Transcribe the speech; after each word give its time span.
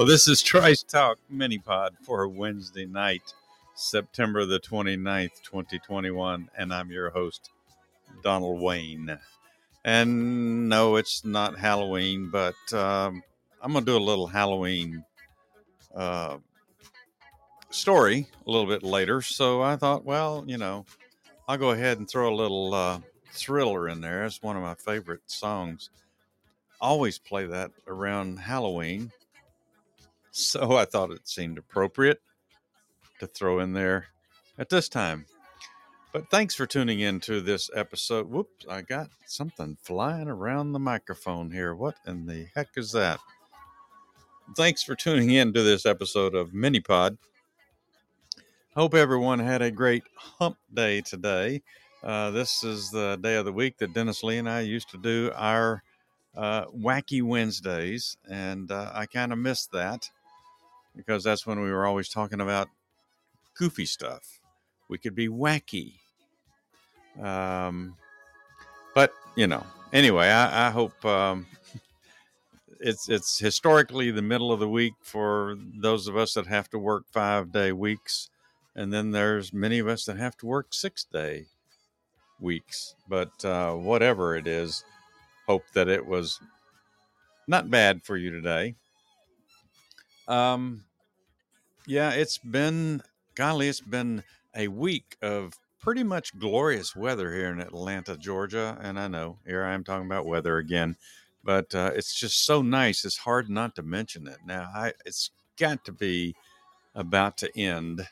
Well, 0.00 0.06
this 0.06 0.28
is 0.28 0.40
Trice 0.40 0.82
Talk 0.82 1.18
Mini 1.28 1.58
Pod 1.58 1.94
for 2.00 2.26
Wednesday 2.26 2.86
night, 2.86 3.34
September 3.74 4.46
the 4.46 4.58
29th, 4.58 5.42
2021. 5.42 6.48
And 6.56 6.72
I'm 6.72 6.90
your 6.90 7.10
host, 7.10 7.50
Donald 8.22 8.62
Wayne. 8.62 9.18
And 9.84 10.70
no, 10.70 10.96
it's 10.96 11.22
not 11.22 11.58
Halloween, 11.58 12.30
but 12.30 12.54
um, 12.72 13.22
I'm 13.60 13.72
going 13.72 13.84
to 13.84 13.92
do 13.92 13.98
a 13.98 14.00
little 14.00 14.26
Halloween 14.26 15.04
uh, 15.94 16.38
story 17.68 18.26
a 18.46 18.50
little 18.50 18.68
bit 18.68 18.82
later. 18.82 19.20
So 19.20 19.60
I 19.60 19.76
thought, 19.76 20.06
well, 20.06 20.44
you 20.46 20.56
know, 20.56 20.86
I'll 21.46 21.58
go 21.58 21.72
ahead 21.72 21.98
and 21.98 22.08
throw 22.08 22.32
a 22.32 22.34
little 22.34 22.72
uh, 22.72 23.00
thriller 23.32 23.86
in 23.90 24.00
there. 24.00 24.24
It's 24.24 24.42
one 24.42 24.56
of 24.56 24.62
my 24.62 24.76
favorite 24.76 25.24
songs. 25.26 25.90
Always 26.80 27.18
play 27.18 27.44
that 27.44 27.70
around 27.86 28.38
Halloween. 28.38 29.12
So 30.48 30.76
I 30.76 30.84
thought 30.84 31.10
it 31.10 31.28
seemed 31.28 31.58
appropriate 31.58 32.20
to 33.18 33.26
throw 33.26 33.60
in 33.60 33.72
there 33.72 34.06
at 34.58 34.68
this 34.68 34.88
time. 34.88 35.26
But 36.12 36.28
thanks 36.30 36.54
for 36.54 36.66
tuning 36.66 37.00
in 37.00 37.20
to 37.20 37.40
this 37.40 37.70
episode. 37.74 38.28
Whoops, 38.28 38.66
I 38.68 38.82
got 38.82 39.10
something 39.26 39.76
flying 39.80 40.26
around 40.26 40.72
the 40.72 40.80
microphone 40.80 41.50
here. 41.50 41.74
What 41.74 41.94
in 42.06 42.26
the 42.26 42.48
heck 42.54 42.68
is 42.76 42.90
that? 42.92 43.20
Thanks 44.56 44.82
for 44.82 44.96
tuning 44.96 45.30
in 45.30 45.52
to 45.52 45.62
this 45.62 45.86
episode 45.86 46.34
of 46.34 46.50
Minipod. 46.50 47.16
Hope 48.74 48.94
everyone 48.94 49.38
had 49.38 49.62
a 49.62 49.70
great 49.70 50.02
hump 50.16 50.56
day 50.74 51.00
today. 51.00 51.62
Uh, 52.02 52.30
this 52.30 52.64
is 52.64 52.90
the 52.90 53.16
day 53.20 53.36
of 53.36 53.44
the 53.44 53.52
week 53.52 53.78
that 53.78 53.92
Dennis 53.92 54.24
Lee 54.24 54.38
and 54.38 54.48
I 54.48 54.60
used 54.60 54.90
to 54.90 54.98
do 54.98 55.30
our 55.36 55.82
uh, 56.36 56.64
Wacky 56.66 57.22
Wednesdays, 57.22 58.16
and 58.28 58.70
uh, 58.72 58.90
I 58.94 59.06
kind 59.06 59.32
of 59.32 59.38
missed 59.38 59.70
that 59.72 60.08
because 60.96 61.24
that's 61.24 61.46
when 61.46 61.60
we 61.60 61.70
were 61.70 61.86
always 61.86 62.08
talking 62.08 62.40
about 62.40 62.68
goofy 63.56 63.86
stuff. 63.86 64.40
We 64.88 64.98
could 64.98 65.14
be 65.14 65.28
wacky. 65.28 65.94
Um, 67.20 67.96
but, 68.94 69.12
you 69.36 69.46
know, 69.46 69.64
anyway, 69.92 70.28
I, 70.28 70.68
I 70.68 70.70
hope 70.70 71.04
um, 71.04 71.46
it's, 72.80 73.08
it's 73.08 73.38
historically 73.38 74.10
the 74.10 74.22
middle 74.22 74.52
of 74.52 74.60
the 74.60 74.68
week 74.68 74.94
for 75.02 75.56
those 75.78 76.08
of 76.08 76.16
us 76.16 76.34
that 76.34 76.46
have 76.46 76.68
to 76.70 76.78
work 76.78 77.04
five 77.12 77.52
day 77.52 77.72
weeks. 77.72 78.28
And 78.74 78.92
then 78.92 79.10
there's 79.10 79.52
many 79.52 79.78
of 79.78 79.88
us 79.88 80.04
that 80.04 80.16
have 80.16 80.36
to 80.38 80.46
work 80.46 80.72
six 80.72 81.04
day 81.04 81.46
weeks. 82.40 82.94
But 83.08 83.44
uh, 83.44 83.74
whatever 83.74 84.36
it 84.36 84.46
is, 84.46 84.84
hope 85.46 85.64
that 85.74 85.88
it 85.88 86.06
was 86.06 86.40
not 87.46 87.70
bad 87.70 88.02
for 88.02 88.16
you 88.16 88.30
today. 88.30 88.76
Um, 90.30 90.84
yeah, 91.86 92.12
it's 92.12 92.38
been, 92.38 93.02
golly, 93.34 93.68
it's 93.68 93.80
been 93.80 94.22
a 94.54 94.68
week 94.68 95.16
of 95.20 95.54
pretty 95.80 96.04
much 96.04 96.38
glorious 96.38 96.94
weather 96.94 97.34
here 97.34 97.50
in 97.50 97.60
Atlanta, 97.60 98.16
Georgia. 98.16 98.78
And 98.80 98.98
I 98.98 99.08
know 99.08 99.38
here 99.44 99.64
I 99.64 99.74
am 99.74 99.82
talking 99.82 100.06
about 100.06 100.26
weather 100.26 100.58
again, 100.58 100.96
but 101.42 101.74
uh, 101.74 101.90
it's 101.94 102.14
just 102.14 102.44
so 102.44 102.62
nice. 102.62 103.04
It's 103.04 103.16
hard 103.16 103.50
not 103.50 103.74
to 103.74 103.82
mention 103.82 104.28
it. 104.28 104.38
Now, 104.46 104.70
I, 104.74 104.92
it's 105.04 105.30
got 105.58 105.84
to 105.86 105.92
be 105.92 106.36
about 106.94 107.36
to 107.38 107.58
end. 107.58 108.06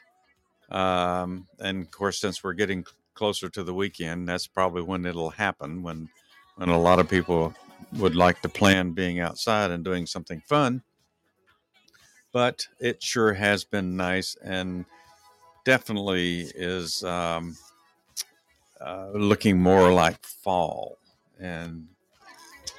Um, 0.70 1.46
and 1.60 1.82
of 1.82 1.90
course, 1.92 2.20
since 2.20 2.42
we're 2.42 2.54
getting 2.54 2.84
closer 3.14 3.48
to 3.48 3.62
the 3.62 3.74
weekend, 3.74 4.28
that's 4.28 4.46
probably 4.46 4.82
when 4.82 5.06
it'll 5.06 5.30
happen. 5.30 5.82
When 5.82 6.08
when 6.56 6.68
a 6.68 6.80
lot 6.80 6.98
of 6.98 7.08
people 7.08 7.54
would 7.96 8.16
like 8.16 8.42
to 8.42 8.48
plan 8.48 8.90
being 8.90 9.20
outside 9.20 9.70
and 9.70 9.84
doing 9.84 10.06
something 10.06 10.40
fun. 10.40 10.82
But 12.32 12.66
it 12.78 13.02
sure 13.02 13.32
has 13.32 13.64
been 13.64 13.96
nice 13.96 14.36
and 14.42 14.84
definitely 15.64 16.50
is 16.54 17.02
um, 17.04 17.56
uh, 18.80 19.08
looking 19.14 19.58
more 19.58 19.92
like 19.92 20.24
fall. 20.24 20.98
And 21.40 21.88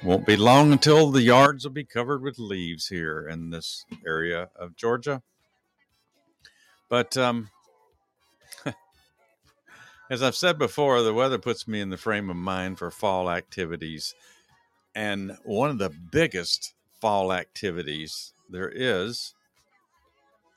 won't 0.02 0.26
be 0.26 0.36
long 0.36 0.72
until 0.72 1.10
the 1.10 1.22
yards 1.22 1.64
will 1.64 1.72
be 1.72 1.84
covered 1.84 2.22
with 2.22 2.38
leaves 2.38 2.88
here 2.88 3.28
in 3.28 3.50
this 3.50 3.84
area 4.06 4.48
of 4.56 4.76
Georgia. 4.76 5.22
But 6.88 7.16
um, 7.16 7.50
as 10.10 10.22
I've 10.22 10.34
said 10.34 10.58
before, 10.58 11.02
the 11.02 11.14
weather 11.14 11.38
puts 11.38 11.68
me 11.68 11.80
in 11.80 11.90
the 11.90 11.96
frame 11.96 12.30
of 12.30 12.36
mind 12.36 12.78
for 12.78 12.90
fall 12.90 13.30
activities. 13.30 14.14
And 14.94 15.36
one 15.44 15.70
of 15.70 15.78
the 15.78 15.90
biggest 15.90 16.74
fall 17.00 17.32
activities 17.32 18.32
there 18.48 18.70
is 18.74 19.34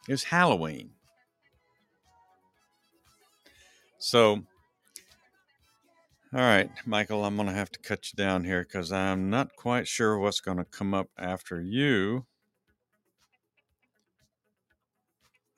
is 0.07 0.23
Halloween. 0.25 0.91
So, 3.99 4.43
all 6.33 6.41
right, 6.41 6.69
Michael, 6.85 7.23
I'm 7.23 7.35
going 7.35 7.47
to 7.47 7.53
have 7.53 7.71
to 7.71 7.79
cut 7.79 8.11
you 8.11 8.17
down 8.17 8.43
here 8.43 8.63
because 8.63 8.91
I'm 8.91 9.29
not 9.29 9.55
quite 9.55 9.87
sure 9.87 10.17
what's 10.17 10.41
going 10.41 10.57
to 10.57 10.65
come 10.65 10.93
up 10.93 11.07
after 11.17 11.61
you. 11.61 12.25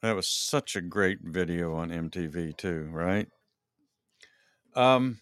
That 0.02 0.16
was 0.16 0.28
such 0.28 0.76
a 0.76 0.82
great 0.82 1.20
video 1.24 1.74
on 1.74 1.90
MTV, 1.90 2.56
too, 2.58 2.90
right? 2.92 3.28
Um, 4.76 5.22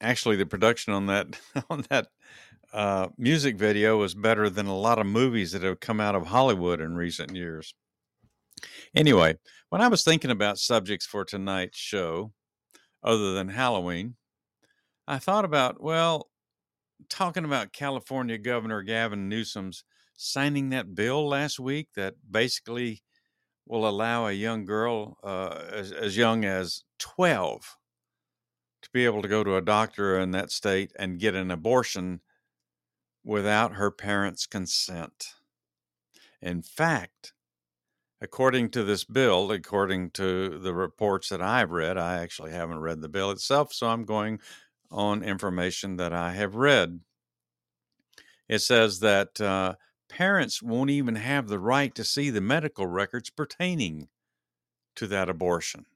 actually, 0.00 0.36
the 0.36 0.46
production 0.46 0.92
on 0.92 1.06
that 1.06 1.26
on 1.70 1.84
that 1.90 2.08
uh, 2.72 3.08
music 3.16 3.56
video 3.56 3.98
was 3.98 4.14
better 4.14 4.50
than 4.50 4.66
a 4.66 4.76
lot 4.76 4.98
of 4.98 5.06
movies 5.06 5.52
that 5.52 5.62
have 5.62 5.80
come 5.80 6.00
out 6.00 6.14
of 6.14 6.26
Hollywood 6.26 6.80
in 6.80 6.96
recent 6.96 7.34
years. 7.34 7.74
Anyway, 8.94 9.36
when 9.70 9.80
I 9.80 9.88
was 9.88 10.02
thinking 10.02 10.30
about 10.30 10.58
subjects 10.58 11.06
for 11.06 11.24
tonight's 11.24 11.78
show, 11.78 12.32
other 13.02 13.32
than 13.32 13.48
Halloween, 13.48 14.16
I 15.06 15.18
thought 15.18 15.44
about, 15.44 15.82
well, 15.82 16.28
talking 17.08 17.44
about 17.44 17.72
California 17.72 18.38
Governor 18.38 18.82
Gavin 18.82 19.28
Newsom's 19.28 19.84
signing 20.14 20.70
that 20.70 20.94
bill 20.94 21.28
last 21.28 21.60
week 21.60 21.88
that 21.94 22.14
basically 22.28 23.02
will 23.66 23.86
allow 23.86 24.26
a 24.26 24.32
young 24.32 24.64
girl 24.64 25.18
uh, 25.22 25.62
as, 25.72 25.92
as 25.92 26.16
young 26.16 26.44
as 26.44 26.84
12 26.98 27.76
to 28.82 28.90
be 28.92 29.04
able 29.04 29.22
to 29.22 29.28
go 29.28 29.44
to 29.44 29.56
a 29.56 29.62
doctor 29.62 30.18
in 30.18 30.30
that 30.30 30.50
state 30.50 30.92
and 30.98 31.18
get 31.18 31.34
an 31.34 31.50
abortion 31.50 32.20
without 33.26 33.74
her 33.74 33.90
parents' 33.90 34.46
consent. 34.46 35.34
In 36.40 36.62
fact, 36.62 37.32
according 38.20 38.70
to 38.70 38.84
this 38.84 39.02
bill, 39.02 39.50
according 39.50 40.10
to 40.12 40.60
the 40.60 40.72
reports 40.72 41.28
that 41.30 41.42
I've 41.42 41.72
read, 41.72 41.98
I 41.98 42.18
actually 42.18 42.52
haven't 42.52 42.78
read 42.78 43.00
the 43.00 43.08
bill 43.08 43.32
itself, 43.32 43.72
so 43.72 43.88
I'm 43.88 44.04
going 44.04 44.38
on 44.92 45.24
information 45.24 45.96
that 45.96 46.12
I 46.12 46.32
have 46.32 46.54
read. 46.54 47.00
It 48.48 48.60
says 48.60 49.00
that 49.00 49.40
uh, 49.40 49.74
parents 50.08 50.62
won't 50.62 50.90
even 50.90 51.16
have 51.16 51.48
the 51.48 51.58
right 51.58 51.92
to 51.96 52.04
see 52.04 52.30
the 52.30 52.40
medical 52.40 52.86
records 52.86 53.28
pertaining 53.28 54.06
to 54.94 55.08
that 55.08 55.28
abortion. 55.28 55.86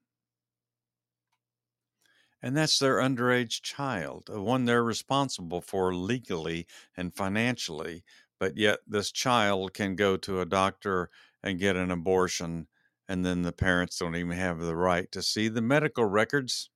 And 2.43 2.57
that's 2.57 2.79
their 2.79 2.97
underage 2.97 3.63
child, 3.63 4.29
one 4.29 4.65
they're 4.65 4.83
responsible 4.83 5.61
for 5.61 5.95
legally 5.95 6.67
and 6.97 7.15
financially. 7.15 8.03
But 8.39 8.57
yet, 8.57 8.81
this 8.87 9.13
child 9.13 9.75
can 9.75 9.97
go 9.97 10.17
to 10.19 10.41
a 10.41 10.47
doctor 10.47 11.11
and 11.43 11.59
get 11.59 11.77
an 11.77 11.91
abortion, 11.91 12.69
and 13.09 13.25
then 13.25 13.43
the 13.43 13.53
parents 13.53 13.99
don't 13.99 14.17
even 14.17 14.37
have 14.37 14.61
the 14.61 14.77
right 14.77 15.11
to 15.13 15.23
see 15.23 15.49
the 15.49 15.61
medical 15.61 16.07
records. 16.07 16.71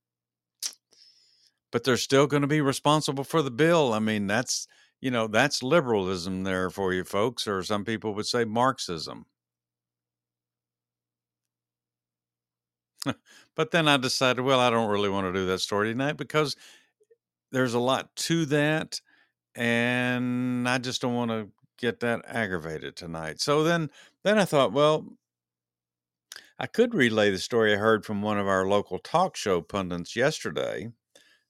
But 1.73 1.85
they're 1.85 1.97
still 1.97 2.27
going 2.27 2.43
to 2.43 2.47
be 2.49 2.61
responsible 2.61 3.25
for 3.25 3.43
the 3.43 3.51
bill. 3.51 3.93
I 3.93 3.99
mean, 3.99 4.27
that's 4.27 4.69
you 5.01 5.11
know 5.11 5.27
that's 5.27 5.63
liberalism 5.63 6.45
there 6.45 6.71
for 6.71 6.93
you 6.93 7.05
folks, 7.05 7.49
or 7.49 7.63
some 7.63 7.85
people 7.85 8.15
would 8.15 8.27
say 8.27 8.45
Marxism. 8.45 9.27
But 13.55 13.71
then 13.71 13.89
I 13.89 13.97
decided, 13.97 14.43
well, 14.43 14.61
I 14.61 14.71
don't 14.71 14.91
really 14.91 15.09
want 15.09 15.27
to 15.27 15.33
do 15.33 15.47
that 15.47 15.61
story 15.61 15.91
tonight 15.93 16.17
because 16.17 16.57
there's 17.53 17.75
a 17.75 17.79
lot 17.79 18.15
to 18.17 18.47
that, 18.47 19.01
and 19.55 20.69
I 20.69 20.79
just 20.79 21.01
don't 21.01 21.15
want 21.15 21.31
to 21.31 21.49
get 21.79 22.01
that 22.01 22.23
aggravated 22.27 22.97
tonight. 22.97 23.41
So 23.41 23.63
then, 23.63 23.91
then 24.23 24.39
I 24.39 24.45
thought, 24.45 24.73
well, 24.73 25.07
I 26.59 26.67
could 26.67 26.95
relay 26.95 27.31
the 27.31 27.39
story 27.39 27.73
I 27.73 27.77
heard 27.77 28.05
from 28.05 28.23
one 28.23 28.39
of 28.39 28.47
our 28.47 28.67
local 28.67 28.99
talk 28.99 29.37
show 29.37 29.61
pundits 29.61 30.15
yesterday, 30.15 30.91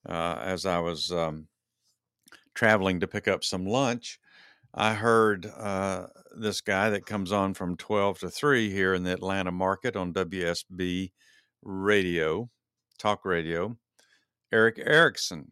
uh, 0.09 0.39
as 0.41 0.67
I 0.67 0.79
was 0.79 1.13
um, 1.13 1.47
traveling 2.55 3.01
to 3.01 3.07
pick 3.07 3.29
up 3.29 3.45
some 3.45 3.67
lunch. 3.67 4.19
I 4.73 4.95
heard 4.95 5.47
uh, 5.47 6.07
this 6.37 6.61
guy 6.61 6.91
that 6.91 7.07
comes 7.07 7.33
on 7.33 7.55
from 7.55 7.77
12 7.77 8.21
to 8.21 8.31
3 8.31 8.71
here 8.71 8.95
in 8.95 9.05
the 9.05 9.13
Atlanta 9.13 9.53
market 9.53 9.95
on 9.95 10.13
WSB 10.13 11.13
radio, 11.65 12.49
talk 12.99 13.25
radio, 13.25 13.77
Erick 14.53 14.79
Erickson. 14.79 15.51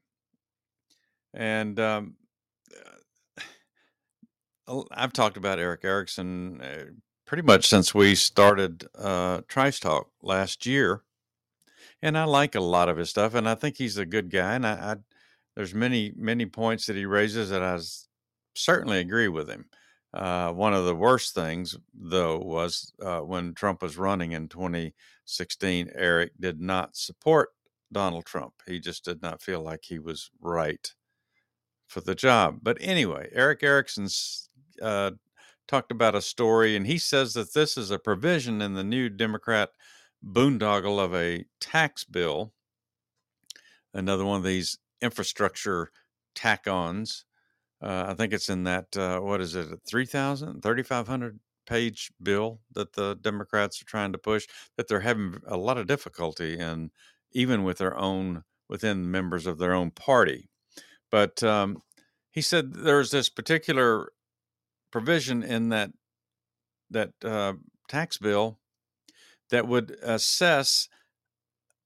And 1.34 1.80
um, 1.80 2.14
I've 4.92 5.12
talked 5.12 5.36
about 5.36 5.58
Erick 5.58 5.84
Erickson 5.84 6.60
uh, 6.60 6.84
pretty 7.26 7.42
much 7.42 7.66
since 7.66 7.94
we 7.94 8.14
started 8.14 8.86
uh, 8.98 9.40
Trice 9.48 9.80
Talk 9.80 10.10
last 10.22 10.66
year. 10.66 11.02
And 12.02 12.18
I 12.18 12.24
like 12.24 12.54
a 12.54 12.60
lot 12.60 12.88
of 12.88 12.96
his 12.96 13.10
stuff, 13.10 13.34
and 13.34 13.48
I 13.48 13.54
think 13.54 13.76
he's 13.76 13.96
a 13.96 14.04
good 14.04 14.28
guy. 14.30 14.54
And 14.54 14.66
I, 14.66 14.72
I 14.72 14.96
there's 15.54 15.74
many, 15.74 16.12
many 16.16 16.46
points 16.46 16.86
that 16.86 16.96
he 16.96 17.06
raises 17.06 17.50
that 17.50 17.62
I 17.62 17.78
certainly 18.54 18.98
agree 18.98 19.28
with 19.28 19.48
him. 19.48 19.66
Uh, 20.14 20.52
one 20.52 20.74
of 20.74 20.84
the 20.84 20.94
worst 20.94 21.34
things, 21.34 21.76
though, 21.94 22.38
was 22.38 22.92
uh, 23.02 23.20
when 23.20 23.54
Trump 23.54 23.82
was 23.82 23.96
running 23.96 24.32
in 24.32 24.48
2016. 24.48 25.90
Erick 25.94 26.32
did 26.38 26.60
not 26.60 26.96
support 26.96 27.50
Donald 27.90 28.26
Trump. 28.26 28.54
He 28.66 28.78
just 28.78 29.04
did 29.04 29.22
not 29.22 29.40
feel 29.40 29.62
like 29.62 29.84
he 29.84 29.98
was 29.98 30.30
right 30.40 30.92
for 31.86 32.00
the 32.00 32.14
job. 32.14 32.58
But 32.62 32.78
anyway, 32.80 33.28
Erick 33.32 33.62
Erickson 33.62 34.08
uh, 34.82 35.12
talked 35.66 35.90
about 35.90 36.14
a 36.14 36.22
story, 36.22 36.76
and 36.76 36.86
he 36.86 36.98
says 36.98 37.32
that 37.34 37.54
this 37.54 37.78
is 37.78 37.90
a 37.90 37.98
provision 37.98 38.60
in 38.60 38.74
the 38.74 38.84
new 38.84 39.08
Democrat 39.08 39.70
boondoggle 40.24 41.02
of 41.02 41.14
a 41.14 41.44
tax 41.60 42.04
bill, 42.04 42.52
another 43.94 44.24
one 44.24 44.38
of 44.38 44.44
these 44.44 44.78
infrastructure 45.00 45.90
tack 46.34 46.66
ons 46.66 47.24
uh, 47.82 48.06
I 48.08 48.14
think 48.14 48.32
it's 48.32 48.48
in 48.48 48.64
that, 48.64 48.96
uh, 48.96 49.20
what 49.20 49.40
is 49.40 49.54
it, 49.56 49.68
3,000, 49.88 50.62
3,500 50.62 51.40
page 51.66 52.12
bill 52.22 52.60
that 52.72 52.92
the 52.92 53.16
Democrats 53.20 53.80
are 53.82 53.86
trying 53.86 54.12
to 54.12 54.18
push, 54.18 54.46
that 54.76 54.88
they're 54.88 55.00
having 55.00 55.40
a 55.46 55.56
lot 55.56 55.78
of 55.78 55.86
difficulty 55.86 56.58
in, 56.58 56.90
even 57.32 57.64
with 57.64 57.78
their 57.78 57.96
own, 57.96 58.44
within 58.68 59.10
members 59.10 59.46
of 59.46 59.58
their 59.58 59.74
own 59.74 59.90
party. 59.90 60.48
But 61.10 61.42
um, 61.42 61.82
he 62.30 62.40
said 62.40 62.72
there's 62.72 63.10
this 63.10 63.28
particular 63.28 64.12
provision 64.90 65.42
in 65.42 65.70
that 65.70 65.90
that 66.90 67.10
uh, 67.24 67.54
tax 67.88 68.18
bill 68.18 68.58
that 69.50 69.66
would 69.66 69.96
assess 70.02 70.88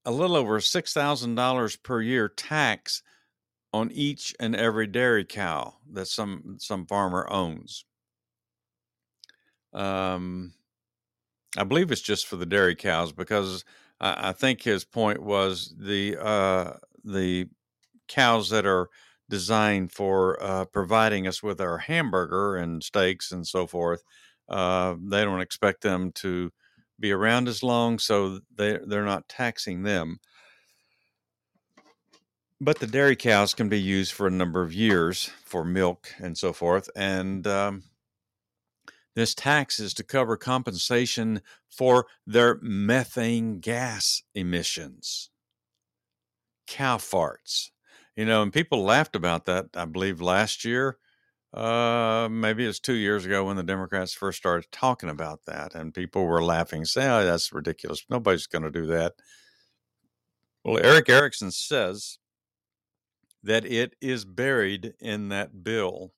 a 0.04 0.10
little 0.10 0.36
over 0.36 0.60
six 0.60 0.92
thousand 0.92 1.34
dollars 1.34 1.76
per 1.76 2.00
year 2.00 2.28
tax 2.28 3.02
on 3.76 3.90
each 3.92 4.34
and 4.40 4.56
every 4.56 4.86
dairy 4.86 5.24
cow 5.24 5.74
that 5.92 6.06
some 6.08 6.56
some 6.58 6.86
farmer 6.86 7.26
owns. 7.30 7.84
Um, 9.72 10.54
I 11.56 11.64
believe 11.64 11.90
it's 11.90 12.00
just 12.00 12.26
for 12.26 12.36
the 12.36 12.46
dairy 12.46 12.74
cows 12.76 13.12
because 13.12 13.64
I, 14.00 14.30
I 14.30 14.32
think 14.32 14.62
his 14.62 14.84
point 14.84 15.22
was 15.22 15.74
the 15.78 16.16
uh, 16.20 16.72
the 17.04 17.48
cows 18.08 18.50
that 18.50 18.66
are 18.66 18.88
designed 19.30 19.92
for 19.92 20.42
uh, 20.42 20.64
providing 20.66 21.26
us 21.26 21.42
with 21.42 21.60
our 21.60 21.78
hamburger 21.78 22.56
and 22.56 22.82
steaks 22.82 23.32
and 23.32 23.46
so 23.46 23.66
forth. 23.66 24.02
Uh, 24.48 24.96
they 25.00 25.24
don't 25.24 25.40
expect 25.40 25.82
them 25.82 26.12
to 26.12 26.52
be 27.00 27.12
around 27.12 27.48
as 27.48 27.62
long, 27.62 27.98
so 27.98 28.40
they 28.56 28.78
they're 28.86 29.04
not 29.04 29.28
taxing 29.28 29.82
them. 29.82 30.18
But 32.60 32.78
the 32.78 32.86
dairy 32.86 33.16
cows 33.16 33.52
can 33.52 33.68
be 33.68 33.80
used 33.80 34.12
for 34.12 34.26
a 34.26 34.30
number 34.30 34.62
of 34.62 34.72
years 34.72 35.30
for 35.44 35.64
milk 35.64 36.14
and 36.18 36.38
so 36.38 36.54
forth. 36.54 36.88
And 36.96 37.46
um, 37.46 37.82
this 39.14 39.34
tax 39.34 39.78
is 39.78 39.92
to 39.94 40.02
cover 40.02 40.38
compensation 40.38 41.42
for 41.68 42.06
their 42.26 42.58
methane 42.62 43.60
gas 43.60 44.22
emissions, 44.34 45.30
cow 46.66 46.96
farts. 46.96 47.70
You 48.16 48.24
know, 48.24 48.42
and 48.42 48.52
people 48.52 48.82
laughed 48.82 49.16
about 49.16 49.44
that, 49.44 49.66
I 49.74 49.84
believe, 49.84 50.22
last 50.22 50.64
year. 50.64 50.96
Uh, 51.52 52.28
maybe 52.30 52.64
it's 52.64 52.80
two 52.80 52.94
years 52.94 53.26
ago 53.26 53.44
when 53.44 53.56
the 53.56 53.62
Democrats 53.62 54.14
first 54.14 54.38
started 54.38 54.70
talking 54.72 55.10
about 55.10 55.44
that, 55.46 55.74
and 55.74 55.92
people 55.94 56.26
were 56.26 56.42
laughing, 56.42 56.84
saying, 56.86 57.10
"Oh, 57.10 57.24
that's 57.24 57.52
ridiculous. 57.52 58.04
Nobody's 58.08 58.46
going 58.46 58.64
to 58.64 58.70
do 58.70 58.86
that." 58.86 59.14
Well, 60.64 60.78
Erick 60.84 61.08
Erickson 61.08 61.50
says 61.50 62.18
that 63.46 63.64
it 63.64 63.94
is 64.00 64.24
buried 64.24 64.94
in 64.98 65.28
that 65.28 65.62
bill. 65.62 66.12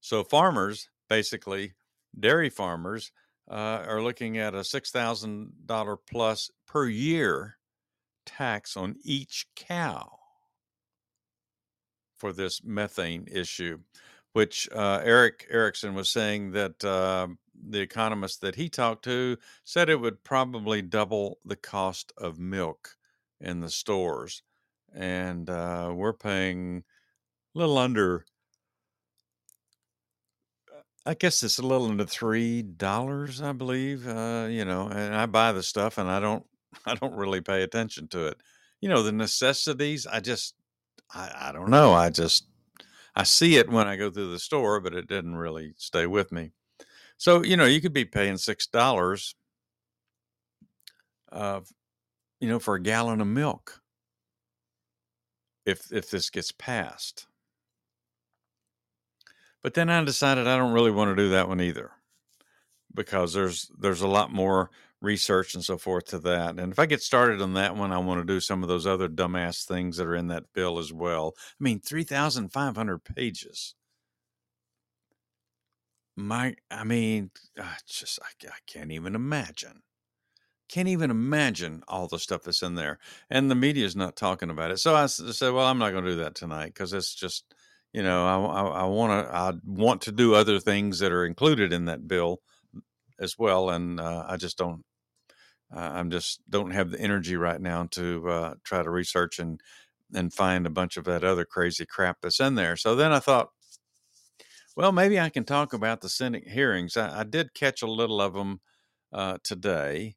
So 0.00 0.22
farmers, 0.22 0.88
basically 1.08 1.72
dairy 2.18 2.50
farmers, 2.50 3.10
uh, 3.50 3.82
are 3.84 4.00
looking 4.00 4.38
at 4.38 4.54
a 4.54 4.58
$6,000 4.58 5.98
plus 6.08 6.50
per 6.68 6.86
year 6.86 7.58
tax 8.24 8.76
on 8.76 8.94
each 9.02 9.46
cow 9.56 10.18
for 12.16 12.32
this 12.32 12.62
methane 12.62 13.26
issue, 13.28 13.80
which 14.34 14.68
uh, 14.72 15.00
Erick 15.02 15.48
Erickson 15.50 15.94
was 15.94 16.08
saying 16.08 16.52
that 16.52 16.84
uh, 16.84 17.26
the 17.68 17.80
economist 17.80 18.40
that 18.40 18.54
he 18.54 18.68
talked 18.68 19.04
to 19.04 19.36
said 19.64 19.88
it 19.88 20.00
would 20.00 20.22
probably 20.22 20.80
double 20.80 21.38
the 21.44 21.56
cost 21.56 22.12
of 22.16 22.38
milk 22.38 22.96
in 23.40 23.60
the 23.60 23.70
stores 23.70 24.42
and 24.94 25.48
uh, 25.48 25.92
we're 25.94 26.12
paying 26.12 26.84
a 27.54 27.58
little 27.58 27.78
under. 27.78 28.24
I 31.04 31.14
guess 31.14 31.42
it's 31.42 31.58
a 31.58 31.62
little 31.66 31.86
under 31.86 32.04
three 32.04 32.62
dollars, 32.62 33.40
I 33.40 33.52
believe. 33.52 34.06
Uh, 34.06 34.48
you 34.50 34.64
know, 34.64 34.88
and 34.88 35.14
I 35.14 35.26
buy 35.26 35.52
the 35.52 35.62
stuff, 35.62 35.98
and 35.98 36.10
I 36.10 36.20
don't, 36.20 36.44
I 36.86 36.94
don't 36.94 37.14
really 37.14 37.40
pay 37.40 37.62
attention 37.62 38.08
to 38.08 38.26
it. 38.26 38.38
You 38.80 38.88
know, 38.88 39.02
the 39.02 39.12
necessities. 39.12 40.06
I 40.06 40.20
just, 40.20 40.54
I, 41.14 41.48
I 41.48 41.52
don't 41.52 41.70
know. 41.70 41.92
I 41.92 42.10
just, 42.10 42.46
I 43.14 43.22
see 43.22 43.56
it 43.56 43.70
when 43.70 43.88
I 43.88 43.96
go 43.96 44.10
through 44.10 44.32
the 44.32 44.38
store, 44.38 44.80
but 44.80 44.94
it 44.94 45.08
didn't 45.08 45.36
really 45.36 45.74
stay 45.78 46.06
with 46.06 46.32
me. 46.32 46.52
So 47.18 47.42
you 47.42 47.56
know, 47.56 47.64
you 47.66 47.80
could 47.80 47.92
be 47.92 48.04
paying 48.04 48.36
six 48.36 48.66
dollars, 48.66 49.34
uh, 51.32 51.60
you 52.40 52.48
know, 52.48 52.58
for 52.58 52.74
a 52.74 52.82
gallon 52.82 53.20
of 53.20 53.26
milk 53.26 53.80
if 55.66 55.92
if 55.92 56.10
this 56.10 56.30
gets 56.30 56.52
passed. 56.52 57.26
But 59.62 59.74
then 59.74 59.90
I 59.90 60.02
decided 60.04 60.46
I 60.46 60.56
don't 60.56 60.72
really 60.72 60.92
want 60.92 61.10
to 61.10 61.22
do 61.22 61.30
that 61.30 61.48
one 61.48 61.60
either 61.60 61.90
because 62.94 63.34
there's 63.34 63.70
there's 63.78 64.00
a 64.00 64.08
lot 64.08 64.32
more 64.32 64.70
research 65.02 65.54
and 65.54 65.64
so 65.64 65.76
forth 65.76 66.06
to 66.06 66.18
that. 66.20 66.58
And 66.58 66.72
if 66.72 66.78
I 66.78 66.86
get 66.86 67.02
started 67.02 67.42
on 67.42 67.54
that 67.54 67.76
one, 67.76 67.92
I 67.92 67.98
want 67.98 68.20
to 68.20 68.32
do 68.32 68.40
some 68.40 68.62
of 68.62 68.68
those 68.68 68.86
other 68.86 69.08
dumbass 69.08 69.64
things 69.64 69.96
that 69.96 70.06
are 70.06 70.16
in 70.16 70.28
that 70.28 70.52
bill 70.54 70.78
as 70.78 70.92
well. 70.92 71.34
I 71.36 71.62
mean, 71.62 71.80
3,500 71.80 73.04
pages. 73.04 73.74
My, 76.16 76.54
I 76.70 76.84
mean, 76.84 77.30
I 77.58 77.76
just 77.86 78.18
I, 78.22 78.46
I 78.48 78.58
can't 78.66 78.90
even 78.90 79.14
imagine 79.14 79.82
can't 80.68 80.88
even 80.88 81.10
imagine 81.10 81.82
all 81.88 82.08
the 82.08 82.18
stuff 82.18 82.42
that's 82.42 82.62
in 82.62 82.74
there 82.74 82.98
and 83.30 83.50
the 83.50 83.54
media 83.54 83.84
is 83.84 83.96
not 83.96 84.16
talking 84.16 84.50
about 84.50 84.70
it 84.70 84.78
so 84.78 84.94
i 84.94 85.06
said 85.06 85.52
well 85.52 85.66
i'm 85.66 85.78
not 85.78 85.90
going 85.90 86.04
to 86.04 86.10
do 86.10 86.16
that 86.16 86.34
tonight 86.34 86.66
because 86.66 86.92
it's 86.92 87.14
just 87.14 87.54
you 87.92 88.02
know 88.02 88.26
i, 88.26 88.60
I, 88.60 88.82
I 88.82 88.84
want 88.84 89.26
to 89.26 89.34
i 89.34 89.52
want 89.64 90.02
to 90.02 90.12
do 90.12 90.34
other 90.34 90.58
things 90.58 90.98
that 91.00 91.12
are 91.12 91.24
included 91.24 91.72
in 91.72 91.86
that 91.86 92.08
bill 92.08 92.40
as 93.20 93.38
well 93.38 93.70
and 93.70 94.00
uh, 94.00 94.24
i 94.28 94.36
just 94.36 94.58
don't 94.58 94.82
uh, 95.74 95.80
I'm 95.80 96.10
just 96.10 96.40
don't 96.48 96.70
have 96.70 96.90
the 96.90 97.00
energy 97.00 97.36
right 97.36 97.60
now 97.60 97.86
to 97.92 98.28
uh, 98.28 98.54
try 98.64 98.82
to 98.82 98.90
research 98.90 99.38
and 99.38 99.60
and 100.14 100.32
find 100.32 100.66
a 100.66 100.70
bunch 100.70 100.96
of 100.96 101.04
that 101.04 101.24
other 101.24 101.44
crazy 101.44 101.84
crap 101.84 102.18
that's 102.22 102.38
in 102.38 102.54
there. 102.54 102.76
So 102.76 102.94
then 102.94 103.12
I 103.12 103.18
thought, 103.18 103.48
well, 104.76 104.92
maybe 104.92 105.18
I 105.18 105.30
can 105.30 105.44
talk 105.44 105.72
about 105.72 106.00
the 106.00 106.08
Senate 106.08 106.46
hearings. 106.46 106.96
I, 106.96 107.20
I 107.20 107.24
did 107.24 107.54
catch 107.54 107.82
a 107.82 107.90
little 107.90 108.20
of 108.20 108.34
them 108.34 108.60
uh, 109.12 109.38
today. 109.42 110.14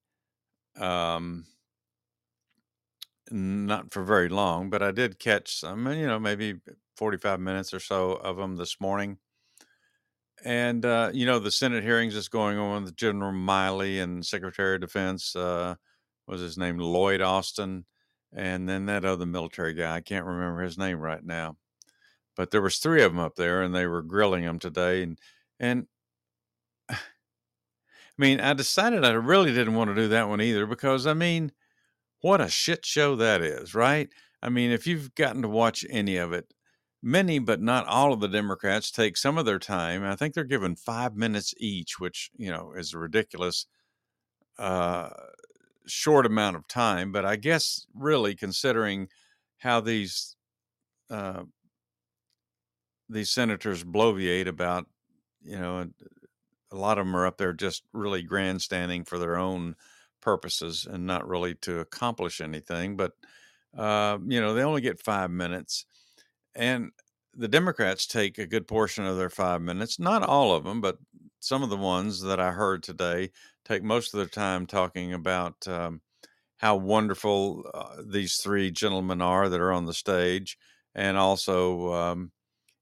Um, 0.80 1.46
not 3.32 3.92
for 3.92 4.04
very 4.04 4.30
long, 4.30 4.70
but 4.70 4.82
I 4.82 4.92
did 4.92 5.20
catch 5.20 5.56
some, 5.56 5.88
you 5.92 6.08
know, 6.08 6.20
maybe 6.20 6.56
45 6.98 7.40
minutes 7.40 7.74
or 7.74 7.80
so 7.80 8.14
of 8.14 8.38
them 8.38 8.56
this 8.56 8.80
morning. 8.80 9.18
And, 10.44 10.86
uh, 10.86 11.12
you 11.14 11.26
know, 11.26 11.40
the 11.40 11.52
Senate 11.52 11.84
hearings 11.84 12.16
is 12.16 12.30
going 12.30 12.58
on 12.58 12.86
with 12.86 12.96
General 12.96 13.34
Milley 13.34 14.02
and 14.02 14.26
Secretary 14.26 14.76
of 14.76 14.82
Defense, 14.82 15.36
uh, 15.36 15.76
was 16.28 16.42
his 16.42 16.58
name, 16.58 16.78
Lloyd 16.78 17.22
Austin. 17.22 17.86
And 18.32 18.70
then 18.70 18.86
that 18.86 19.06
other 19.06 19.26
military 19.26 19.74
guy, 19.74 19.96
I 19.96 20.02
can't 20.02 20.26
remember 20.26 20.62
his 20.62 20.78
name 20.78 21.00
right 21.00 21.24
now. 21.24 21.58
But 22.36 22.52
there 22.52 22.62
was 22.62 22.78
three 22.78 23.04
of 23.04 23.12
them 23.12 23.20
up 23.20 23.36
there 23.36 23.64
and 23.64 23.76
they 23.76 23.86
were 23.86 24.02
grilling 24.02 24.44
him 24.44 24.60
today. 24.60 25.04
And, 25.04 25.20
and 25.60 25.88
mean, 28.20 28.40
I 28.40 28.54
decided 28.54 29.06
I 29.06 29.12
really 29.14 29.54
didn't 29.54 29.76
want 29.76 29.90
to 29.90 29.96
do 29.96 30.08
that 30.10 30.28
one 30.30 30.42
either 30.42 30.66
because, 30.66 31.08
I 31.08 31.14
mean, 31.14 31.52
what 32.22 32.42
a 32.42 32.50
shit 32.50 32.86
show 32.86 33.16
that 33.18 33.42
is, 33.42 33.76
right? 33.76 34.10
I 34.42 34.50
mean, 34.50 34.72
if 34.72 34.88
you've 34.88 35.16
gotten 35.16 35.42
to 35.44 35.50
watch 35.50 35.86
any 35.90 36.18
of 36.18 36.34
it, 36.34 36.54
many 37.04 37.40
but 37.40 37.62
not 37.62 37.88
all 37.88 38.14
of 38.14 38.20
the 38.20 38.28
democrats 38.28 38.92
take 38.92 39.18
some 39.18 39.38
of 39.38 39.46
their 39.46 39.60
time 39.60 40.04
i 40.04 40.16
think 40.16 40.34
they're 40.34 40.44
given 40.44 40.76
five 40.76 41.16
minutes 41.16 41.54
each 41.58 42.00
which 42.00 42.30
you 42.38 42.52
know 42.52 42.74
is 42.76 42.94
a 42.94 42.98
ridiculous 43.00 43.68
uh, 44.58 45.10
short 45.88 46.26
amount 46.26 46.56
of 46.56 46.68
time 46.68 47.12
but 47.12 47.26
i 47.26 47.36
guess 47.36 47.86
really 47.96 48.36
considering 48.36 49.08
how 49.60 49.80
these 49.82 50.36
uh, 51.10 51.44
these 53.10 53.30
senators 53.32 53.84
bloviate 53.84 54.48
about 54.48 54.88
you 55.42 55.58
know 55.58 55.90
a 56.72 56.76
lot 56.76 56.98
of 56.98 57.06
them 57.06 57.16
are 57.16 57.26
up 57.26 57.38
there 57.38 57.54
just 57.54 57.84
really 57.94 58.22
grandstanding 58.22 59.04
for 59.04 59.18
their 59.18 59.38
own 59.38 59.76
purposes 60.22 60.88
and 60.90 61.06
not 61.06 61.28
really 61.28 61.56
to 61.56 61.80
accomplish 61.80 62.42
anything 62.42 62.96
but 62.98 63.14
uh, 63.78 64.18
you 64.26 64.42
know 64.42 64.54
they 64.54 64.64
only 64.64 64.82
get 64.82 65.02
five 65.02 65.32
minutes 65.32 65.86
and 66.56 66.92
the 67.36 67.48
Democrats 67.48 68.06
take 68.06 68.38
a 68.38 68.46
good 68.46 68.68
portion 68.68 69.06
of 69.06 69.18
their 69.18 69.30
five 69.30 69.62
minutes, 69.62 70.00
not 70.00 70.24
all 70.24 70.54
of 70.54 70.64
them, 70.64 70.82
but 70.82 70.98
some 71.40 71.64
of 71.64 71.70
the 71.70 71.78
ones 71.78 72.22
that 72.22 72.40
I 72.40 72.52
heard 72.52 72.84
today 72.84 73.32
take 73.66 73.84
most 73.84 74.14
of 74.14 74.18
their 74.18 74.28
time 74.28 74.66
talking 74.66 75.14
about 75.14 75.68
um, 75.68 76.02
how 76.58 76.76
wonderful 76.76 77.70
uh, 77.74 78.02
these 78.06 78.38
three 78.38 78.72
gentlemen 78.72 79.22
are 79.22 79.48
that 79.48 79.62
are 79.62 79.72
on 79.72 79.86
the 79.86 79.94
stage, 79.94 80.58
and 80.96 81.18
also 81.18 81.94
um, 81.94 82.32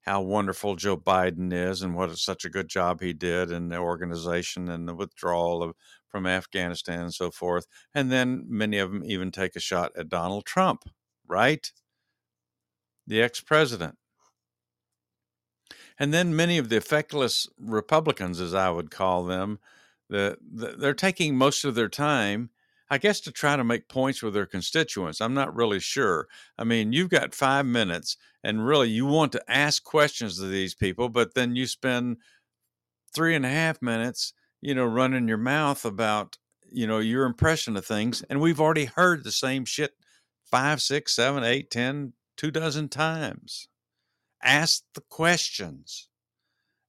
how 0.07 0.21
wonderful 0.21 0.75
Joe 0.75 0.97
Biden 0.97 1.53
is 1.53 1.81
and 1.81 1.95
what 1.95 2.17
such 2.17 2.45
a 2.45 2.49
good 2.49 2.69
job 2.69 3.01
he 3.01 3.13
did 3.13 3.51
in 3.51 3.69
the 3.69 3.77
organization 3.77 4.69
and 4.69 4.87
the 4.87 4.95
withdrawal 4.95 5.61
of 5.61 5.75
from 6.07 6.25
Afghanistan 6.25 7.01
and 7.01 7.13
so 7.13 7.29
forth. 7.29 7.67
And 7.93 8.11
then 8.11 8.45
many 8.47 8.77
of 8.77 8.91
them 8.91 9.03
even 9.05 9.31
take 9.31 9.55
a 9.55 9.59
shot 9.59 9.91
at 9.97 10.09
Donald 10.09 10.45
Trump, 10.45 10.83
right? 11.27 11.69
the 13.07 13.21
ex 13.21 13.39
president. 13.41 13.95
And 15.97 16.13
then 16.13 16.35
many 16.35 16.59
of 16.59 16.69
the 16.69 16.79
feckless 16.81 17.47
Republicans, 17.59 18.39
as 18.39 18.53
I 18.53 18.69
would 18.69 18.91
call 18.91 19.23
them, 19.23 19.59
the, 20.09 20.37
the, 20.39 20.75
they're 20.77 20.93
taking 20.93 21.35
most 21.35 21.65
of 21.65 21.73
their 21.73 21.89
time, 21.89 22.51
I 22.89 22.97
guess, 22.97 23.19
to 23.21 23.31
try 23.31 23.55
to 23.55 23.63
make 23.63 23.89
points 23.89 24.23
with 24.23 24.33
their 24.33 24.45
constituents. 24.45 25.19
I'm 25.19 25.33
not 25.33 25.55
really 25.55 25.79
sure. 25.79 26.27
I 26.57 26.63
mean, 26.63 26.93
you've 26.93 27.09
got 27.09 27.35
five 27.35 27.65
minutes, 27.65 28.17
and 28.43 28.65
really 28.65 28.89
you 28.89 29.05
want 29.05 29.33
to 29.33 29.43
ask 29.47 29.83
questions 29.83 30.37
to 30.39 30.47
these 30.47 30.73
people, 30.73 31.09
but 31.09 31.33
then 31.33 31.55
you 31.55 31.67
spend 31.67 32.17
three 33.13 33.35
and 33.35 33.45
a 33.45 33.49
half 33.49 33.81
minutes, 33.81 34.33
you 34.61 34.73
know, 34.73 34.85
running 34.85 35.27
your 35.27 35.37
mouth 35.37 35.83
about, 35.83 36.37
you 36.71 36.87
know, 36.87 36.99
your 36.99 37.25
impression 37.25 37.75
of 37.75 37.85
things. 37.85 38.23
And 38.29 38.39
we've 38.39 38.61
already 38.61 38.85
heard 38.85 39.23
the 39.23 39.31
same 39.31 39.65
shit 39.65 39.93
five, 40.45 40.81
six, 40.81 41.13
seven, 41.15 41.43
eight, 41.43 41.69
ten, 41.69 42.13
two 42.37 42.51
dozen 42.51 42.87
times. 42.87 43.67
Ask 44.41 44.83
the 44.93 45.01
questions. 45.01 46.06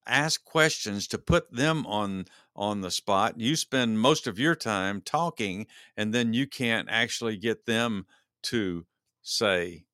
Ask 0.09 0.43
questions 0.45 1.07
to 1.09 1.19
put 1.19 1.51
them 1.53 1.85
on 1.87 2.25
on 2.55 2.81
the 2.81 2.91
spot. 2.91 3.39
You 3.39 3.55
spend 3.55 3.99
most 4.01 4.27
of 4.27 4.39
your 4.39 4.55
time 4.55 5.01
talking, 5.01 5.67
and 5.95 6.13
then 6.13 6.33
you 6.33 6.47
can't 6.47 6.89
actually 6.91 7.37
get 7.37 7.65
them 7.65 8.07
to 8.43 8.85
say 9.21 9.85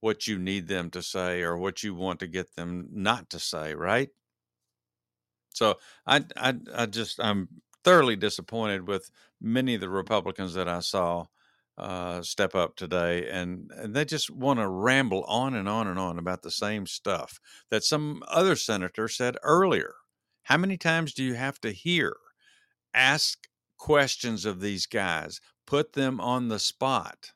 what 0.00 0.26
you 0.28 0.38
need 0.38 0.68
them 0.68 0.90
to 0.90 1.02
say 1.02 1.42
or 1.42 1.56
what 1.56 1.82
you 1.82 1.94
want 1.94 2.20
to 2.20 2.28
get 2.28 2.56
them 2.56 2.88
not 2.92 3.30
to 3.30 3.38
say, 3.40 3.74
right? 3.74 4.10
So 5.54 5.78
I 6.06 6.24
I, 6.36 6.54
I 6.74 6.86
just 6.86 7.20
I'm 7.20 7.48
thoroughly 7.84 8.16
disappointed 8.16 8.86
with 8.88 9.10
many 9.40 9.74
of 9.74 9.80
the 9.80 9.88
Republicans 9.88 10.54
that 10.54 10.68
I 10.68 10.80
saw 10.80 11.26
uh, 11.78 12.22
step 12.22 12.54
up 12.54 12.76
today, 12.76 13.28
and, 13.30 13.70
and 13.76 13.94
they 13.94 14.04
just 14.04 14.30
want 14.30 14.60
to 14.60 14.68
ramble 14.68 15.24
on 15.24 15.54
and 15.54 15.68
on 15.68 15.86
and 15.86 15.98
on 15.98 16.18
about 16.18 16.42
the 16.42 16.50
same 16.50 16.86
stuff 16.86 17.40
that 17.70 17.84
some 17.84 18.22
other 18.28 18.56
senator 18.56 19.08
said 19.08 19.36
earlier. 19.42 19.94
How 20.44 20.56
many 20.56 20.76
times 20.76 21.14
do 21.14 21.22
you 21.24 21.34
have 21.34 21.60
to 21.60 21.70
hear? 21.70 22.16
Ask 22.94 23.46
questions 23.78 24.44
of 24.44 24.60
these 24.60 24.86
guys, 24.86 25.40
put 25.66 25.94
them 25.94 26.20
on 26.20 26.48
the 26.48 26.58
spot. 26.58 27.32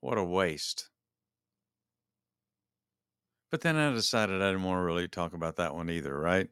What 0.00 0.18
a 0.18 0.24
waste. 0.24 0.88
But 3.52 3.60
then 3.60 3.76
I 3.76 3.92
decided 3.92 4.42
I 4.42 4.48
didn't 4.50 4.64
want 4.64 4.78
to 4.78 4.84
really 4.84 5.08
talk 5.08 5.34
about 5.34 5.56
that 5.56 5.74
one 5.74 5.90
either, 5.90 6.18
right? 6.18 6.48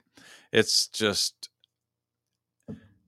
It's 0.52 0.86
just 0.86 1.48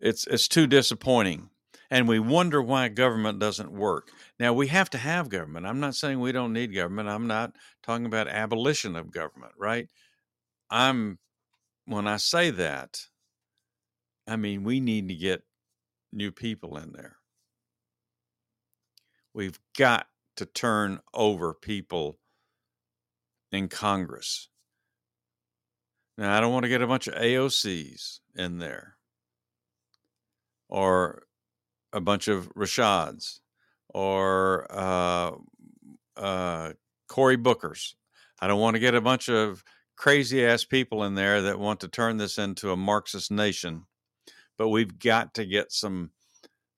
it's 0.00 0.26
it's 0.26 0.48
too 0.48 0.66
disappointing 0.66 1.50
and 1.92 2.08
we 2.08 2.18
wonder 2.18 2.62
why 2.62 2.88
government 2.88 3.38
doesn't 3.38 3.70
work. 3.70 4.12
Now, 4.40 4.54
we 4.54 4.68
have 4.68 4.88
to 4.90 4.98
have 4.98 5.28
government. 5.28 5.66
I'm 5.66 5.78
not 5.78 5.94
saying 5.94 6.18
we 6.18 6.32
don't 6.32 6.54
need 6.54 6.74
government. 6.74 7.10
I'm 7.10 7.26
not 7.26 7.52
talking 7.82 8.06
about 8.06 8.28
abolition 8.28 8.96
of 8.96 9.10
government, 9.10 9.52
right? 9.58 9.88
I'm, 10.70 11.18
when 11.84 12.08
I 12.08 12.16
say 12.16 12.48
that, 12.48 12.98
I 14.26 14.36
mean, 14.36 14.64
we 14.64 14.80
need 14.80 15.08
to 15.08 15.14
get 15.14 15.42
new 16.14 16.32
people 16.32 16.78
in 16.78 16.92
there. 16.92 17.16
We've 19.34 19.60
got 19.76 20.06
to 20.36 20.46
turn 20.46 20.98
over 21.12 21.52
people 21.52 22.18
in 23.52 23.68
Congress. 23.68 24.48
Now, 26.16 26.34
I 26.34 26.40
don't 26.40 26.54
want 26.54 26.62
to 26.62 26.70
get 26.70 26.80
a 26.80 26.86
bunch 26.86 27.06
of 27.06 27.16
AOCs 27.16 28.20
in 28.34 28.60
there 28.60 28.96
or 30.70 31.21
a 31.92 32.00
bunch 32.00 32.28
of 32.28 32.48
Rashads 32.54 33.40
or 33.88 34.66
uh, 34.70 35.32
uh, 36.16 36.72
Cory 37.08 37.36
Bookers. 37.36 37.94
I 38.40 38.46
don't 38.46 38.60
want 38.60 38.74
to 38.74 38.80
get 38.80 38.94
a 38.94 39.00
bunch 39.00 39.28
of 39.28 39.62
crazy 39.96 40.44
ass 40.44 40.64
people 40.64 41.04
in 41.04 41.14
there 41.14 41.42
that 41.42 41.58
want 41.58 41.80
to 41.80 41.88
turn 41.88 42.16
this 42.16 42.38
into 42.38 42.72
a 42.72 42.76
Marxist 42.76 43.30
nation. 43.30 43.84
But 44.58 44.68
we've 44.68 44.98
got 44.98 45.34
to 45.34 45.44
get 45.44 45.72
some 45.72 46.10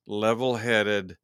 level 0.06 0.56
headed, 0.56 1.16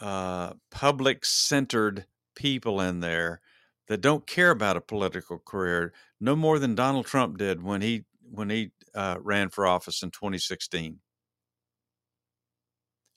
uh, 0.00 0.54
public 0.70 1.24
centered 1.24 2.06
people 2.34 2.80
in 2.80 3.00
there 3.00 3.40
that 3.88 4.00
don't 4.00 4.26
care 4.26 4.50
about 4.50 4.76
a 4.76 4.80
political 4.80 5.38
career 5.38 5.92
no 6.20 6.36
more 6.36 6.58
than 6.58 6.74
Donald 6.74 7.06
Trump 7.06 7.38
did 7.38 7.62
when 7.62 7.80
he 7.80 8.04
when 8.30 8.50
he 8.50 8.70
uh, 8.94 9.16
ran 9.20 9.48
for 9.48 9.66
office 9.66 10.02
in 10.02 10.10
2016. 10.10 10.98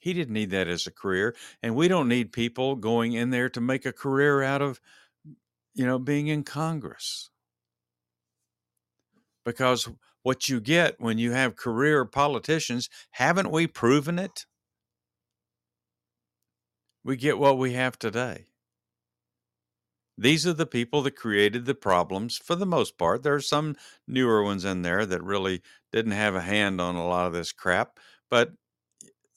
He 0.02 0.12
didn't 0.12 0.34
need 0.34 0.50
that 0.50 0.66
as 0.66 0.88
a 0.88 0.90
career. 0.90 1.36
And 1.62 1.76
we 1.76 1.86
don't 1.86 2.08
need 2.08 2.32
people 2.32 2.74
going 2.74 3.12
in 3.12 3.30
there 3.30 3.48
to 3.50 3.60
make 3.60 3.86
a 3.86 3.92
career 3.92 4.42
out 4.42 4.60
of, 4.60 4.80
you 5.74 5.86
know, 5.86 6.00
being 6.00 6.26
in 6.26 6.42
Congress. 6.42 7.30
Because 9.44 9.88
what 10.24 10.48
you 10.48 10.60
get 10.60 11.00
when 11.00 11.18
you 11.18 11.30
have 11.30 11.54
career 11.54 12.04
politicians, 12.04 12.88
haven't 13.12 13.52
we 13.52 13.68
proven 13.68 14.18
it? 14.18 14.44
We 17.04 17.16
get 17.16 17.38
what 17.38 17.56
we 17.56 17.74
have 17.74 17.96
today. 17.96 18.46
These 20.18 20.48
are 20.48 20.52
the 20.52 20.66
people 20.66 21.02
that 21.02 21.14
created 21.14 21.64
the 21.64 21.76
problems 21.76 22.38
for 22.38 22.56
the 22.56 22.66
most 22.66 22.98
part. 22.98 23.22
There 23.22 23.34
are 23.34 23.40
some 23.40 23.76
newer 24.08 24.42
ones 24.42 24.64
in 24.64 24.82
there 24.82 25.06
that 25.06 25.22
really 25.22 25.62
didn't 25.92 26.12
have 26.12 26.34
a 26.34 26.40
hand 26.40 26.80
on 26.80 26.96
a 26.96 27.06
lot 27.06 27.28
of 27.28 27.32
this 27.32 27.52
crap, 27.52 28.00
but 28.28 28.54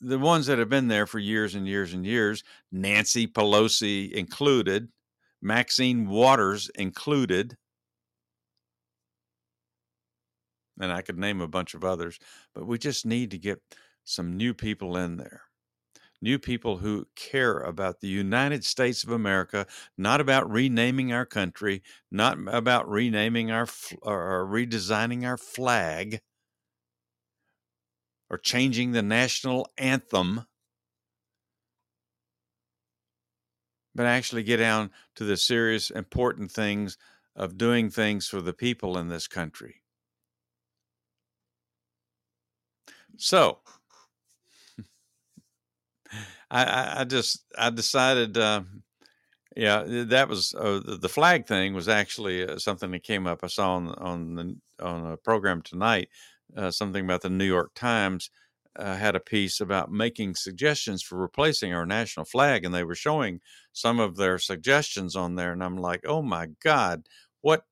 the 0.05 0.19
ones 0.19 0.45
that 0.45 0.59
have 0.59 0.69
been 0.69 0.87
there 0.87 1.07
for 1.07 1.17
years 1.17 1.55
and 1.55 1.67
years 1.67 1.93
and 1.93 2.05
years, 2.05 2.43
Nancy 2.71 3.25
Pelosi 3.25 4.11
included, 4.11 4.89
Maxine 5.41 6.07
Waters 6.07 6.69
included, 6.75 7.57
and 10.79 10.91
I 10.91 11.01
could 11.01 11.17
name 11.17 11.41
a 11.41 11.47
bunch 11.47 11.73
of 11.73 11.83
others, 11.83 12.19
but 12.53 12.67
we 12.67 12.77
just 12.77 13.05
need 13.05 13.31
to 13.31 13.39
get 13.39 13.61
some 14.03 14.37
new 14.37 14.53
people 14.53 14.95
in 14.95 15.17
there. 15.17 15.41
New 16.21 16.37
people 16.37 16.77
who 16.77 17.07
care 17.15 17.59
about 17.59 17.99
the 17.99 18.07
United 18.07 18.63
States 18.63 19.03
of 19.03 19.09
America, 19.09 19.65
not 19.97 20.21
about 20.21 20.49
renaming 20.49 21.11
our 21.13 21.25
country, 21.25 21.81
not 22.11 22.37
about 22.47 22.87
renaming 22.87 23.51
our 23.51 23.67
or 24.01 24.45
redesigning 24.45 25.25
our 25.25 25.37
flag 25.37 26.21
or 28.35 28.37
changing 28.37 28.91
the 28.91 29.01
national 29.01 29.65
anthem, 29.77 30.45
but 33.95 34.05
actually 34.05 34.43
get 34.43 34.57
down 34.57 34.91
to 35.15 35.23
the 35.23 35.37
serious, 35.37 35.89
important 35.89 36.51
things 36.51 36.97
of 37.37 37.57
doing 37.57 37.89
things 37.89 38.27
for 38.27 38.41
the 38.41 38.51
people 38.51 38.97
in 38.97 39.07
this 39.07 39.25
country. 39.25 39.75
So, 43.15 43.59
I, 46.51 46.99
I 46.99 47.03
just 47.05 47.45
I 47.57 47.69
decided, 47.69 48.37
uh, 48.37 48.63
yeah, 49.55 49.85
that 49.87 50.27
was 50.27 50.53
uh, 50.55 50.81
the 50.83 51.07
flag 51.07 51.47
thing 51.47 51.73
was 51.73 51.87
actually 51.87 52.45
uh, 52.45 52.57
something 52.57 52.91
that 52.91 53.03
came 53.03 53.27
up. 53.27 53.39
I 53.43 53.47
saw 53.47 53.75
on 53.75 53.87
on 53.95 54.35
the 54.35 54.57
on 54.81 55.13
a 55.13 55.15
program 55.15 55.61
tonight, 55.61 56.09
uh, 56.55 56.71
something 56.71 57.03
about 57.05 57.21
the 57.21 57.29
New 57.29 57.45
York 57.45 57.71
Times 57.75 58.29
uh, 58.77 58.95
had 58.95 59.15
a 59.15 59.21
piece 59.21 59.61
about 59.61 59.91
making 59.91 60.35
suggestions 60.35 61.01
for 61.01 61.17
replacing 61.17 61.73
our 61.73 61.85
national 61.85 62.25
flag, 62.25 62.65
and 62.65 62.73
they 62.73 62.83
were 62.83 62.95
showing 62.95 63.39
some 63.71 63.99
of 63.99 64.17
their 64.17 64.37
suggestions 64.37 65.15
on 65.15 65.35
there, 65.35 65.51
and 65.53 65.63
I'm 65.63 65.77
like, 65.77 66.01
oh 66.05 66.21
my 66.21 66.47
god, 66.61 67.07
what 67.41 67.63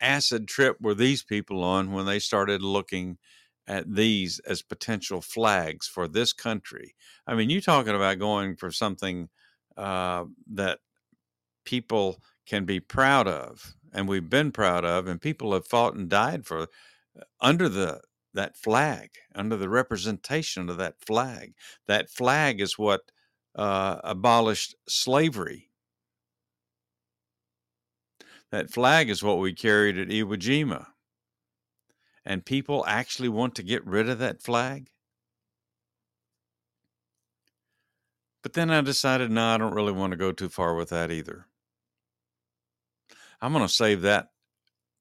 acid 0.00 0.46
trip 0.46 0.76
were 0.80 0.94
these 0.94 1.22
people 1.22 1.64
on 1.64 1.92
when 1.92 2.06
they 2.06 2.18
started 2.18 2.62
looking 2.62 3.18
at 3.66 3.92
these 3.92 4.38
as 4.40 4.62
potential 4.62 5.20
flags 5.20 5.86
for 5.86 6.08
this 6.08 6.32
country. 6.32 6.94
I 7.26 7.34
mean, 7.34 7.50
you 7.50 7.60
talking 7.60 7.94
about 7.94 8.18
going 8.18 8.56
for 8.56 8.70
something 8.70 9.28
uh, 9.76 10.24
that 10.52 10.78
people 11.64 12.22
can 12.46 12.64
be 12.64 12.80
proud 12.80 13.28
of, 13.28 13.74
and 13.92 14.08
we've 14.08 14.30
been 14.30 14.52
proud 14.52 14.84
of, 14.84 15.06
and 15.06 15.20
people 15.20 15.52
have 15.52 15.66
fought 15.66 15.94
and 15.94 16.08
died 16.08 16.46
for 16.46 16.68
under 17.40 17.68
the 17.68 18.00
that 18.34 18.56
flag, 18.56 19.10
under 19.34 19.56
the 19.56 19.68
representation 19.68 20.68
of 20.68 20.76
that 20.76 20.94
flag. 21.04 21.54
That 21.86 22.10
flag 22.10 22.60
is 22.60 22.78
what 22.78 23.00
uh, 23.54 23.98
abolished 24.04 24.76
slavery. 24.86 25.70
That 28.52 28.70
flag 28.70 29.10
is 29.10 29.22
what 29.22 29.38
we 29.38 29.52
carried 29.54 29.98
at 29.98 30.08
Iwo 30.08 30.36
Jima 30.36 30.86
and 32.28 32.44
people 32.44 32.84
actually 32.86 33.30
want 33.30 33.54
to 33.54 33.62
get 33.62 33.84
rid 33.86 34.06
of 34.06 34.18
that 34.18 34.42
flag? 34.42 34.90
But 38.42 38.52
then 38.52 38.70
I 38.70 38.82
decided, 38.82 39.30
no, 39.30 39.46
I 39.46 39.56
don't 39.56 39.74
really 39.74 39.92
want 39.92 40.10
to 40.10 40.18
go 40.18 40.30
too 40.32 40.50
far 40.50 40.74
with 40.74 40.90
that 40.90 41.10
either. 41.10 41.46
I'm 43.40 43.52
going 43.52 43.66
to 43.66 43.72
save 43.72 44.02
that 44.02 44.28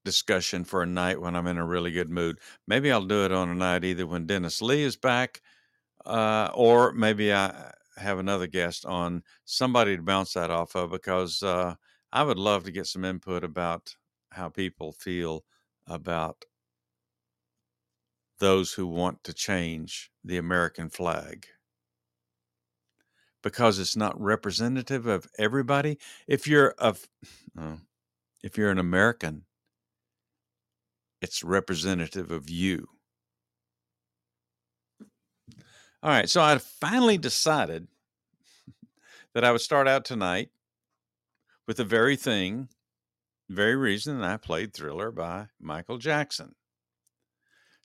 discussion 0.08 0.64
for 0.64 0.82
a 0.82 0.86
night 0.86 1.20
when 1.20 1.36
I'm 1.36 1.48
in 1.48 1.58
a 1.58 1.66
really 1.66 1.92
good 1.92 2.10
mood. 2.10 2.40
Maybe 2.66 2.90
I'll 2.90 3.06
do 3.06 3.26
it 3.26 3.34
on 3.34 3.50
a 3.50 3.54
night 3.56 3.84
either 3.84 4.08
when 4.08 4.26
Dennis 4.26 4.62
Lee 4.62 4.84
is 4.84 4.96
back, 4.96 5.42
uh, 6.06 6.50
or 6.54 6.94
maybe 6.94 7.34
I 7.34 7.74
have 7.98 8.20
another 8.20 8.48
guest 8.48 8.86
on 8.86 9.24
somebody 9.44 9.98
to 9.98 10.02
bounce 10.02 10.34
that 10.34 10.50
off 10.50 10.76
of 10.76 10.92
because 10.92 11.44
uh, 11.44 11.76
I 12.14 12.24
would 12.24 12.40
love 12.40 12.64
to 12.64 12.72
get 12.72 12.88
some 12.88 13.04
input 13.04 13.44
about 13.44 13.96
how 14.32 14.48
people 14.48 14.94
feel 14.94 15.44
about 15.88 16.46
those 18.40 18.72
who 18.74 18.88
want 18.88 19.26
to 19.26 19.34
change 19.34 20.10
the 20.24 20.38
American 20.38 20.90
flag 20.90 21.48
because 23.44 23.80
it's 23.80 23.96
not 23.96 24.20
representative 24.20 25.06
of 25.08 25.28
everybody. 25.38 25.98
If 26.28 26.48
you're 26.48 26.72
of, 26.78 27.08
uh, 27.58 27.78
if 28.44 28.58
you're 28.58 28.72
an 28.72 28.80
American, 28.80 29.47
it's 31.22 31.44
representative 31.44 32.32
of 32.32 32.50
you. 32.50 32.88
All 36.04 36.12
right, 36.12 36.30
so 36.30 36.42
I 36.42 36.58
finally 36.58 37.18
decided 37.18 37.88
that 39.34 39.44
I 39.44 39.52
would 39.52 39.62
start 39.62 39.88
out 39.88 40.06
tonight 40.06 40.50
with 41.68 41.78
the 41.78 41.84
very 41.84 42.16
thing, 42.16 42.70
very 43.50 43.76
reason 43.76 44.20
that 44.20 44.30
I 44.30 44.38
played 44.38 44.74
Thriller 44.74 45.12
by 45.12 45.48
Michael 45.60 45.98
Jackson 45.98 46.56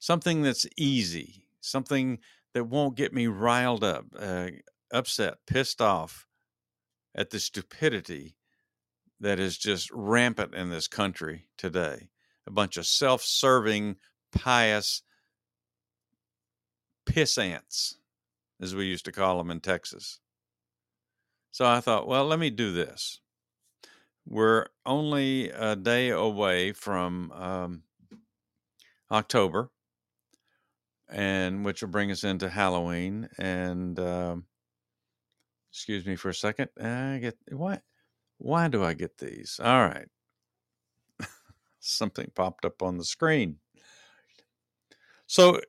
something 0.02 0.42
that's 0.42 0.66
easy, 0.76 1.44
something 1.60 2.18
that 2.54 2.64
won't 2.64 2.96
get 2.96 3.14
me 3.14 3.28
riled 3.28 3.84
up, 3.84 4.04
uh, 4.18 4.48
upset, 4.92 5.34
pissed 5.46 5.80
off 5.80 6.26
at 7.14 7.30
the 7.30 7.38
stupidity 7.38 8.34
that 9.20 9.38
is 9.38 9.56
just 9.56 9.88
rampant 9.92 10.56
in 10.56 10.70
this 10.70 10.88
country 10.88 11.46
today. 11.56 12.08
A 12.46 12.50
bunch 12.50 12.76
of 12.76 12.86
self 12.86 13.22
serving, 13.22 13.96
pious 14.32 15.02
piss 17.06 17.38
ants, 17.38 17.98
as 18.60 18.74
we 18.74 18.86
used 18.86 19.04
to 19.04 19.12
call 19.12 19.38
them 19.38 19.50
in 19.50 19.60
Texas. 19.60 20.20
So 21.50 21.66
I 21.66 21.80
thought, 21.80 22.08
well, 22.08 22.24
let 22.24 22.38
me 22.38 22.50
do 22.50 22.72
this. 22.72 23.20
We're 24.26 24.66
only 24.86 25.50
a 25.50 25.76
day 25.76 26.10
away 26.10 26.72
from 26.72 27.32
um, 27.32 27.82
October, 29.10 29.70
and 31.10 31.64
which 31.64 31.82
will 31.82 31.90
bring 31.90 32.10
us 32.10 32.24
into 32.24 32.48
Halloween. 32.48 33.28
And 33.38 33.98
um, 33.98 34.46
excuse 35.70 36.06
me 36.06 36.16
for 36.16 36.28
a 36.28 36.34
second. 36.34 36.70
I 36.80 37.18
get 37.18 37.36
why 37.50 37.80
why 38.38 38.68
do 38.68 38.84
I 38.84 38.94
get 38.94 39.18
these? 39.18 39.60
All 39.62 39.86
right. 39.86 40.08
Something 41.84 42.30
popped 42.34 42.64
up 42.64 42.80
on 42.80 42.96
the 42.96 43.04
screen. 43.04 43.56
So 45.26 45.60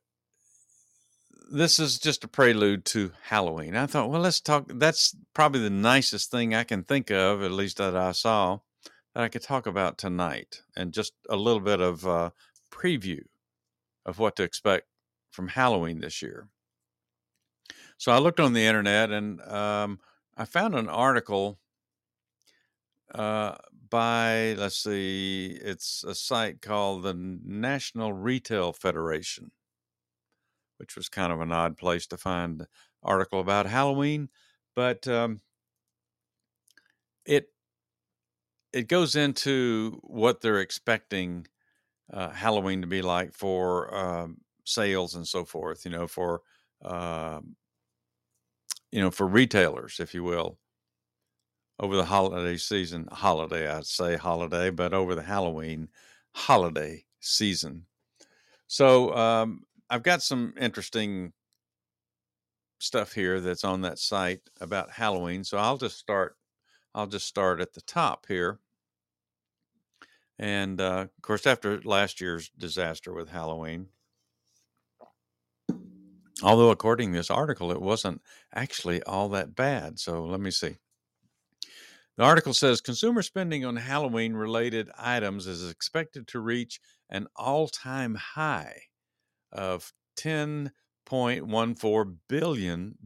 this 1.51 1.79
is 1.79 1.97
just 1.97 2.23
a 2.23 2.27
prelude 2.27 2.85
to 2.85 3.11
Halloween. 3.23 3.75
I 3.75 3.87
thought, 3.87 4.09
well, 4.09 4.21
let's 4.21 4.39
talk. 4.39 4.65
That's 4.67 5.15
probably 5.33 5.61
the 5.61 5.71
nicest 5.71 6.29
thing 6.29 6.53
I 6.53 6.63
can 6.63 6.83
think 6.83 7.09
of, 7.09 7.41
at 7.41 7.51
least 7.51 7.77
that 7.77 7.95
I 7.95 8.11
saw, 8.11 8.59
that 9.15 9.23
I 9.23 9.27
could 9.27 9.41
talk 9.41 9.65
about 9.65 9.97
tonight, 9.97 10.61
and 10.75 10.93
just 10.93 11.13
a 11.29 11.35
little 11.35 11.59
bit 11.59 11.81
of 11.81 12.05
uh, 12.05 12.29
preview 12.71 13.23
of 14.05 14.19
what 14.19 14.35
to 14.35 14.43
expect 14.43 14.87
from 15.31 15.47
Halloween 15.47 15.99
this 15.99 16.21
year. 16.21 16.47
So 17.97 18.11
I 18.11 18.19
looked 18.19 18.39
on 18.39 18.53
the 18.53 18.65
internet 18.65 19.09
and 19.09 19.41
um, 19.41 19.99
I 20.37 20.45
found 20.45 20.75
an 20.75 20.89
article 20.89 21.59
uh, 23.15 23.55
by, 23.93 24.55
let's 24.57 24.77
see, 24.77 25.59
it's 25.61 26.03
a 26.03 26.15
site 26.15 26.61
called 26.61 27.03
the 27.03 27.13
National 27.15 28.11
Retail 28.11 28.73
Federation, 28.73 29.51
which 30.77 30.95
was 30.95 31.09
kind 31.09 31.31
of 31.31 31.39
an 31.41 31.51
odd 31.51 31.77
place 31.77 32.07
to 32.07 32.17
find 32.17 32.61
an 32.61 32.67
article 33.03 33.39
about 33.39 33.65
Halloween, 33.67 34.29
but 34.75 35.07
um, 35.07 35.41
it 37.25 37.47
it 38.71 38.87
goes 38.87 39.15
into 39.15 39.99
what 40.03 40.41
they're 40.41 40.59
expecting 40.59 41.45
uh, 42.13 42.29
Halloween 42.31 42.81
to 42.81 42.87
be 42.87 43.01
like 43.01 43.33
for 43.33 43.93
um, 43.95 44.37
sales 44.65 45.15
and 45.15 45.27
so 45.27 45.45
forth, 45.45 45.85
you 45.85 45.91
know, 45.91 46.07
for 46.07 46.41
uh, 46.83 47.41
you 48.91 49.01
know, 49.01 49.11
for 49.11 49.27
retailers, 49.27 49.99
if 49.99 50.13
you 50.13 50.23
will, 50.23 50.59
over 51.79 51.95
the 51.95 52.05
holiday 52.05 52.57
season. 52.57 53.07
Holiday, 53.11 53.67
I'd 53.67 53.85
say 53.85 54.15
holiday, 54.15 54.69
but 54.69 54.93
over 54.93 55.15
the 55.15 55.23
Halloween 55.23 55.89
holiday 56.33 57.05
season. 57.19 57.85
So 58.67 59.13
um, 59.15 59.63
I've 59.89 60.03
got 60.03 60.21
some 60.21 60.53
interesting 60.59 61.33
stuff 62.79 63.13
here 63.13 63.39
that's 63.39 63.63
on 63.63 63.81
that 63.81 63.99
site 63.99 64.41
about 64.59 64.91
Halloween. 64.91 65.43
So 65.43 65.57
I'll 65.57 65.77
just 65.77 65.97
start. 65.97 66.37
I'll 66.95 67.07
just 67.07 67.27
start 67.27 67.61
at 67.61 67.73
the 67.73 67.81
top 67.81 68.25
here. 68.27 68.59
And 70.39 70.81
uh, 70.81 71.07
of 71.15 71.21
course, 71.21 71.47
after 71.47 71.81
last 71.81 72.21
year's 72.21 72.49
disaster 72.57 73.13
with 73.13 73.29
Halloween, 73.29 73.87
Although, 76.43 76.71
according 76.71 77.11
to 77.11 77.17
this 77.19 77.31
article, 77.31 77.71
it 77.71 77.81
wasn't 77.81 78.21
actually 78.53 79.01
all 79.03 79.29
that 79.29 79.55
bad. 79.55 79.99
So 79.99 80.25
let 80.25 80.41
me 80.41 80.51
see. 80.51 80.77
The 82.15 82.23
article 82.23 82.53
says 82.53 82.79
consumer 82.79 83.23
spending 83.23 83.65
on 83.65 83.75
Halloween 83.75 84.33
related 84.33 84.89
items 84.95 85.47
is 85.47 85.69
expected 85.69 86.27
to 86.27 86.39
reach 86.39 86.79
an 87.09 87.27
all 87.35 87.67
time 87.67 88.15
high 88.15 88.83
of 89.51 89.91
$10.14 90.17 92.17
billion 92.27 92.97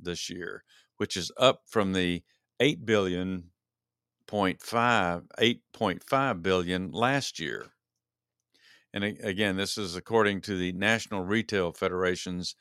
this 0.00 0.30
year, 0.30 0.64
which 0.96 1.16
is 1.16 1.30
up 1.36 1.62
from 1.66 1.92
the 1.92 2.22
8 2.60 2.86
billion 2.86 3.50
point 4.26 4.62
five, 4.62 5.24
8.5 5.38 6.42
billion 6.42 6.92
last 6.92 7.38
year. 7.38 7.72
And 8.92 9.04
again, 9.04 9.56
this 9.56 9.76
is 9.76 9.96
according 9.96 10.40
to 10.42 10.56
the 10.56 10.72
National 10.72 11.24
Retail 11.24 11.72
Federation's 11.72 12.54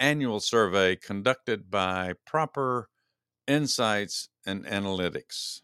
annual 0.00 0.40
survey 0.40 0.96
conducted 0.96 1.70
by 1.70 2.14
Prosper 2.26 2.88
Insights 3.46 4.28
and 4.46 4.64
Analytics. 4.66 5.62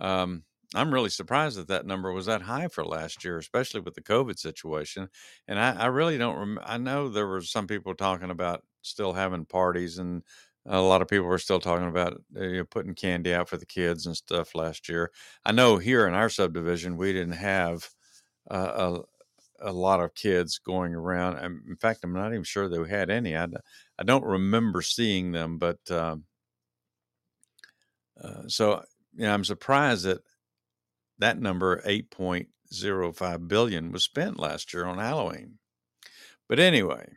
Um, 0.00 0.44
I'm 0.74 0.94
really 0.94 1.10
surprised 1.10 1.58
that 1.58 1.68
that 1.68 1.86
number 1.86 2.12
was 2.12 2.26
that 2.26 2.42
high 2.42 2.68
for 2.68 2.84
last 2.84 3.24
year, 3.24 3.38
especially 3.38 3.80
with 3.80 3.94
the 3.94 4.02
COVID 4.02 4.38
situation. 4.38 5.08
And 5.48 5.58
I, 5.58 5.72
I 5.72 5.86
really 5.86 6.16
don't. 6.16 6.38
Rem- 6.38 6.60
I 6.64 6.78
know 6.78 7.08
there 7.08 7.26
were 7.26 7.40
some 7.42 7.66
people 7.66 7.94
talking 7.94 8.30
about 8.30 8.62
still 8.82 9.12
having 9.12 9.44
parties, 9.44 9.98
and 9.98 10.22
a 10.66 10.80
lot 10.80 11.02
of 11.02 11.08
people 11.08 11.26
were 11.26 11.38
still 11.38 11.58
talking 11.58 11.88
about 11.88 12.22
uh, 12.36 12.42
you 12.44 12.58
know, 12.58 12.64
putting 12.64 12.94
candy 12.94 13.34
out 13.34 13.48
for 13.48 13.56
the 13.56 13.66
kids 13.66 14.06
and 14.06 14.16
stuff 14.16 14.54
last 14.54 14.88
year. 14.88 15.10
I 15.44 15.50
know 15.52 15.78
here 15.78 16.06
in 16.06 16.14
our 16.14 16.28
subdivision 16.28 16.96
we 16.96 17.12
didn't 17.12 17.32
have 17.32 17.88
uh, 18.50 19.02
a 19.62 19.70
a 19.70 19.72
lot 19.72 20.00
of 20.00 20.14
kids 20.14 20.58
going 20.58 20.94
around. 20.94 21.38
In 21.68 21.76
fact, 21.76 22.00
I'm 22.04 22.12
not 22.14 22.32
even 22.32 22.44
sure 22.44 22.68
they 22.68 22.88
had 22.88 23.10
any. 23.10 23.36
I, 23.36 23.46
I 23.98 24.04
don't 24.04 24.24
remember 24.24 24.82
seeing 24.82 25.32
them, 25.32 25.58
but 25.58 25.78
um, 25.90 26.24
uh, 28.22 28.48
so 28.48 28.82
you 29.14 29.24
know, 29.24 29.34
I'm 29.34 29.44
surprised 29.44 30.04
that 30.04 30.20
that 31.18 31.40
number 31.40 31.82
8.05 31.82 33.48
billion 33.48 33.92
was 33.92 34.04
spent 34.04 34.38
last 34.38 34.72
year 34.72 34.86
on 34.86 34.98
Halloween. 34.98 35.58
But 36.48 36.58
anyway, 36.58 37.12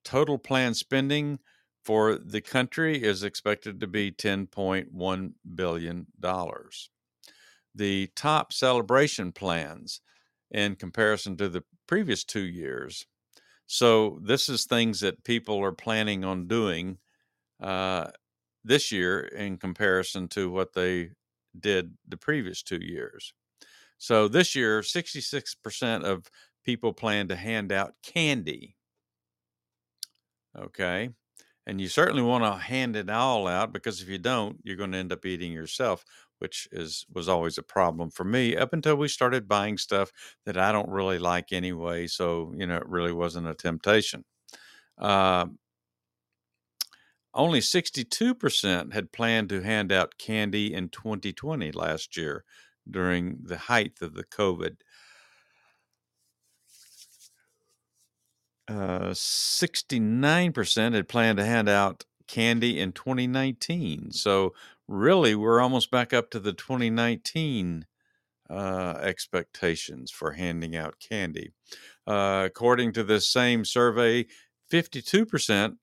Total 0.04 0.38
planned 0.38 0.76
spending 0.78 1.40
for 1.84 2.16
the 2.16 2.42
country 2.42 3.02
is 3.02 3.24
expected 3.24 3.80
to 3.80 3.88
be 3.88 4.12
$10.1 4.12 5.34
billion. 5.56 6.08
The 7.74 8.08
top 8.16 8.54
celebration 8.54 9.32
plans 9.32 10.02
in 10.52 10.76
comparison 10.76 11.38
to 11.38 11.50
the 11.50 11.64
previous 11.88 12.24
two 12.24 12.46
years. 12.46 13.06
So, 13.66 14.20
this 14.22 14.50
is 14.50 14.66
things 14.66 15.00
that 15.00 15.24
people 15.24 15.64
are 15.64 15.72
planning 15.72 16.26
on 16.26 16.48
doing 16.48 16.98
uh, 17.62 18.12
this 18.66 18.92
year 18.92 19.22
in 19.22 19.58
comparison 19.58 20.28
to 20.30 20.52
what 20.52 20.74
they 20.74 21.12
did 21.58 21.94
the 22.08 22.18
previous 22.18 22.64
two 22.64 22.82
years. 22.82 23.34
So, 23.98 24.28
this 24.28 24.56
year, 24.56 24.82
66% 24.82 26.04
of 26.04 26.30
people 26.66 26.92
plan 26.92 27.30
to 27.30 27.36
hand 27.38 27.72
out 27.72 27.94
candy. 28.04 28.76
Okay 30.60 31.12
and 31.68 31.80
you 31.80 31.88
certainly 31.88 32.24
want 32.24 32.44
to 32.44 32.54
hand 32.54 32.96
it 32.96 33.10
all 33.10 33.48
out 33.48 33.74
because 33.74 34.02
if 34.02 34.10
you 34.10 34.18
don't 34.18 34.58
you're 34.64 34.76
going 34.76 34.92
to 34.92 34.98
end 34.98 35.12
up 35.12 35.26
eating 35.26 35.52
yourself 35.52 36.04
which 36.40 36.68
is 36.72 37.06
was 37.14 37.30
always 37.30 37.58
a 37.58 37.64
problem 37.64 38.10
for 38.10 38.24
me 38.24 38.56
up 38.56 38.74
until 38.74 38.96
we 38.96 39.08
started 39.08 39.48
buying 39.48 39.78
stuff 39.78 40.12
that 40.46 40.58
i 40.58 40.72
don't 40.72 40.90
really 40.90 41.20
like 41.20 41.52
anyway 41.52 42.08
so 42.08 42.54
you 42.58 42.66
know 42.66 42.78
it 42.78 42.88
really 42.88 43.14
wasn't 43.14 43.48
a 43.48 43.54
temptation. 43.54 44.24
Uh, 44.98 45.48
only 47.34 47.60
62% 47.62 48.94
had 48.94 49.12
planned 49.12 49.50
to 49.50 49.62
hand 49.62 49.92
out 49.92 50.18
candy 50.18 50.74
in 50.74 50.90
2020 50.90 51.72
last 51.72 52.18
year 52.18 52.44
during 52.90 53.38
the 53.44 53.58
height 53.58 53.94
of 54.02 54.14
the 54.16 54.24
covid 54.24 54.78
Uh, 58.72 59.12
69% 59.12 60.94
had 60.94 61.10
planned 61.10 61.38
to 61.38 61.46
hand 61.46 61.68
out 61.68 62.06
candy 62.28 62.80
in 62.80 62.94
2019. 62.94 64.12
So, 64.12 64.54
really, 64.88 65.36
we're 65.36 65.60
almost 65.60 65.92
back 65.92 66.14
up 66.14 66.30
to 66.32 66.40
the 66.40 66.54
2019 66.54 67.86
uh, 68.50 68.98
expectations 69.02 70.10
for 70.10 70.32
handing 70.32 70.76
out 70.76 70.96
candy. 71.00 71.52
Uh, 72.08 72.44
according 72.46 72.94
to 72.94 73.04
this 73.04 73.28
same 73.28 73.66
survey, 73.66 74.26
52% 74.72 75.76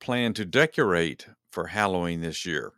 plan 0.00 0.32
to 0.34 0.44
decorate 0.44 1.26
for 1.50 1.66
Halloween 1.68 2.20
this 2.20 2.46
year. 2.46 2.74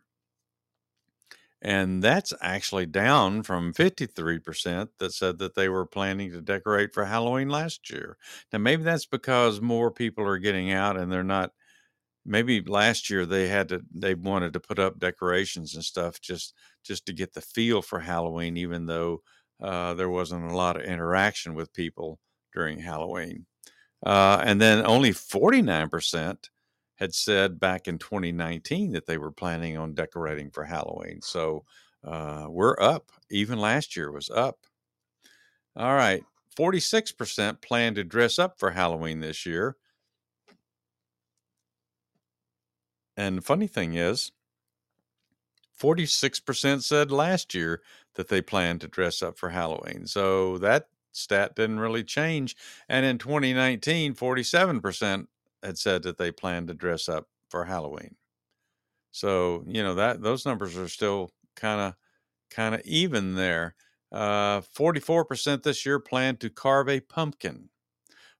And 1.61 2.01
that's 2.01 2.33
actually 2.41 2.85
down 2.85 3.43
from 3.43 3.73
53% 3.73 4.89
that 4.99 5.13
said 5.13 5.39
that 5.39 5.55
they 5.55 5.67
were 5.67 5.85
planning 5.85 6.31
to 6.31 6.41
decorate 6.41 6.93
for 6.93 7.05
Halloween 7.05 7.49
last 7.49 7.89
year. 7.89 8.17
Now, 8.53 8.59
maybe 8.59 8.83
that's 8.83 9.05
because 9.05 9.59
more 9.59 9.91
people 9.91 10.25
are 10.25 10.37
getting 10.37 10.71
out 10.71 10.97
and 10.97 11.11
they're 11.11 11.23
not. 11.23 11.51
Maybe 12.25 12.61
last 12.61 13.09
year 13.09 13.25
they 13.25 13.47
had 13.47 13.69
to, 13.69 13.81
they 13.93 14.13
wanted 14.13 14.53
to 14.53 14.59
put 14.59 14.77
up 14.79 14.99
decorations 14.99 15.75
and 15.75 15.83
stuff 15.83 16.21
just 16.21 16.53
just 16.83 17.05
to 17.07 17.13
get 17.13 17.33
the 17.33 17.41
feel 17.41 17.81
for 17.81 17.99
Halloween, 17.99 18.57
even 18.57 18.85
though 18.85 19.23
uh, 19.61 19.93
there 19.95 20.09
wasn't 20.09 20.51
a 20.51 20.55
lot 20.55 20.75
of 20.77 20.83
interaction 20.83 21.55
with 21.55 21.73
people 21.73 22.19
during 22.53 22.79
Halloween. 22.79 23.45
Uh, 24.05 24.41
and 24.45 24.61
then 24.61 24.85
only 24.85 25.11
49% 25.11 26.37
had 26.99 27.15
said 27.15 27.59
back 27.59 27.87
in 27.87 27.97
2019 27.97 28.91
that 28.91 29.05
they 29.05 29.17
were 29.17 29.31
planning 29.31 29.77
on 29.77 29.93
decorating 29.93 30.51
for 30.51 30.65
Halloween. 30.65 31.21
So 31.21 31.63
uh, 32.03 32.47
we're 32.49 32.79
up. 32.79 33.11
Even 33.31 33.59
last 33.59 33.95
year 33.95 34.11
was 34.11 34.29
up. 34.29 34.59
All 35.77 35.93
right. 35.93 36.23
46% 36.57 37.61
plan 37.61 37.95
to 37.95 38.03
dress 38.03 38.37
up 38.37 38.59
for 38.59 38.71
Halloween 38.71 39.21
this 39.21 39.45
year. 39.45 39.77
And 43.15 43.37
the 43.37 43.41
funny 43.41 43.67
thing 43.67 43.93
is, 43.93 44.31
46% 45.79 46.83
said 46.83 47.11
last 47.11 47.53
year 47.53 47.81
that 48.15 48.27
they 48.27 48.41
planned 48.41 48.81
to 48.81 48.89
dress 48.89 49.21
up 49.21 49.37
for 49.37 49.49
Halloween. 49.49 50.05
So 50.05 50.57
that 50.57 50.87
stat 51.13 51.55
didn't 51.55 51.79
really 51.79 52.03
change. 52.03 52.57
And 52.89 53.05
in 53.05 53.17
2019, 53.17 54.15
47% 54.15 55.27
had 55.63 55.77
said 55.77 56.03
that 56.03 56.17
they 56.17 56.31
planned 56.31 56.67
to 56.69 56.73
dress 56.73 57.09
up 57.09 57.27
for 57.49 57.65
Halloween. 57.65 58.15
So 59.11 59.63
you 59.67 59.83
know 59.83 59.95
that 59.95 60.21
those 60.21 60.45
numbers 60.45 60.77
are 60.77 60.87
still 60.87 61.31
kind 61.55 61.81
of 61.81 61.95
kind 62.49 62.75
of 62.75 62.81
even 62.85 63.35
there. 63.35 63.75
Uh, 64.11 64.61
44% 64.61 65.63
this 65.63 65.85
year 65.85 65.99
planned 65.99 66.39
to 66.41 66.49
carve 66.49 66.89
a 66.89 66.99
pumpkin. 66.99 67.69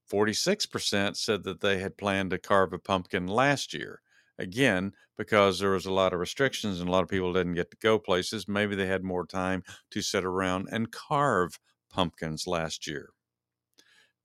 46% 0.07 1.17
said 1.17 1.43
that 1.43 1.61
they 1.61 1.79
had 1.79 1.97
planned 1.97 2.31
to 2.31 2.39
carve 2.39 2.73
a 2.73 2.79
pumpkin 2.79 3.27
last 3.27 3.73
year. 3.73 4.01
Again, 4.39 4.93
because 5.17 5.59
there 5.59 5.71
was 5.71 5.85
a 5.85 5.91
lot 5.93 6.13
of 6.13 6.19
restrictions 6.19 6.79
and 6.79 6.89
a 6.89 6.91
lot 6.91 7.03
of 7.03 7.09
people 7.09 7.33
didn't 7.33 7.55
get 7.55 7.69
to 7.71 7.77
go 7.77 7.99
places, 7.99 8.47
maybe 8.47 8.75
they 8.75 8.87
had 8.87 9.03
more 9.03 9.25
time 9.25 9.63
to 9.91 10.01
sit 10.01 10.25
around 10.25 10.69
and 10.71 10.91
carve 10.91 11.59
pumpkins 11.89 12.47
last 12.47 12.87
year. 12.87 13.11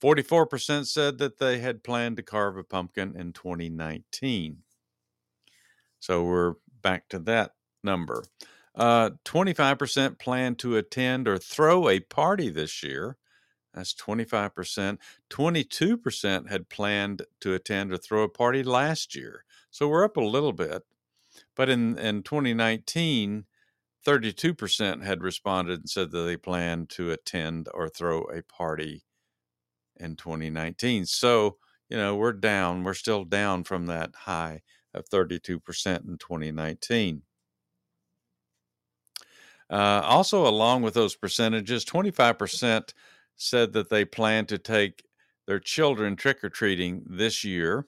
44% 0.02 0.86
said 0.86 1.18
that 1.18 1.38
they 1.38 1.58
had 1.58 1.84
planned 1.84 2.16
to 2.16 2.22
carve 2.22 2.56
a 2.56 2.64
pumpkin 2.64 3.14
in 3.16 3.32
2019. 3.32 4.58
So 6.00 6.24
we're 6.24 6.54
back 6.82 7.08
to 7.08 7.18
that 7.20 7.52
number. 7.82 8.24
Uh, 8.74 9.10
25% 9.24 10.18
plan 10.18 10.54
to 10.56 10.76
attend 10.76 11.28
or 11.28 11.38
throw 11.38 11.88
a 11.88 12.00
party 12.00 12.50
this 12.50 12.82
year. 12.82 13.16
That's 13.72 13.94
25%. 13.94 14.98
22% 15.30 16.50
had 16.50 16.68
planned 16.68 17.22
to 17.40 17.54
attend 17.54 17.92
or 17.92 17.96
throw 17.96 18.22
a 18.22 18.28
party 18.28 18.62
last 18.62 19.14
year. 19.14 19.44
So 19.70 19.88
we're 19.88 20.04
up 20.04 20.16
a 20.16 20.20
little 20.20 20.52
bit. 20.52 20.82
But 21.56 21.68
in, 21.68 21.98
in 21.98 22.22
2019, 22.22 23.46
32% 24.06 25.02
had 25.02 25.22
responded 25.22 25.80
and 25.80 25.90
said 25.90 26.10
that 26.10 26.22
they 26.22 26.36
planned 26.36 26.90
to 26.90 27.10
attend 27.10 27.68
or 27.72 27.88
throw 27.88 28.22
a 28.24 28.42
party 28.42 29.04
in 29.96 30.16
2019. 30.16 31.06
So, 31.06 31.58
you 31.88 31.96
know, 31.96 32.16
we're 32.16 32.32
down. 32.32 32.84
We're 32.84 32.94
still 32.94 33.24
down 33.24 33.64
from 33.64 33.86
that 33.86 34.14
high 34.14 34.62
of 34.94 35.08
32% 35.08 35.50
in 36.08 36.18
2019. 36.18 37.22
Uh, 39.70 40.02
also, 40.04 40.46
along 40.46 40.82
with 40.82 40.94
those 40.94 41.16
percentages, 41.16 41.84
25% 41.84 42.92
said 43.36 43.72
that 43.72 43.90
they 43.90 44.04
plan 44.04 44.46
to 44.46 44.58
take 44.58 45.04
their 45.46 45.58
children 45.58 46.16
trick 46.16 46.44
or 46.44 46.48
treating 46.48 47.02
this 47.06 47.44
year. 47.44 47.86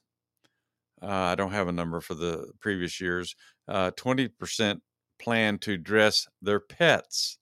Uh, 1.03 1.07
I 1.07 1.35
don't 1.35 1.53
have 1.53 1.69
a 1.69 1.73
number 1.73 2.01
for 2.01 2.15
the 2.15 2.53
previous 2.61 3.01
years. 3.01 3.37
Uh, 3.69 3.91
20% 3.93 4.81
plan 5.19 5.59
to 5.59 5.77
dress 5.77 6.27
their 6.43 6.61
pets 6.61 7.39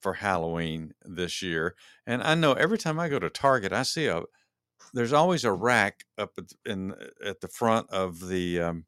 for 0.00 0.14
Halloween 0.14 0.92
this 1.04 1.42
year. 1.42 1.74
And 2.06 2.22
I 2.22 2.34
know 2.34 2.52
every 2.54 2.78
time 2.78 2.98
I 2.98 3.08
go 3.08 3.18
to 3.18 3.30
Target, 3.30 3.72
I 3.72 3.82
see 3.82 4.06
a 4.06 4.22
there's 4.94 5.12
always 5.12 5.44
a 5.44 5.52
rack 5.52 6.04
up 6.18 6.38
in 6.66 6.94
at 7.24 7.40
the 7.40 7.48
front 7.48 7.90
of 7.90 8.28
the 8.28 8.60
um, 8.60 8.84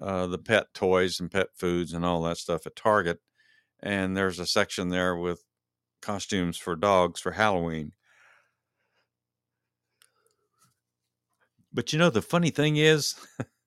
uh, 0.00 0.26
the 0.26 0.38
pet 0.38 0.66
toys 0.74 1.20
and 1.20 1.30
pet 1.30 1.48
foods 1.56 1.92
and 1.92 2.04
all 2.04 2.22
that 2.22 2.38
stuff 2.38 2.66
at 2.66 2.76
Target. 2.76 3.20
and 3.82 4.16
there's 4.16 4.38
a 4.38 4.46
section 4.46 4.90
there 4.90 5.16
with 5.16 5.44
costumes 6.02 6.56
for 6.58 6.76
dogs 6.76 7.20
for 7.20 7.32
Halloween. 7.32 7.92
But 11.72 11.92
you 11.92 11.98
know, 11.98 12.10
the 12.10 12.22
funny 12.22 12.50
thing 12.50 12.76
is, 12.76 13.14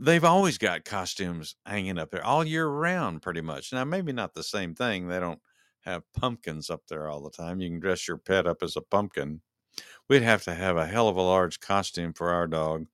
they've 0.00 0.24
always 0.24 0.58
got 0.58 0.84
costumes 0.84 1.56
hanging 1.66 1.98
up 1.98 2.10
there 2.10 2.24
all 2.24 2.44
year 2.44 2.66
round, 2.68 3.22
pretty 3.22 3.40
much. 3.42 3.72
Now, 3.72 3.84
maybe 3.84 4.12
not 4.12 4.34
the 4.34 4.42
same 4.42 4.74
thing. 4.74 5.08
They 5.08 5.20
don't 5.20 5.40
have 5.82 6.02
pumpkins 6.14 6.70
up 6.70 6.82
there 6.88 7.08
all 7.08 7.22
the 7.22 7.30
time. 7.30 7.60
You 7.60 7.70
can 7.70 7.80
dress 7.80 8.08
your 8.08 8.18
pet 8.18 8.46
up 8.46 8.62
as 8.62 8.76
a 8.76 8.82
pumpkin. 8.82 9.42
We'd 10.08 10.22
have 10.22 10.44
to 10.44 10.54
have 10.54 10.76
a 10.76 10.86
hell 10.86 11.08
of 11.08 11.16
a 11.16 11.22
large 11.22 11.60
costume 11.60 12.14
for 12.14 12.30
our 12.30 12.48
dog. 12.48 12.86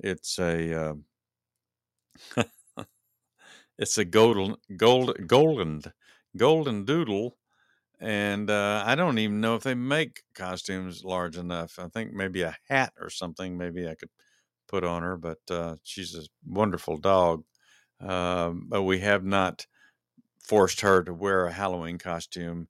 It's 0.00 0.38
a 0.38 0.92
uh, 2.36 2.44
it's 3.78 3.98
a 3.98 4.04
golden 4.04 4.56
gold 4.76 5.16
golden 5.26 5.82
golden 6.36 6.84
doodle 6.84 7.36
and 8.00 8.50
uh, 8.50 8.84
I 8.86 8.94
don't 8.96 9.18
even 9.18 9.40
know 9.40 9.56
if 9.56 9.64
they 9.64 9.74
make 9.74 10.22
costumes 10.34 11.04
large 11.04 11.36
enough. 11.38 11.78
I 11.78 11.88
think 11.88 12.12
maybe 12.12 12.42
a 12.42 12.56
hat 12.68 12.92
or 13.00 13.10
something. 13.10 13.58
Maybe 13.58 13.88
I 13.88 13.94
could 13.94 14.10
put 14.68 14.84
on 14.84 15.02
her, 15.02 15.16
but 15.16 15.38
uh, 15.50 15.76
she's 15.82 16.14
a 16.14 16.22
wonderful 16.46 16.96
dog. 16.98 17.44
Uh, 18.00 18.50
but 18.54 18.84
we 18.84 19.00
have 19.00 19.24
not 19.24 19.66
forced 20.40 20.82
her 20.82 21.02
to 21.02 21.12
wear 21.12 21.46
a 21.46 21.52
Halloween 21.52 21.98
costume. 21.98 22.68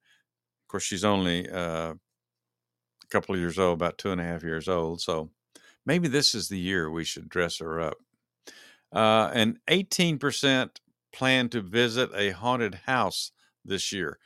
Of 0.62 0.68
course, 0.68 0.84
she's 0.84 1.04
only 1.04 1.48
uh, 1.48 1.94
a 1.94 3.06
couple 3.10 3.34
of 3.34 3.40
years 3.40 3.58
old, 3.58 3.78
about 3.78 3.98
two 3.98 4.10
and 4.10 4.20
a 4.20 4.24
half 4.24 4.42
years 4.42 4.68
old. 4.68 5.00
So 5.00 5.30
maybe 5.84 6.08
this 6.08 6.34
is 6.34 6.48
the 6.48 6.58
year 6.58 6.90
we 6.90 7.04
should 7.04 7.28
dress 7.28 7.58
her 7.58 7.80
up. 7.80 7.98
Uh, 8.92 9.30
and 9.34 9.58
18% 9.68 10.70
plan 11.12 11.48
to 11.50 11.60
visit 11.60 12.10
a 12.14 12.30
haunted 12.30 12.74
house 12.86 13.32
this 13.64 13.92
year. 13.92 14.18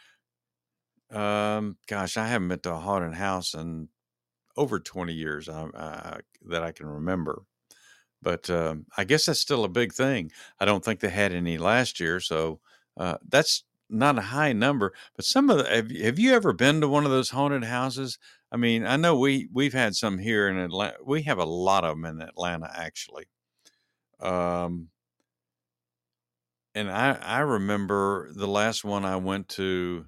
Um, 1.11 1.77
gosh, 1.87 2.17
I 2.17 2.27
haven't 2.29 2.49
been 2.49 2.61
to 2.61 2.75
a 2.75 2.79
haunted 2.79 3.15
house 3.15 3.55
in 3.55 3.89
over 4.57 4.79
20 4.79 5.13
years 5.13 5.49
uh, 5.49 6.19
that 6.47 6.63
I 6.63 6.73
can 6.73 6.87
remember. 6.87 7.43
But 8.23 8.49
um, 8.51 8.87
I 8.97 9.05
guess 9.05 9.27
that's 9.27 9.41
still 9.41 9.65
a 9.65 9.69
big 9.69 9.93
thing. 9.93 10.31
I 10.61 10.65
don't 10.65 10.85
think 10.85 11.01
they 11.01 11.09
had 11.11 11.33
any 11.33 11.59
last 11.59 12.01
year, 12.01 12.21
so 12.21 12.61
uh, 12.97 13.19
that's 13.29 13.65
not 13.91 14.19
a 14.19 14.23
high 14.23 14.53
number. 14.53 14.95
But 15.17 15.25
some 15.25 15.51
of 15.51 15.59
the 15.59 15.65
have, 15.69 15.91
have 15.91 16.19
you 16.19 16.33
ever 16.33 16.53
been 16.53 16.81
to 16.81 16.89
one 16.89 17.05
of 17.05 17.11
those 17.11 17.31
haunted 17.31 17.65
houses? 17.65 18.19
I 18.53 18.57
mean, 18.57 18.85
I 18.87 18.97
know 18.97 19.19
we 19.19 19.49
we've 19.53 19.73
had 19.73 19.97
some 19.97 20.19
here 20.19 20.49
in 20.49 20.59
Atlanta. 20.59 20.97
We 21.05 21.23
have 21.23 21.39
a 21.39 21.45
lot 21.45 21.85
of 21.85 21.97
them 21.97 22.05
in 22.05 22.23
Atlanta, 22.23 22.71
actually. 22.75 23.27
Um, 24.21 24.89
and 26.75 26.91
I 26.91 27.13
I 27.21 27.41
remember 27.41 28.31
the 28.35 28.47
last 28.47 28.85
one 28.85 29.05
I 29.05 29.17
went 29.17 29.49
to 29.51 30.07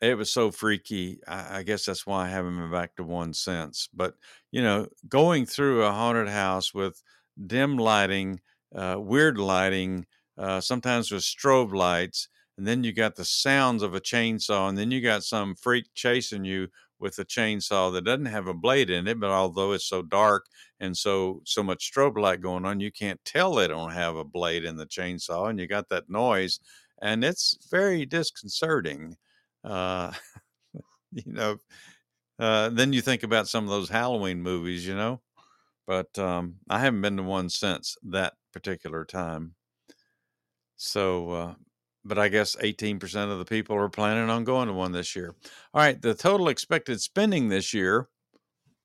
it 0.00 0.16
was 0.16 0.32
so 0.32 0.50
freaky. 0.50 1.20
I, 1.28 1.58
I, 1.58 1.62
guess 1.62 1.84
that's 1.84 2.06
why 2.06 2.24
I 2.24 2.28
haven't 2.28 2.56
been 2.56 2.70
back 2.70 2.96
to 2.96 3.04
one 3.04 3.34
since. 3.34 3.88
But 3.92 4.14
you 4.50 4.62
know, 4.62 4.88
going 5.08 5.46
through 5.46 5.84
a 5.84 5.92
haunted 5.92 6.28
house 6.28 6.72
with 6.72 7.02
dim 7.46 7.76
lighting, 7.76 8.40
uh, 8.74 8.96
weird 8.98 9.38
lighting, 9.38 10.06
uh, 10.38 10.60
sometimes 10.60 11.10
with 11.10 11.22
strobe 11.22 11.74
lights, 11.74 12.28
and 12.56 12.66
then 12.66 12.84
you 12.84 12.92
got 12.92 13.16
the 13.16 13.24
sounds 13.24 13.82
of 13.82 13.94
a 13.94 14.00
chainsaw, 14.00 14.68
and 14.68 14.78
then 14.78 14.90
you 14.90 15.00
got 15.00 15.22
some 15.22 15.54
freak 15.54 15.86
chasing 15.94 16.44
you 16.44 16.68
with 16.98 17.18
a 17.18 17.24
chainsaw 17.24 17.92
that 17.92 18.04
doesn't 18.04 18.26
have 18.26 18.46
a 18.46 18.54
blade 18.54 18.90
in 18.90 19.08
it, 19.08 19.18
but 19.18 19.30
although 19.30 19.72
it's 19.72 19.86
so 19.86 20.02
dark 20.02 20.44
and 20.80 20.96
so 20.96 21.40
so 21.44 21.62
much 21.62 21.90
strobe 21.90 22.18
light 22.18 22.42
going 22.42 22.66
on, 22.66 22.80
you 22.80 22.92
can't 22.92 23.20
tell 23.24 23.54
they 23.54 23.66
don't 23.68 23.92
have 23.92 24.16
a 24.16 24.24
blade 24.24 24.64
in 24.64 24.76
the 24.76 24.86
chainsaw, 24.86 25.48
and 25.50 25.58
you 25.58 25.66
got 25.66 25.88
that 25.88 26.08
noise, 26.10 26.60
and 27.02 27.24
it's 27.24 27.58
very 27.70 28.06
disconcerting 28.06 29.16
uh, 29.64 30.12
you 31.12 31.32
know, 31.32 31.58
uh, 32.38 32.70
then 32.70 32.92
you 32.92 33.00
think 33.00 33.22
about 33.22 33.48
some 33.48 33.64
of 33.64 33.70
those 33.70 33.88
Halloween 33.88 34.42
movies, 34.42 34.86
you 34.86 34.94
know. 34.94 35.20
But 35.86 36.16
um, 36.18 36.56
I 36.68 36.78
haven't 36.78 37.02
been 37.02 37.16
to 37.16 37.22
one 37.22 37.48
since 37.50 37.96
that 38.04 38.34
particular 38.52 39.04
time. 39.04 39.54
So, 40.76 41.30
uh, 41.30 41.54
but 42.04 42.18
I 42.18 42.28
guess 42.28 42.56
18% 42.56 43.30
of 43.30 43.38
the 43.38 43.44
people 43.44 43.76
are 43.76 43.88
planning 43.88 44.30
on 44.30 44.44
going 44.44 44.68
to 44.68 44.74
one 44.74 44.92
this 44.92 45.14
year. 45.14 45.34
All 45.74 45.82
right, 45.82 46.00
the 46.00 46.14
total 46.14 46.48
expected 46.48 47.00
spending 47.00 47.48
this 47.48 47.74
year 47.74 48.08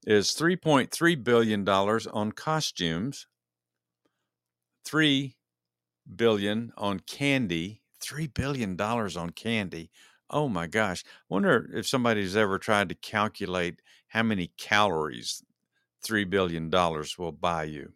is 0.05 0.31
$3.3 0.31 1.23
billion 1.23 1.67
on 1.67 2.31
costumes, 2.33 3.27
3 4.85 5.35
billion 6.15 6.71
on 6.77 6.99
candy, 6.99 7.81
$3 8.01 8.33
billion 8.33 8.79
on 8.79 9.29
candy. 9.31 9.89
Oh 10.29 10.47
my 10.49 10.67
gosh. 10.67 11.03
Wonder 11.29 11.67
if 11.73 11.87
somebody's 11.87 12.35
ever 12.35 12.59
tried 12.59 12.89
to 12.89 12.95
calculate 12.95 13.81
how 14.09 14.21
many 14.23 14.47
calories 14.57 15.43
$3 16.03 16.29
billion 16.29 16.69
will 17.17 17.31
buy 17.31 17.63
you. 17.63 17.93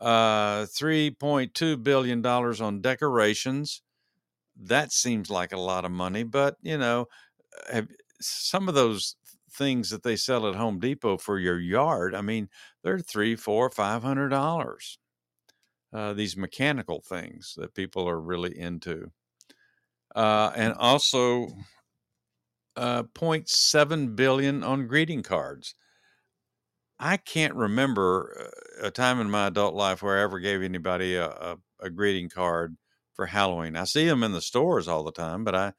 Uh, 0.00 0.64
$3.2 0.66 1.82
billion 1.82 2.24
on 2.24 2.80
decorations. 2.80 3.82
That 4.56 4.92
seems 4.92 5.30
like 5.30 5.52
a 5.52 5.58
lot 5.60 5.84
of 5.84 5.92
money, 5.92 6.24
but 6.24 6.56
you 6.62 6.78
know, 6.78 7.06
uh, 7.70 7.74
have, 7.74 7.88
some 8.20 8.68
of 8.68 8.74
those 8.74 9.16
things 9.52 9.90
that 9.90 10.02
they 10.04 10.16
sell 10.16 10.48
at 10.48 10.56
Home 10.56 10.80
Depot 10.80 11.18
for 11.18 11.38
your 11.38 11.60
yard, 11.60 12.14
I 12.14 12.22
mean, 12.22 12.48
they're 12.84 13.00
three, 13.00 13.36
four, 13.36 13.70
five 13.70 14.02
hundred 14.02 14.30
dollars. 14.30 14.98
Uh, 15.92 16.12
these 16.14 16.36
mechanical 16.36 17.00
things 17.02 17.54
that 17.56 17.74
people 17.74 18.08
are 18.08 18.20
really 18.20 18.56
into 18.58 19.12
uh, 20.14 20.52
and 20.54 20.74
also 20.74 21.48
uh, 22.76 23.02
0.7 23.02 24.16
billion 24.16 24.62
on 24.62 24.86
greeting 24.86 25.22
cards. 25.22 25.74
I 26.98 27.16
can't 27.16 27.54
remember 27.54 28.50
uh, 28.82 28.86
a 28.88 28.90
time 28.90 29.20
in 29.20 29.30
my 29.30 29.46
adult 29.46 29.74
life 29.74 30.02
where 30.02 30.18
I 30.18 30.22
ever 30.22 30.38
gave 30.38 30.62
anybody 30.62 31.14
a, 31.16 31.28
a, 31.28 31.56
a 31.80 31.90
greeting 31.90 32.28
card 32.28 32.76
for 33.14 33.26
Halloween. 33.26 33.76
I 33.76 33.84
see 33.84 34.06
them 34.06 34.22
in 34.22 34.32
the 34.32 34.42
stores 34.42 34.86
all 34.88 35.02
the 35.02 35.12
time, 35.12 35.44
but 35.44 35.54
I, 35.54 35.72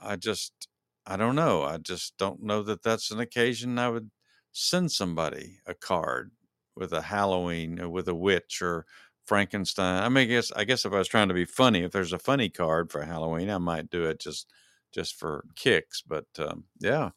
I 0.00 0.16
just, 0.16 0.68
I 1.06 1.16
don't 1.16 1.36
know. 1.36 1.62
I 1.62 1.78
just 1.78 2.16
don't 2.16 2.42
know 2.42 2.62
that 2.62 2.82
that's 2.82 3.10
an 3.10 3.20
occasion 3.20 3.78
I 3.78 3.88
would 3.88 4.10
send 4.52 4.92
somebody 4.92 5.58
a 5.66 5.74
card 5.74 6.32
with 6.76 6.92
a 6.92 7.02
Halloween 7.02 7.80
uh, 7.80 7.88
with 7.88 8.08
a 8.08 8.14
witch 8.14 8.62
or 8.62 8.86
Frankenstein. 9.32 10.02
I 10.02 10.10
mean, 10.10 10.24
I 10.24 10.26
guess 10.26 10.52
I 10.52 10.64
guess 10.64 10.84
if 10.84 10.92
I 10.92 10.98
was 10.98 11.08
trying 11.08 11.28
to 11.28 11.34
be 11.34 11.46
funny, 11.46 11.80
if 11.84 11.90
there's 11.90 12.12
a 12.12 12.18
funny 12.18 12.50
card 12.50 12.92
for 12.92 13.02
Halloween, 13.02 13.48
I 13.48 13.56
might 13.56 13.88
do 13.88 14.04
it 14.04 14.20
just 14.20 14.52
just 14.92 15.18
for 15.18 15.46
kicks. 15.56 16.02
But 16.06 16.26
um, 16.38 16.64
yeah, 16.78 17.12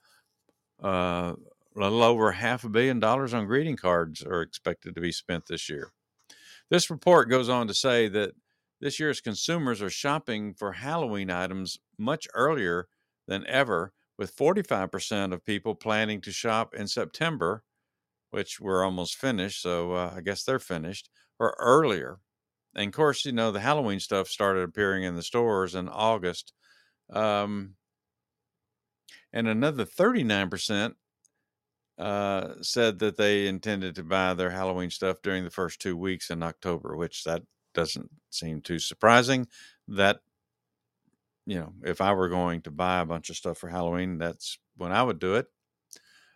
uh, 0.82 1.34
a 1.36 1.36
little 1.76 2.02
over 2.02 2.32
half 2.32 2.64
a 2.64 2.70
billion 2.70 3.02
dollars 3.02 3.34
on 3.34 3.48
greeting 3.48 3.76
cards 3.76 4.24
are 4.24 4.42
expected 4.42 4.96
to 4.96 5.02
be 5.02 5.12
spent 5.12 5.48
this 5.48 5.68
year. 5.68 5.92
This 6.70 6.90
report 6.90 7.30
goes 7.30 7.50
on 7.50 7.68
to 7.68 7.74
say 7.74 8.08
that 8.08 8.32
this 8.80 8.98
year's 8.98 9.20
consumers 9.20 9.82
are 9.82 9.90
shopping 9.90 10.54
for 10.54 10.72
Halloween 10.72 11.30
items 11.30 11.80
much 11.98 12.30
earlier 12.34 12.88
than 13.28 13.46
ever, 13.46 13.92
with 14.18 14.34
45% 14.34 15.34
of 15.34 15.46
people 15.46 15.76
planning 15.76 16.22
to 16.22 16.32
shop 16.32 16.74
in 16.74 16.88
September, 16.88 17.64
which 18.32 18.62
we're 18.62 18.86
almost 18.86 19.18
finished. 19.18 19.62
So 19.62 19.92
uh, 19.92 20.14
I 20.16 20.22
guess 20.22 20.46
they're 20.46 20.60
finished 20.60 21.10
or 21.40 21.56
earlier. 21.60 22.20
And 22.76 22.88
of 22.88 22.94
course, 22.94 23.26
you 23.26 23.32
know, 23.32 23.52
the 23.52 23.60
Halloween 23.60 24.00
stuff 24.00 24.28
started 24.28 24.64
appearing 24.64 25.04
in 25.04 25.16
the 25.16 25.24
stores 25.24 25.76
in 25.76 25.88
August. 25.90 26.54
Um, 27.12 27.76
and 29.34 29.48
another 29.48 29.86
39% 29.86 30.96
uh, 31.98 32.56
said 32.62 33.00
that 33.00 33.18
they 33.18 33.48
intended 33.48 33.96
to 33.96 34.04
buy 34.04 34.34
their 34.34 34.50
Halloween 34.50 34.90
stuff 34.90 35.22
during 35.22 35.44
the 35.44 35.50
first 35.50 35.82
two 35.82 35.96
weeks 35.96 36.30
in 36.30 36.44
October, 36.44 36.96
which 36.96 37.24
that 37.24 37.44
doesn't 37.74 38.10
seem 38.30 38.62
too 38.62 38.80
surprising. 38.80 39.48
That, 39.88 40.20
you 41.46 41.60
know, 41.60 41.74
if 41.84 42.02
I 42.02 42.14
were 42.14 42.30
going 42.30 42.62
to 42.64 42.72
buy 42.72 43.00
a 43.00 43.06
bunch 43.06 43.30
of 43.30 43.38
stuff 43.38 43.58
for 43.58 43.70
Halloween, 43.70 44.18
that's 44.18 44.58
when 44.78 44.92
I 44.92 45.04
would 45.04 45.20
do 45.20 45.36
it. 45.36 45.48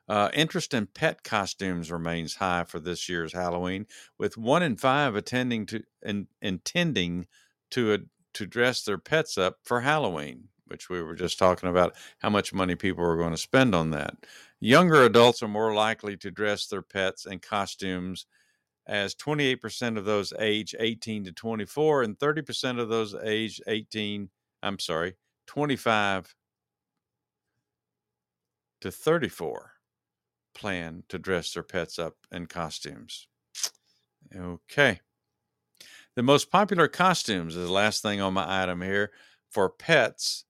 Uh, 0.10 0.30
interest 0.34 0.74
in 0.74 0.88
pet 0.88 1.24
costumes 1.24 1.92
remains 1.92 2.36
high 2.36 2.64
for 2.64 2.80
this 2.80 3.08
year's 3.08 3.32
Halloween, 3.32 3.86
with 4.18 4.38
one 4.38 4.64
in 4.64 4.76
five 4.76 5.16
attending 5.16 5.68
to 5.68 5.84
in, 6.02 6.28
intending 6.42 7.28
to 7.72 7.94
uh, 7.94 7.98
to 8.34 8.48
dress 8.48 8.84
their 8.84 8.98
pets 8.98 9.38
up 9.38 9.58
for 9.64 9.82
Halloween. 9.82 10.46
Which 10.66 10.90
we 10.90 11.02
were 11.02 11.16
just 11.16 11.40
talking 11.40 11.70
about 11.70 11.96
how 12.20 12.30
much 12.30 12.54
money 12.54 12.76
people 12.76 13.04
are 13.04 13.18
going 13.18 13.32
to 13.32 13.38
spend 13.38 13.74
on 13.74 13.92
that. 13.92 14.16
Younger 14.60 15.04
adults 15.04 15.42
are 15.42 15.48
more 15.48 15.74
likely 15.74 16.16
to 16.18 16.32
dress 16.32 16.68
their 16.68 16.84
pets 16.84 17.26
in 17.26 17.40
costumes, 17.40 18.28
as 18.86 19.16
28% 19.16 19.98
of 19.98 20.06
those 20.06 20.32
age 20.40 20.76
18 20.80 21.24
to 21.26 21.32
24 21.32 22.04
and 22.04 22.20
30% 22.20 22.80
of 22.80 22.90
those 22.90 23.16
age 23.24 23.60
18, 23.66 24.30
I'm 24.62 24.78
sorry, 24.78 25.16
25 25.48 26.36
to 28.82 28.92
34 28.92 29.72
plan 30.60 31.04
to 31.08 31.18
dress 31.18 31.54
their 31.54 31.64
pets 31.64 31.98
up 31.98 32.16
in 32.32 32.46
costumes. 32.46 33.28
Okay. 34.36 35.00
The 36.16 36.24
most 36.24 36.52
popular 36.52 36.90
costumes 36.90 37.56
is 37.56 37.68
the 37.68 37.74
last 37.74 38.02
thing 38.02 38.20
on 38.20 38.34
my 38.34 38.64
item 38.64 38.82
here 38.82 39.12
for 39.50 39.70
pets 39.70 40.44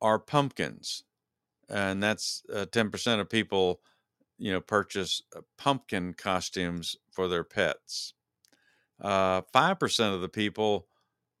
are 0.00 0.18
pumpkins. 0.18 1.04
And 1.68 2.02
that's 2.02 2.42
uh, 2.52 2.64
10% 2.70 3.20
of 3.20 3.28
people, 3.28 3.82
you 4.38 4.52
know, 4.52 4.60
purchase 4.60 5.22
uh, 5.36 5.40
pumpkin 5.58 6.14
costumes 6.14 6.96
for 7.10 7.28
their 7.28 7.44
pets. 7.44 8.14
Uh, 9.00 9.42
5% 9.54 10.14
of 10.14 10.22
the 10.22 10.28
people 10.28 10.88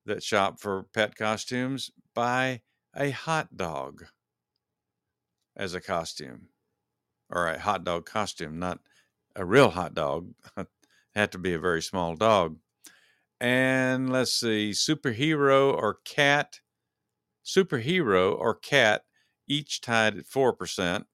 that 0.04 0.22
shop 0.22 0.60
for 0.60 0.84
pet 0.92 1.16
costumes 1.16 1.90
buy 2.14 2.60
a 2.94 3.10
hot 3.10 3.56
dog 3.56 4.04
as 5.56 5.74
a 5.74 5.80
costume 5.80 6.48
or 7.32 7.48
a 7.48 7.58
hot 7.58 7.84
dog 7.84 8.06
costume, 8.06 8.58
not 8.58 8.78
a 9.34 9.44
real 9.44 9.70
hot 9.70 9.94
dog. 9.94 10.32
had 11.14 11.32
to 11.32 11.38
be 11.38 11.54
a 11.54 11.58
very 11.58 11.82
small 11.82 12.16
dog. 12.16 12.58
And 13.40 14.12
let's 14.12 14.32
see, 14.32 14.70
superhero 14.70 15.74
or 15.74 15.98
cat, 16.04 16.60
superhero 17.44 18.38
or 18.38 18.54
cat, 18.54 19.02
each 19.48 19.80
tied 19.80 20.16
at 20.16 20.24
4%, 20.26 21.04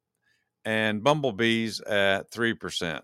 and 0.64 1.02
bumblebees 1.02 1.80
at 1.80 2.30
3%. 2.30 3.02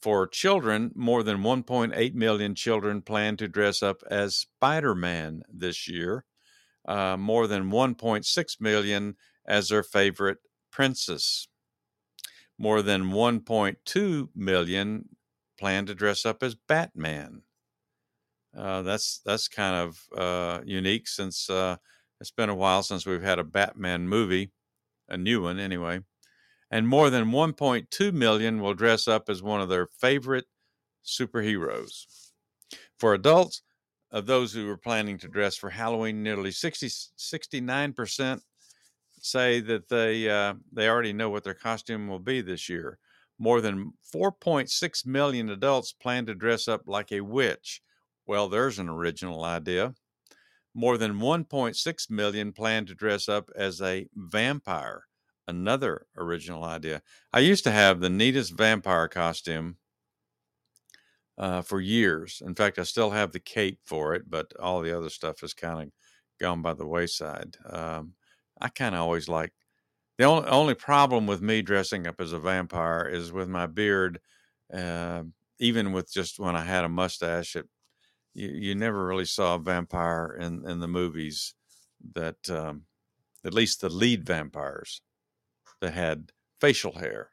For 0.00 0.26
children, 0.26 0.92
more 0.94 1.22
than 1.22 1.38
1.8 1.38 2.14
million 2.14 2.54
children 2.54 3.02
plan 3.02 3.36
to 3.38 3.48
dress 3.48 3.82
up 3.82 4.02
as 4.10 4.36
Spider 4.36 4.94
Man 4.94 5.42
this 5.48 5.88
year, 5.88 6.24
uh, 6.86 7.16
more 7.16 7.46
than 7.46 7.70
1.6 7.70 8.60
million 8.60 9.16
as 9.46 9.68
their 9.68 9.82
favorite 9.82 10.38
princess. 10.70 11.48
More 12.58 12.82
than 12.82 13.10
1.2 13.10 14.30
million 14.34 15.16
plan 15.58 15.86
to 15.86 15.94
dress 15.94 16.24
up 16.24 16.42
as 16.42 16.54
Batman. 16.54 17.42
Uh, 18.56 18.82
that's 18.82 19.20
that's 19.24 19.48
kind 19.48 19.74
of 19.74 20.02
uh, 20.16 20.62
unique 20.64 21.06
since 21.06 21.50
uh, 21.50 21.76
it's 22.20 22.30
been 22.30 22.48
a 22.48 22.54
while 22.54 22.82
since 22.82 23.04
we've 23.04 23.22
had 23.22 23.38
a 23.38 23.44
Batman 23.44 24.08
movie, 24.08 24.52
a 25.08 25.16
new 25.16 25.42
one 25.42 25.58
anyway. 25.58 26.00
And 26.70 26.88
more 26.88 27.10
than 27.10 27.30
1.2 27.30 28.12
million 28.12 28.60
will 28.60 28.74
dress 28.74 29.06
up 29.06 29.28
as 29.28 29.42
one 29.42 29.60
of 29.60 29.68
their 29.68 29.86
favorite 29.86 30.46
superheroes. 31.04 32.06
For 32.98 33.14
adults, 33.14 33.62
of 34.10 34.26
those 34.26 34.52
who 34.52 34.68
are 34.70 34.76
planning 34.76 35.18
to 35.18 35.28
dress 35.28 35.56
for 35.56 35.70
Halloween, 35.70 36.22
nearly 36.22 36.50
60, 36.50 36.88
69% 36.88 38.40
say 39.26 39.60
that 39.60 39.88
they 39.88 40.28
uh, 40.28 40.54
they 40.72 40.88
already 40.88 41.12
know 41.12 41.30
what 41.30 41.44
their 41.44 41.54
costume 41.54 42.08
will 42.08 42.18
be 42.18 42.40
this 42.40 42.68
year. 42.68 42.98
More 43.38 43.60
than 43.60 43.92
4.6 44.14 45.06
million 45.06 45.50
adults 45.50 45.92
plan 45.92 46.26
to 46.26 46.34
dress 46.34 46.68
up 46.68 46.82
like 46.86 47.12
a 47.12 47.20
witch. 47.20 47.82
Well, 48.26 48.48
there's 48.48 48.78
an 48.78 48.88
original 48.88 49.44
idea. 49.44 49.94
More 50.74 50.96
than 50.98 51.20
1.6 51.20 52.10
million 52.10 52.52
plan 52.52 52.86
to 52.86 52.94
dress 52.94 53.28
up 53.28 53.50
as 53.54 53.80
a 53.80 54.08
vampire. 54.14 55.04
Another 55.48 56.06
original 56.16 56.64
idea. 56.64 57.02
I 57.32 57.40
used 57.40 57.64
to 57.64 57.70
have 57.70 58.00
the 58.00 58.10
neatest 58.10 58.56
vampire 58.56 59.08
costume 59.08 59.76
uh, 61.38 61.62
for 61.62 61.80
years. 61.80 62.42
In 62.44 62.54
fact, 62.54 62.78
I 62.78 62.82
still 62.82 63.10
have 63.10 63.32
the 63.32 63.40
cape 63.40 63.78
for 63.84 64.14
it, 64.14 64.28
but 64.28 64.52
all 64.58 64.80
the 64.80 64.96
other 64.96 65.10
stuff 65.10 65.40
has 65.40 65.54
kind 65.54 65.82
of 65.82 65.92
gone 66.40 66.62
by 66.62 66.74
the 66.74 66.86
wayside. 66.86 67.56
Um, 67.68 68.14
I 68.60 68.68
kind 68.68 68.94
of 68.94 69.00
always 69.02 69.28
like 69.28 69.52
the 70.18 70.24
only 70.24 70.48
only 70.48 70.74
problem 70.74 71.26
with 71.26 71.42
me 71.42 71.62
dressing 71.62 72.06
up 72.06 72.20
as 72.20 72.32
a 72.32 72.38
vampire 72.40 73.08
is 73.08 73.32
with 73.32 73.48
my 73.48 73.66
beard. 73.66 74.20
Uh, 74.72 75.24
even 75.60 75.92
with 75.92 76.12
just 76.12 76.38
when 76.38 76.56
I 76.56 76.64
had 76.64 76.84
a 76.84 76.88
mustache, 76.88 77.56
it 77.56 77.68
you, 78.34 78.48
you 78.50 78.74
never 78.76 79.06
really 79.06 79.24
saw 79.26 79.56
a 79.56 79.60
vampire 79.60 80.36
in 80.40 80.68
in 80.68 80.80
the 80.80 80.88
movies 80.88 81.54
that 82.14 82.50
um, 82.50 82.86
at 83.44 83.54
least 83.54 83.80
the 83.82 83.90
lead 83.90 84.24
vampires 84.26 85.02
that 85.80 85.92
had 85.94 86.32
facial 86.60 86.98
hair. 86.98 87.30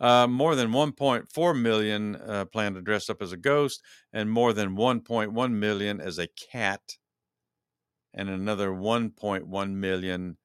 Uh, 0.00 0.26
more 0.26 0.56
than 0.56 0.72
1.4 0.72 1.54
million 1.60 2.16
uh, 2.16 2.44
plan 2.46 2.74
to 2.74 2.82
dress 2.82 3.10
up 3.10 3.22
as 3.22 3.32
a 3.32 3.36
ghost, 3.36 3.82
and 4.12 4.30
more 4.30 4.52
than 4.52 4.76
1.1 4.76 5.52
million 5.54 6.00
as 6.00 6.18
a 6.18 6.28
cat, 6.28 6.98
and 8.14 8.28
another 8.28 8.70
1.1 8.70 9.74
million 9.74 10.36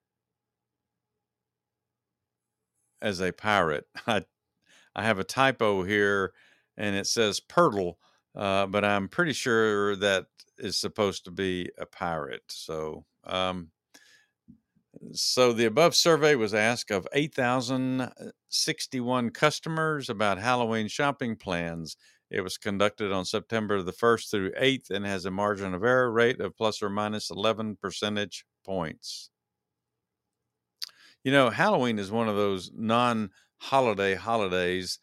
as 3.01 3.21
a 3.21 3.31
pirate. 3.31 3.85
I, 4.07 4.23
I 4.95 5.03
have 5.03 5.19
a 5.19 5.23
typo 5.23 5.83
here, 5.83 6.33
and 6.77 6.95
it 6.95 7.07
says 7.07 7.41
Pirtle, 7.41 7.95
uh, 8.35 8.65
but 8.67 8.85
I'm 8.85 9.09
pretty 9.09 9.33
sure 9.33 9.95
that 9.97 10.25
is 10.57 10.79
supposed 10.79 11.25
to 11.25 11.31
be 11.31 11.69
a 11.79 11.85
pirate. 11.85 12.43
So, 12.49 13.05
um, 13.25 13.69
so 15.13 15.53
the 15.53 15.65
above 15.65 15.95
survey 15.95 16.35
was 16.35 16.53
asked 16.53 16.91
of 16.91 17.07
8,061 17.13 19.29
customers 19.31 20.09
about 20.09 20.37
Halloween 20.37 20.87
shopping 20.87 21.35
plans. 21.35 21.97
It 22.29 22.41
was 22.41 22.57
conducted 22.57 23.11
on 23.11 23.25
September 23.25 23.81
the 23.81 23.93
1st 23.93 24.29
through 24.31 24.51
8th 24.57 24.89
and 24.89 25.05
has 25.05 25.25
a 25.25 25.31
margin 25.31 25.73
of 25.73 25.83
error 25.83 26.11
rate 26.11 26.39
of 26.41 26.55
plus 26.55 26.81
or 26.81 26.89
minus 26.89 27.29
11 27.29 27.77
percentage 27.77 28.45
points. 28.63 29.29
You 31.23 31.31
know, 31.31 31.49
Halloween 31.49 31.99
is 31.99 32.11
one 32.11 32.29
of 32.29 32.35
those 32.35 32.71
non 32.73 33.31
holiday 33.57 34.15
holidays 34.15 34.99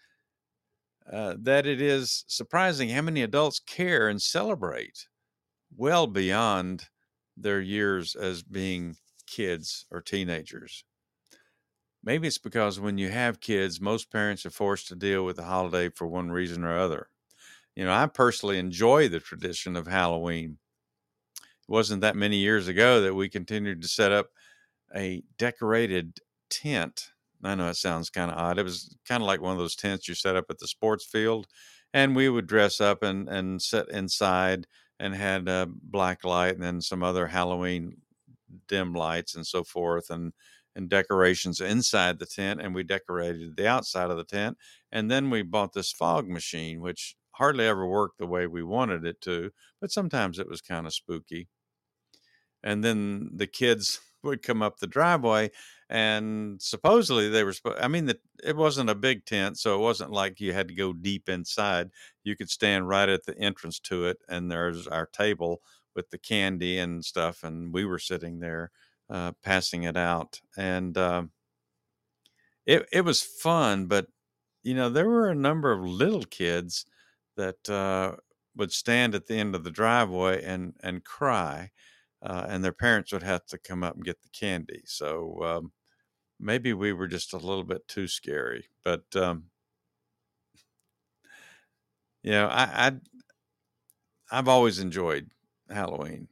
uh, 1.10 1.34
that 1.40 1.66
it 1.66 1.80
is 1.80 2.24
surprising 2.28 2.88
how 2.88 3.02
many 3.02 3.22
adults 3.22 3.60
care 3.60 4.08
and 4.08 4.22
celebrate 4.22 5.08
well 5.76 6.06
beyond 6.06 6.88
their 7.36 7.60
years 7.60 8.14
as 8.14 8.42
being 8.42 8.96
kids 9.26 9.86
or 9.90 10.00
teenagers. 10.00 10.84
Maybe 12.04 12.28
it's 12.28 12.38
because 12.38 12.78
when 12.78 12.98
you 12.98 13.08
have 13.10 13.40
kids, 13.40 13.80
most 13.80 14.10
parents 14.10 14.44
are 14.46 14.50
forced 14.50 14.88
to 14.88 14.94
deal 14.96 15.24
with 15.24 15.36
the 15.36 15.44
holiday 15.44 15.88
for 15.88 16.06
one 16.06 16.30
reason 16.30 16.64
or 16.64 16.78
other. 16.78 17.08
You 17.76 17.84
know, 17.84 17.92
I 17.92 18.06
personally 18.06 18.58
enjoy 18.58 19.08
the 19.08 19.20
tradition 19.20 19.76
of 19.76 19.86
Halloween. 19.86 20.58
It 21.40 21.70
wasn't 21.72 22.02
that 22.02 22.16
many 22.16 22.36
years 22.38 22.68
ago 22.68 23.00
that 23.00 23.14
we 23.14 23.28
continued 23.28 23.82
to 23.82 23.88
set 23.88 24.12
up 24.12 24.30
a 24.94 25.22
decorated 25.38 26.20
tent. 26.50 27.10
I 27.44 27.54
know 27.54 27.68
it 27.68 27.76
sounds 27.76 28.10
kind 28.10 28.30
of 28.30 28.38
odd. 28.38 28.58
It 28.58 28.64
was 28.64 28.96
kind 29.06 29.22
of 29.22 29.26
like 29.26 29.40
one 29.40 29.52
of 29.52 29.58
those 29.58 29.76
tents 29.76 30.08
you 30.08 30.14
set 30.14 30.36
up 30.36 30.46
at 30.50 30.58
the 30.58 30.68
sports 30.68 31.04
field, 31.06 31.46
and 31.94 32.16
we 32.16 32.28
would 32.28 32.46
dress 32.46 32.80
up 32.80 33.02
and 33.02 33.28
and 33.28 33.62
sit 33.62 33.88
inside 33.90 34.66
and 35.00 35.14
had 35.14 35.48
a 35.48 35.68
black 35.70 36.24
light 36.24 36.54
and 36.54 36.62
then 36.62 36.80
some 36.80 37.02
other 37.02 37.28
Halloween 37.28 37.98
dim 38.68 38.92
lights 38.94 39.34
and 39.34 39.46
so 39.46 39.64
forth 39.64 40.10
and 40.10 40.32
and 40.74 40.88
decorations 40.88 41.60
inside 41.60 42.18
the 42.18 42.26
tent 42.26 42.60
and 42.60 42.74
we 42.74 42.82
decorated 42.82 43.56
the 43.56 43.66
outside 43.68 44.10
of 44.10 44.16
the 44.16 44.24
tent 44.24 44.56
and 44.90 45.10
then 45.10 45.28
we 45.30 45.42
bought 45.42 45.72
this 45.74 45.92
fog 45.92 46.28
machine 46.28 46.80
which 46.80 47.14
hardly 47.32 47.66
ever 47.66 47.86
worked 47.86 48.18
the 48.18 48.26
way 48.26 48.46
we 48.46 48.62
wanted 48.62 49.04
it 49.04 49.20
to 49.20 49.50
but 49.80 49.92
sometimes 49.92 50.38
it 50.38 50.48
was 50.48 50.60
kind 50.60 50.86
of 50.86 50.94
spooky 50.94 51.48
and 52.62 52.82
then 52.84 53.30
the 53.34 53.46
kids 53.46 54.00
would 54.22 54.42
come 54.42 54.62
up 54.62 54.78
the 54.78 54.86
driveway 54.86 55.50
and 55.90 56.62
supposedly 56.62 57.28
they 57.28 57.42
were 57.42 57.52
i 57.80 57.88
mean 57.88 58.06
the, 58.06 58.16
it 58.44 58.56
wasn't 58.56 58.88
a 58.88 58.94
big 58.94 59.24
tent 59.24 59.58
so 59.58 59.74
it 59.74 59.80
wasn't 59.80 60.10
like 60.12 60.38
you 60.40 60.52
had 60.52 60.68
to 60.68 60.74
go 60.74 60.92
deep 60.92 61.28
inside 61.28 61.90
you 62.22 62.36
could 62.36 62.48
stand 62.48 62.86
right 62.88 63.08
at 63.08 63.24
the 63.26 63.36
entrance 63.38 63.80
to 63.80 64.04
it 64.06 64.18
and 64.28 64.48
there's 64.50 64.86
our 64.86 65.06
table 65.06 65.60
with 65.94 66.08
the 66.08 66.16
candy 66.16 66.78
and 66.78 67.04
stuff, 67.04 67.44
and 67.44 67.70
we 67.74 67.84
were 67.84 67.98
sitting 67.98 68.38
there 68.38 68.70
uh, 69.10 69.30
passing 69.42 69.82
it 69.82 69.94
out, 69.94 70.40
and 70.56 70.96
uh, 70.96 71.22
it 72.66 72.86
it 72.92 73.00
was 73.02 73.22
fun. 73.22 73.86
But 73.86 74.06
you 74.62 74.74
know, 74.74 74.88
there 74.88 75.08
were 75.08 75.28
a 75.28 75.34
number 75.34 75.72
of 75.72 75.80
little 75.84 76.24
kids 76.24 76.84
that 77.36 77.68
uh, 77.70 78.16
would 78.56 78.72
stand 78.72 79.14
at 79.14 79.26
the 79.26 79.36
end 79.36 79.54
of 79.54 79.64
the 79.64 79.70
driveway 79.70 80.42
and 80.44 80.74
and 80.82 81.04
cry, 81.04 81.70
uh, 82.22 82.46
and 82.48 82.64
their 82.64 82.72
parents 82.72 83.12
would 83.12 83.22
have 83.22 83.46
to 83.46 83.58
come 83.58 83.82
up 83.84 83.94
and 83.96 84.04
get 84.04 84.22
the 84.22 84.28
candy. 84.30 84.82
So 84.86 85.42
um, 85.44 85.72
maybe 86.40 86.72
we 86.74 86.92
were 86.92 87.08
just 87.08 87.32
a 87.34 87.38
little 87.38 87.64
bit 87.64 87.88
too 87.88 88.08
scary, 88.08 88.68
but. 88.84 89.04
Um, 89.16 89.50
you 92.22 92.32
know, 92.32 92.46
I, 92.46 92.88
I 92.88 92.92
I've 94.32 94.48
always 94.48 94.80
enjoyed 94.80 95.30
Halloween. 95.70 96.28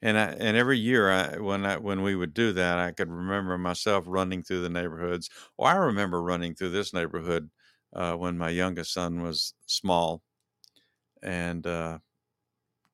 And 0.00 0.18
I, 0.18 0.26
and 0.32 0.56
every 0.56 0.78
year 0.78 1.10
I, 1.10 1.38
when 1.38 1.64
I, 1.64 1.76
when 1.76 2.02
we 2.02 2.16
would 2.16 2.34
do 2.34 2.52
that, 2.52 2.78
I 2.78 2.90
could 2.92 3.08
remember 3.10 3.56
myself 3.56 4.04
running 4.06 4.42
through 4.42 4.62
the 4.62 4.68
neighborhoods. 4.68 5.30
Or 5.56 5.68
I 5.68 5.76
remember 5.76 6.20
running 6.22 6.54
through 6.54 6.70
this 6.70 6.92
neighborhood 6.92 7.50
uh, 7.94 8.14
when 8.16 8.38
my 8.38 8.50
youngest 8.50 8.92
son 8.92 9.22
was 9.22 9.54
small, 9.66 10.22
and 11.22 11.66
uh, 11.66 11.98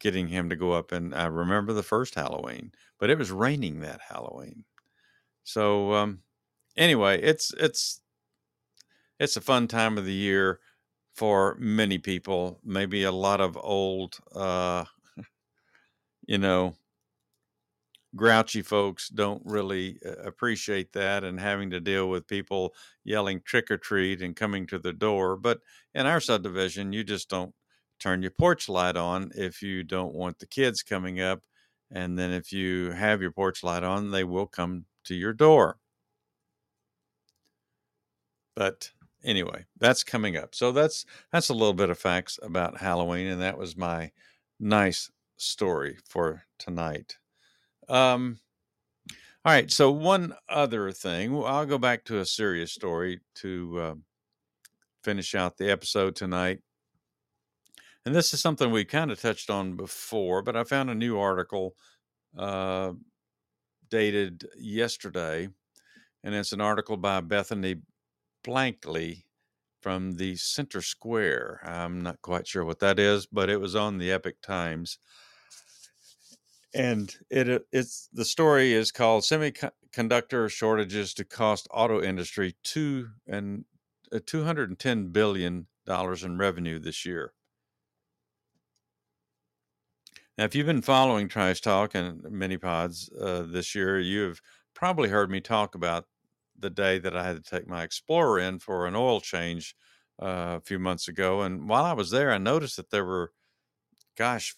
getting 0.00 0.28
him 0.28 0.50
to 0.50 0.56
go 0.56 0.72
up. 0.72 0.92
And 0.92 1.14
I 1.14 1.26
remember 1.26 1.72
the 1.72 1.82
first 1.82 2.14
Halloween, 2.14 2.72
but 2.98 3.10
it 3.10 3.18
was 3.18 3.30
raining 3.30 3.80
that 3.80 4.00
Halloween. 4.08 4.64
So 5.44 5.94
um, 5.94 6.22
anyway, 6.76 7.20
it's 7.22 7.52
it's 7.58 8.02
it's 9.18 9.36
a 9.36 9.40
fun 9.40 9.66
time 9.68 9.98
of 9.98 10.04
the 10.04 10.12
year 10.12 10.60
for 11.14 11.56
many 11.58 11.98
people. 11.98 12.60
Maybe 12.64 13.02
a 13.04 13.12
lot 13.12 13.40
of 13.40 13.58
old, 13.60 14.18
uh, 14.34 14.84
you 16.26 16.38
know, 16.38 16.74
grouchy 18.16 18.62
folks 18.62 19.08
don't 19.08 19.42
really 19.44 19.98
uh, 20.04 20.22
appreciate 20.24 20.92
that 20.92 21.24
and 21.24 21.38
having 21.38 21.70
to 21.70 21.80
deal 21.80 22.08
with 22.08 22.26
people 22.26 22.74
yelling 23.04 23.40
trick 23.44 23.70
or 23.70 23.78
treat 23.78 24.22
and 24.22 24.36
coming 24.36 24.66
to 24.66 24.78
the 24.78 24.92
door. 24.92 25.36
But 25.36 25.60
in 25.94 26.06
our 26.06 26.20
subdivision, 26.20 26.92
you 26.92 27.04
just 27.04 27.28
don't 27.28 27.54
turn 27.98 28.22
your 28.22 28.30
porch 28.30 28.68
light 28.68 28.96
on 28.96 29.30
if 29.34 29.62
you 29.62 29.82
don't 29.82 30.14
want 30.14 30.38
the 30.38 30.46
kids 30.46 30.82
coming 30.82 31.20
up. 31.20 31.42
And 31.90 32.18
then 32.18 32.32
if 32.32 32.52
you 32.52 32.92
have 32.92 33.22
your 33.22 33.32
porch 33.32 33.62
light 33.62 33.82
on, 33.82 34.10
they 34.10 34.24
will 34.24 34.46
come 34.46 34.84
to 35.04 35.14
your 35.14 35.32
door. 35.32 35.78
But 38.54 38.90
anyway, 39.24 39.64
that's 39.78 40.02
coming 40.02 40.36
up. 40.36 40.54
So 40.54 40.72
that's 40.72 41.04
that's 41.32 41.48
a 41.48 41.54
little 41.54 41.74
bit 41.74 41.90
of 41.90 41.98
facts 41.98 42.38
about 42.42 42.78
Halloween, 42.78 43.28
and 43.28 43.40
that 43.40 43.58
was 43.58 43.76
my 43.76 44.10
nice 44.60 45.10
story 45.36 45.98
for 46.04 46.44
tonight. 46.58 47.16
Um, 47.88 48.38
all 49.44 49.52
right. 49.52 49.70
So 49.70 49.90
one 49.90 50.34
other 50.48 50.92
thing, 50.92 51.34
I'll 51.44 51.66
go 51.66 51.78
back 51.78 52.04
to 52.06 52.18
a 52.18 52.26
serious 52.26 52.72
story 52.72 53.20
to 53.36 53.78
uh, 53.80 53.94
finish 55.02 55.34
out 55.34 55.56
the 55.56 55.70
episode 55.70 56.16
tonight. 56.16 56.60
And 58.04 58.14
this 58.14 58.32
is 58.32 58.40
something 58.40 58.70
we 58.70 58.84
kind 58.84 59.10
of 59.10 59.20
touched 59.20 59.50
on 59.50 59.76
before, 59.76 60.42
but 60.42 60.56
I 60.56 60.64
found 60.64 60.90
a 60.90 60.94
new 60.94 61.18
article 61.18 61.74
uh, 62.36 62.92
dated 63.90 64.46
yesterday, 64.58 65.48
and 66.24 66.34
it's 66.34 66.52
an 66.52 66.60
article 66.60 66.96
by 66.96 67.20
Bethany 67.20 67.76
Blankley 68.44 69.24
from 69.80 70.12
the 70.12 70.36
Center 70.36 70.82
Square. 70.82 71.60
I'm 71.64 72.00
not 72.00 72.22
quite 72.22 72.46
sure 72.46 72.64
what 72.64 72.80
that 72.80 72.98
is, 72.98 73.26
but 73.26 73.50
it 73.50 73.60
was 73.60 73.76
on 73.76 73.98
the 73.98 74.12
Epoch 74.12 74.40
Times. 74.42 74.98
And 76.74 77.14
it 77.30 77.66
it's 77.72 78.08
the 78.12 78.24
story 78.24 78.72
is 78.74 78.92
called 78.92 79.22
"Semiconductor 79.24 80.50
Shortages 80.50 81.14
to 81.14 81.24
Cost 81.24 81.66
Auto 81.70 82.02
Industry 82.02 82.56
Two 82.62 83.10
and 83.26 83.64
uh, 84.12 84.20
210 84.26 85.08
billion 85.08 85.66
dollars 85.86 86.24
in 86.24 86.36
revenue 86.38 86.78
this 86.78 87.04
year." 87.06 87.32
Now, 90.36 90.44
if 90.44 90.54
you've 90.54 90.66
been 90.66 90.82
following 90.82 91.28
Trice 91.28 91.60
Talk 91.60 91.94
and 91.94 92.22
mini 92.30 92.58
pods 92.58 93.10
uh, 93.20 93.42
this 93.42 93.74
year, 93.74 93.98
you 93.98 94.22
have 94.22 94.40
probably 94.74 95.08
heard 95.08 95.30
me 95.30 95.40
talk 95.40 95.74
about 95.74 96.06
the 96.58 96.70
day 96.70 96.98
that 96.98 97.16
I 97.16 97.24
had 97.24 97.42
to 97.42 97.50
take 97.50 97.68
my 97.68 97.82
Explorer 97.82 98.38
in 98.38 98.58
for 98.58 98.86
an 98.86 98.94
oil 98.94 99.20
change 99.20 99.74
uh, 100.22 100.58
a 100.58 100.60
few 100.60 100.78
months 100.78 101.08
ago. 101.08 101.42
And 101.42 101.68
while 101.68 101.84
I 101.84 101.92
was 101.92 102.10
there, 102.10 102.30
I 102.32 102.38
noticed 102.38 102.76
that 102.76 102.90
there 102.90 103.04
were, 103.04 103.32
gosh, 104.16 104.56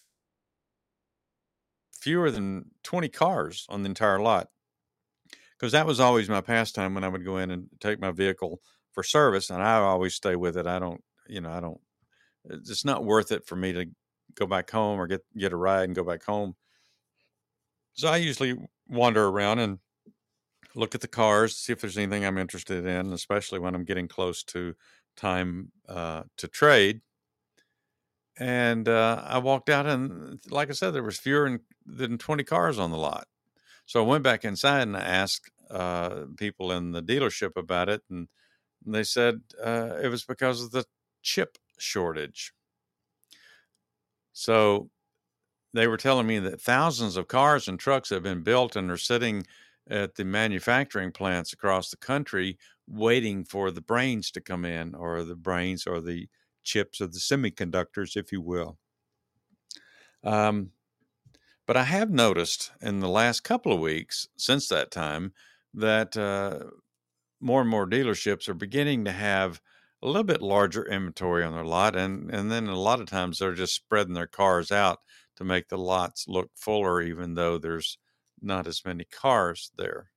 fewer 2.01 2.31
than 2.31 2.65
20 2.83 3.07
cars 3.09 3.65
on 3.69 3.83
the 3.83 3.89
entire 3.89 4.19
lot. 4.19 4.49
Because 5.57 5.71
that 5.73 5.85
was 5.85 5.99
always 5.99 6.27
my 6.27 6.41
pastime 6.41 6.95
when 6.95 7.03
I 7.03 7.07
would 7.07 7.23
go 7.23 7.37
in 7.37 7.51
and 7.51 7.67
take 7.79 8.01
my 8.01 8.11
vehicle 8.11 8.59
for 8.91 9.03
service. 9.03 9.49
And 9.49 9.61
I 9.61 9.75
always 9.75 10.15
stay 10.15 10.35
with 10.35 10.57
it. 10.57 10.65
I 10.65 10.79
don't, 10.79 11.03
you 11.27 11.39
know, 11.39 11.51
I 11.51 11.59
don't, 11.59 11.79
it's 12.45 12.83
not 12.83 13.05
worth 13.05 13.31
it 13.31 13.45
for 13.45 13.55
me 13.55 13.71
to 13.73 13.85
go 14.35 14.47
back 14.47 14.69
home 14.71 14.99
or 14.99 15.07
get 15.07 15.21
get 15.37 15.53
a 15.53 15.57
ride 15.57 15.83
and 15.83 15.95
go 15.95 16.03
back 16.03 16.23
home. 16.23 16.55
So 17.93 18.07
I 18.07 18.17
usually 18.17 18.57
wander 18.87 19.27
around 19.27 19.59
and 19.59 19.79
look 20.75 20.95
at 20.95 21.01
the 21.01 21.07
cars, 21.07 21.55
see 21.57 21.73
if 21.73 21.81
there's 21.81 21.97
anything 21.97 22.25
I'm 22.25 22.37
interested 22.37 22.85
in, 22.85 23.11
especially 23.13 23.59
when 23.59 23.75
I'm 23.75 23.83
getting 23.83 24.07
close 24.07 24.43
to 24.45 24.73
time 25.17 25.71
uh, 25.87 26.23
to 26.37 26.47
trade. 26.47 27.01
And 28.37 28.87
uh, 28.87 29.23
I 29.25 29.39
walked 29.39 29.69
out, 29.69 29.85
and 29.85 30.39
like 30.49 30.69
I 30.69 30.73
said, 30.73 30.91
there 30.91 31.03
was 31.03 31.19
fewer 31.19 31.59
than 31.85 32.17
20 32.17 32.43
cars 32.43 32.79
on 32.79 32.91
the 32.91 32.97
lot. 32.97 33.27
So 33.85 34.03
I 34.03 34.07
went 34.07 34.23
back 34.23 34.45
inside 34.45 34.83
and 34.83 34.95
I 34.95 35.01
asked 35.01 35.51
uh, 35.69 36.25
people 36.37 36.71
in 36.71 36.91
the 36.91 37.01
dealership 37.01 37.57
about 37.57 37.89
it, 37.89 38.01
and 38.09 38.27
they 38.85 39.03
said 39.03 39.41
uh, 39.63 39.97
it 40.01 40.09
was 40.09 40.23
because 40.23 40.63
of 40.63 40.71
the 40.71 40.85
chip 41.21 41.57
shortage. 41.77 42.53
So 44.33 44.89
they 45.73 45.87
were 45.87 45.97
telling 45.97 46.27
me 46.27 46.39
that 46.39 46.61
thousands 46.61 47.17
of 47.17 47.27
cars 47.27 47.67
and 47.67 47.79
trucks 47.79 48.09
have 48.09 48.23
been 48.23 48.43
built 48.43 48.75
and 48.75 48.89
are 48.91 48.97
sitting 48.97 49.45
at 49.89 50.15
the 50.15 50.23
manufacturing 50.23 51.11
plants 51.11 51.53
across 51.53 51.89
the 51.89 51.97
country 51.97 52.57
waiting 52.87 53.43
for 53.43 53.71
the 53.71 53.81
brains 53.81 54.31
to 54.31 54.41
come 54.41 54.65
in, 54.65 54.93
or 54.95 55.23
the 55.23 55.35
brains 55.35 55.87
or 55.87 56.01
the 56.01 56.27
chips 56.63 57.01
or 57.01 57.07
the 57.07 57.19
semiconductors, 57.19 58.15
if 58.15 58.31
you 58.31 58.41
will. 58.41 58.77
Um, 60.23 60.71
but 61.71 61.77
I 61.77 61.83
have 61.85 62.09
noticed 62.09 62.73
in 62.81 62.99
the 62.99 63.07
last 63.07 63.45
couple 63.45 63.71
of 63.71 63.79
weeks 63.79 64.27
since 64.35 64.67
that 64.67 64.91
time 64.91 65.31
that 65.73 66.17
uh, 66.17 66.65
more 67.39 67.61
and 67.61 67.69
more 67.69 67.87
dealerships 67.87 68.49
are 68.49 68.53
beginning 68.53 69.05
to 69.05 69.13
have 69.13 69.61
a 70.03 70.07
little 70.07 70.25
bit 70.25 70.41
larger 70.41 70.83
inventory 70.83 71.45
on 71.45 71.53
their 71.53 71.63
lot, 71.63 71.95
and 71.95 72.29
and 72.29 72.51
then 72.51 72.67
a 72.67 72.77
lot 72.77 72.99
of 72.99 73.05
times 73.05 73.39
they're 73.39 73.53
just 73.53 73.73
spreading 73.73 74.15
their 74.15 74.27
cars 74.27 74.69
out 74.69 74.99
to 75.37 75.45
make 75.45 75.69
the 75.69 75.77
lots 75.77 76.25
look 76.27 76.49
fuller, 76.57 77.01
even 77.01 77.35
though 77.35 77.57
there's 77.57 77.97
not 78.41 78.67
as 78.67 78.83
many 78.83 79.05
cars 79.05 79.71
there. 79.77 80.11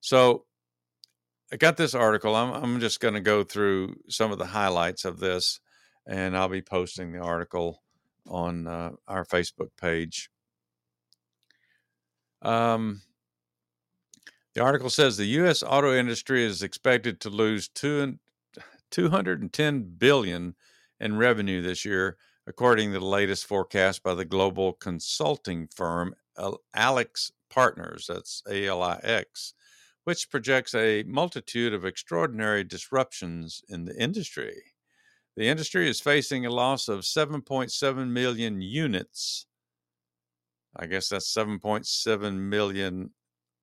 So 0.00 0.46
I 1.52 1.56
got 1.56 1.76
this 1.76 1.94
article. 1.94 2.34
I'm 2.34 2.54
I'm 2.54 2.80
just 2.80 3.00
going 3.00 3.12
to 3.12 3.20
go 3.20 3.44
through 3.44 3.96
some 4.08 4.32
of 4.32 4.38
the 4.38 4.46
highlights 4.46 5.04
of 5.04 5.20
this, 5.20 5.60
and 6.06 6.34
I'll 6.34 6.48
be 6.48 6.62
posting 6.62 7.12
the 7.12 7.20
article 7.20 7.82
on 8.26 8.66
uh, 8.66 8.92
our 9.06 9.26
Facebook 9.26 9.76
page. 9.78 10.30
Um, 12.42 13.02
the 14.54 14.62
article 14.62 14.90
says 14.90 15.16
the 15.16 15.26
U.S. 15.26 15.62
auto 15.62 15.94
industry 15.94 16.44
is 16.44 16.62
expected 16.62 17.20
to 17.20 17.30
lose 17.30 17.68
two 17.68 18.18
210 18.90 19.82
billion 19.98 20.54
in 21.00 21.16
revenue 21.16 21.60
this 21.60 21.84
year, 21.84 22.16
according 22.46 22.92
to 22.92 22.98
the 22.98 23.04
latest 23.04 23.46
forecast 23.46 24.02
by 24.02 24.14
the 24.14 24.24
global 24.24 24.72
consulting 24.72 25.68
firm 25.68 26.14
Alex 26.74 27.32
Partners, 27.50 28.06
that's 28.08 28.42
ALIX, 28.48 29.54
which 30.04 30.30
projects 30.30 30.74
a 30.74 31.02
multitude 31.04 31.72
of 31.72 31.84
extraordinary 31.84 32.64
disruptions 32.64 33.62
in 33.68 33.84
the 33.84 33.96
industry. 34.00 34.62
The 35.36 35.48
industry 35.48 35.88
is 35.88 36.00
facing 36.00 36.46
a 36.46 36.50
loss 36.50 36.88
of 36.88 37.00
7.7 37.00 38.08
million 38.08 38.60
units. 38.60 39.46
I 40.78 40.86
guess 40.86 41.08
that's 41.08 41.32
7.7 41.32 42.34
million 42.38 43.10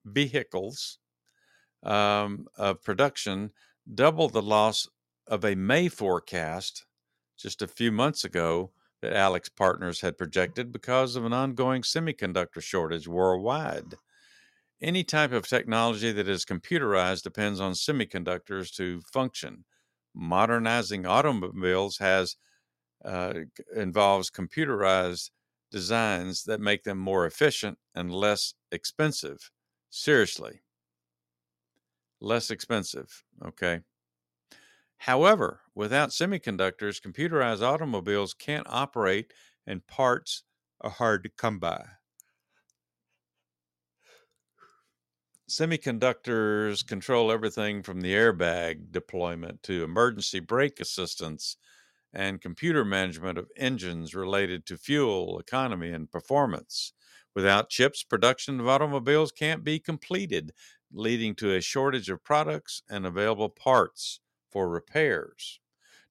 vehicles 0.05 0.97
um, 1.83 2.47
of 2.57 2.81
production, 2.81 3.51
double 3.93 4.29
the 4.29 4.41
loss 4.41 4.87
of 5.27 5.45
a 5.45 5.55
May 5.55 5.89
forecast 5.89 6.85
just 7.37 7.61
a 7.61 7.67
few 7.67 7.91
months 7.91 8.23
ago 8.23 8.71
that 9.01 9.13
AlixPartners 9.13 10.01
had 10.01 10.17
projected 10.17 10.71
because 10.71 11.15
of 11.15 11.25
an 11.25 11.33
ongoing 11.33 11.81
semiconductor 11.81 12.61
shortage 12.61 13.07
worldwide. 13.07 13.95
Any 14.81 15.03
type 15.03 15.31
of 15.31 15.47
technology 15.47 16.11
that 16.11 16.27
is 16.27 16.45
computerized 16.45 17.23
depends 17.23 17.59
on 17.59 17.73
semiconductors 17.73 18.73
to 18.75 19.01
function. 19.01 19.65
Modernizing 20.15 21.05
automobiles 21.05 21.97
has 21.97 22.35
uh, 23.03 23.33
involves 23.75 24.31
computerized 24.31 25.31
designs 25.73 26.43
that 26.43 26.61
make 26.61 26.83
them 26.83 26.99
more 26.99 27.25
efficient 27.25 27.79
and 27.95 28.13
less 28.13 28.53
expensive. 28.71 29.49
Seriously, 29.89 30.61
less 32.21 32.51
expensive. 32.51 33.23
Okay. 33.43 33.81
However, 34.97 35.61
without 35.73 36.11
semiconductors, 36.11 37.01
computerized 37.01 37.63
automobiles 37.63 38.35
can't 38.35 38.67
operate 38.69 39.33
and 39.65 39.85
parts 39.87 40.43
are 40.79 40.91
hard 40.91 41.23
to 41.23 41.29
come 41.29 41.57
by. 41.59 41.83
Semiconductors 45.49 46.85
control 46.85 47.31
everything 47.31 47.81
from 47.81 48.01
the 48.01 48.13
airbag 48.13 48.91
deployment 48.91 49.61
to 49.63 49.83
emergency 49.83 50.39
brake 50.39 50.79
assistance 50.79 51.57
and 52.13 52.41
computer 52.41 52.85
management 52.85 53.37
of 53.37 53.49
engines 53.57 54.13
related 54.13 54.65
to 54.67 54.77
fuel, 54.77 55.39
economy, 55.39 55.91
and 55.91 56.11
performance. 56.11 56.93
Without 57.35 57.69
chips, 57.69 58.03
production 58.03 58.59
of 58.59 58.67
automobiles 58.67 59.31
can't 59.31 59.63
be 59.63 59.79
completed, 59.79 60.53
leading 60.91 61.33
to 61.35 61.53
a 61.53 61.61
shortage 61.61 62.09
of 62.09 62.23
products 62.23 62.83
and 62.89 63.05
available 63.05 63.49
parts 63.49 64.19
for 64.51 64.69
repairs. 64.69 65.59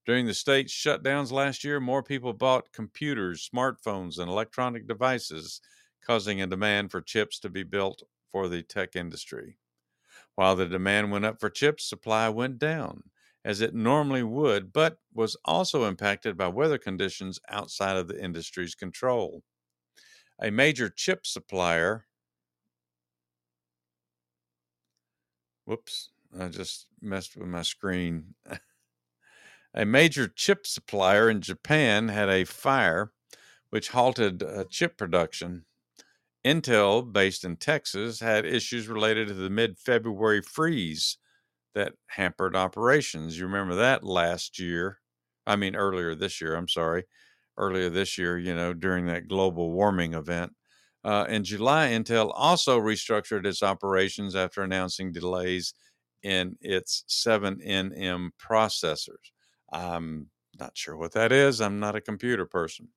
During 0.04 0.26
the 0.26 0.34
state's 0.34 0.72
shutdowns 0.72 1.30
last 1.30 1.62
year, 1.62 1.78
more 1.78 2.02
people 2.02 2.32
bought 2.32 2.72
computers, 2.72 3.48
smartphones, 3.48 4.18
and 4.18 4.28
electronic 4.28 4.88
devices, 4.88 5.60
causing 6.04 6.42
a 6.42 6.46
demand 6.48 6.90
for 6.90 7.00
chips 7.00 7.38
to 7.38 7.48
be 7.48 7.62
built 7.62 8.02
for 8.28 8.48
the 8.48 8.64
tech 8.64 8.96
industry. 8.96 9.58
While 10.34 10.56
the 10.56 10.66
demand 10.66 11.12
went 11.12 11.24
up 11.24 11.38
for 11.38 11.50
chips, 11.50 11.84
supply 11.84 12.28
went 12.30 12.58
down. 12.58 13.11
As 13.44 13.60
it 13.60 13.74
normally 13.74 14.22
would, 14.22 14.72
but 14.72 14.98
was 15.12 15.36
also 15.44 15.84
impacted 15.84 16.36
by 16.36 16.48
weather 16.48 16.78
conditions 16.78 17.40
outside 17.48 17.96
of 17.96 18.08
the 18.08 18.22
industry's 18.22 18.74
control. 18.74 19.42
A 20.40 20.50
major 20.50 20.88
chip 20.88 21.26
supplier, 21.26 22.06
whoops, 25.64 26.10
I 26.38 26.48
just 26.48 26.86
messed 27.00 27.36
with 27.36 27.48
my 27.48 27.62
screen. 27.62 28.34
a 29.74 29.84
major 29.84 30.28
chip 30.28 30.66
supplier 30.66 31.28
in 31.28 31.40
Japan 31.40 32.08
had 32.08 32.28
a 32.28 32.44
fire 32.44 33.12
which 33.70 33.88
halted 33.88 34.42
uh, 34.42 34.64
chip 34.68 34.98
production. 34.98 35.64
Intel, 36.44 37.10
based 37.10 37.44
in 37.44 37.56
Texas, 37.56 38.20
had 38.20 38.44
issues 38.44 38.88
related 38.88 39.28
to 39.28 39.34
the 39.34 39.50
mid 39.50 39.78
February 39.78 40.42
freeze 40.42 41.18
that 41.74 41.94
hampered 42.08 42.56
operations. 42.56 43.38
You 43.38 43.46
remember 43.46 43.74
that 43.76 44.04
last 44.04 44.58
year? 44.58 44.98
I 45.46 45.56
mean, 45.56 45.74
earlier 45.74 46.14
this 46.14 46.40
year, 46.40 46.54
I'm 46.54 46.68
sorry. 46.68 47.04
Earlier 47.56 47.90
this 47.90 48.16
year, 48.16 48.38
you 48.38 48.54
know, 48.54 48.72
during 48.72 49.06
that 49.06 49.28
global 49.28 49.72
warming 49.72 50.14
event. 50.14 50.52
Uh, 51.04 51.26
in 51.28 51.42
July, 51.44 51.88
Intel 51.88 52.30
also 52.34 52.78
restructured 52.78 53.44
its 53.44 53.62
operations 53.62 54.36
after 54.36 54.62
announcing 54.62 55.12
delays 55.12 55.74
in 56.22 56.56
its 56.60 57.04
7nm 57.08 58.30
processors. 58.38 59.32
I'm 59.72 60.28
not 60.58 60.76
sure 60.76 60.96
what 60.96 61.12
that 61.12 61.32
is. 61.32 61.60
I'm 61.60 61.80
not 61.80 61.96
a 61.96 62.00
computer 62.00 62.46
person. 62.46 62.88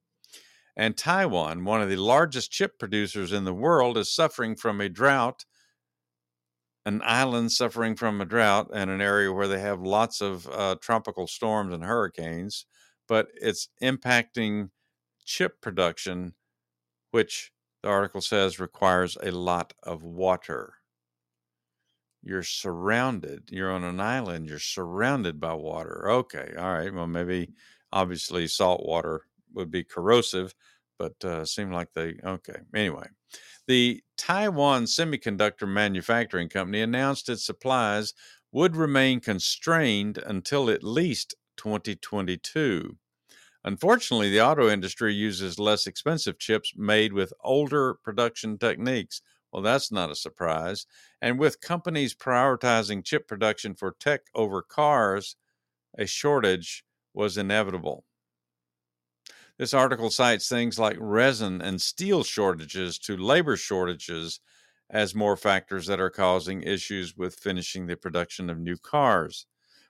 And 0.78 0.98
Taiwan, 0.98 1.64
one 1.64 1.82
of 1.82 1.90
the 1.90 1.96
largest 1.96 2.52
chip 2.52 2.78
producers 2.78 3.32
in 3.32 3.46
the 3.46 3.54
world, 3.54 3.98
is 3.98 4.14
suffering 4.14 4.56
from 4.56 4.82
a 4.82 4.90
drought, 4.90 5.46
an 6.86 7.02
island 7.04 7.52
suffering 7.52 7.96
from 7.96 8.22
a 8.22 8.26
drought, 8.26 8.70
and 8.74 8.90
an 8.90 9.02
area 9.02 9.32
where 9.32 9.48
they 9.48 9.60
have 9.60 9.82
lots 9.82 10.22
of 10.22 10.48
uh, 10.50 10.76
tropical 10.82 11.28
storms 11.28 11.74
and 11.74 11.84
hurricanes. 11.84 12.66
But 13.08 13.28
it's 13.36 13.70
impacting 13.82 14.70
chip 15.26 15.62
production, 15.62 16.34
which 17.12 17.52
the 17.84 17.90
article 17.90 18.22
says 18.22 18.60
requires 18.60 19.18
a 19.24 19.32
lot 19.32 19.74
of 19.84 20.04
water. 20.04 20.76
You're 22.22 22.44
surrounded, 22.44 23.52
you're 23.52 23.72
on 23.72 23.84
an 23.86 24.00
island, 24.02 24.48
you're 24.50 24.60
surrounded 24.60 25.40
by 25.40 25.54
water. 25.54 26.10
Okay, 26.10 26.54
all 26.58 26.74
right. 26.74 26.94
Well, 26.94 27.08
maybe 27.08 27.54
obviously 27.92 28.48
salt 28.48 28.86
water 28.86 29.28
would 29.54 29.70
be 29.72 29.84
corrosive, 29.84 30.56
but 30.98 31.14
uh, 31.24 31.46
seemed 31.46 31.74
like 31.74 31.94
they 31.94 32.16
okay. 32.24 32.60
Anyway, 32.74 33.08
the 33.68 34.02
Taiwan 34.18 34.86
Semiconductor 34.86 35.68
Manufacturing 35.68 36.50
Company 36.50 36.82
announced 36.82 37.30
its 37.30 37.46
supplies 37.46 38.14
would 38.52 38.76
remain 38.76 39.20
constrained 39.20 40.18
until 40.18 40.70
at 40.70 40.84
least 40.84 41.36
2022. 41.58 42.98
Unfortunately, 43.64 44.30
the 44.30 44.42
auto 44.42 44.70
industry 44.70 45.14
uses 45.14 45.58
less 45.58 45.88
expensive 45.88 46.38
chips 46.38 46.74
made 46.78 47.12
with 47.12 47.34
older 47.44 47.96
production 47.96 48.58
techniques. 48.60 49.22
Well, 49.52 49.64
that's 49.64 49.92
not 49.92 50.12
a 50.12 50.16
surprise. 50.16 50.86
And 51.22 51.40
with 51.40 51.62
companies 51.62 52.14
prioritizing 52.14 53.04
chip 53.04 53.28
production 53.28 53.74
for 53.74 53.96
tech 54.00 54.22
over 54.36 54.62
cars, 54.62 55.36
a 55.98 56.06
shortage 56.06 56.86
was 57.14 57.38
inevitable. 57.38 58.06
This 59.58 59.74
article 59.74 60.10
cites 60.10 60.50
things 60.50 60.78
like 60.78 60.98
resin 61.00 61.62
and 61.62 61.82
steel 61.82 62.24
shortages 62.24 63.00
to 63.00 63.16
labor 63.16 63.56
shortages 63.56 64.42
as 64.90 65.16
more 65.16 65.38
factors 65.38 65.88
that 65.88 66.00
are 66.00 66.10
causing 66.10 66.62
issues 66.62 67.16
with 67.16 67.36
finishing 67.36 67.88
the 67.88 67.96
production 67.96 68.50
of 68.50 68.60
new 68.60 68.78
cars. 68.78 69.46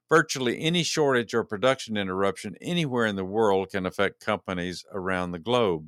Virtually 0.08 0.62
any 0.62 0.84
shortage 0.84 1.34
or 1.34 1.44
production 1.44 1.98
interruption 1.98 2.56
anywhere 2.62 3.08
in 3.08 3.16
the 3.16 3.26
world 3.26 3.72
can 3.72 3.88
affect 3.88 4.24
companies 4.24 4.86
around 4.92 5.32
the 5.32 5.40
globe. 5.40 5.88